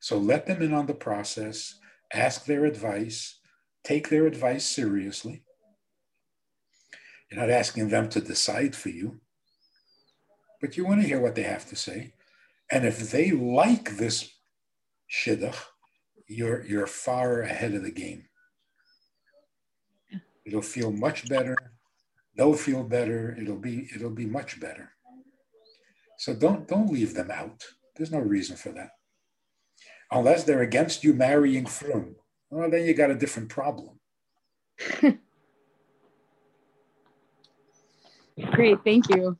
So 0.02 0.18
let 0.18 0.46
them 0.46 0.62
in 0.62 0.74
on 0.74 0.88
the 0.88 0.94
process. 0.94 1.80
ask 2.14 2.46
their 2.46 2.66
advice, 2.66 3.40
take 3.84 4.10
their 4.10 4.28
advice 4.28 4.66
seriously. 4.66 5.44
You're 7.30 7.40
not 7.40 7.50
asking 7.50 7.90
them 7.90 8.10
to 8.10 8.22
decide 8.22 8.76
for 8.76 8.90
you, 8.90 9.20
but 10.62 10.78
you 10.78 10.86
want 10.86 11.02
to 11.02 11.08
hear 11.08 11.20
what 11.20 11.36
they 11.36 11.44
have 11.44 11.68
to 11.70 11.76
say. 11.76 12.14
And 12.72 12.86
if 12.86 13.12
they 13.12 13.32
like 13.32 13.98
this 13.98 14.30
shidduch, 15.10 15.58
you're, 16.28 16.66
you're 16.66 16.88
far 16.88 17.42
ahead 17.42 17.74
of 17.74 17.84
the 17.84 17.92
game. 17.92 18.26
It'll 20.46 20.62
feel 20.62 20.92
much 20.92 21.28
better. 21.28 21.58
They'll 22.36 22.54
feel 22.54 22.84
better. 22.84 23.36
It'll 23.40 23.60
be, 23.60 23.90
it'll 23.94 24.10
be 24.24 24.26
much 24.26 24.60
better. 24.60 24.97
So 26.18 26.34
don't, 26.34 26.68
don't 26.68 26.92
leave 26.92 27.14
them 27.14 27.32
out. 27.32 27.64
There's 27.96 28.12
no 28.12 28.20
reason 28.20 28.58
for 28.58 28.70
that. 28.70 28.90
Unless 30.12 30.44
they're 30.44 30.62
against 30.62 31.04
you 31.04 31.14
marrying 31.14 31.66
frum. 31.66 32.16
Well, 32.50 32.70
then 32.70 32.86
you 32.86 32.94
got 32.94 33.12
a 33.12 33.16
different 33.16 33.50
problem. 33.50 34.00
Great, 38.52 38.78
thank 38.84 39.10
you. 39.10 39.38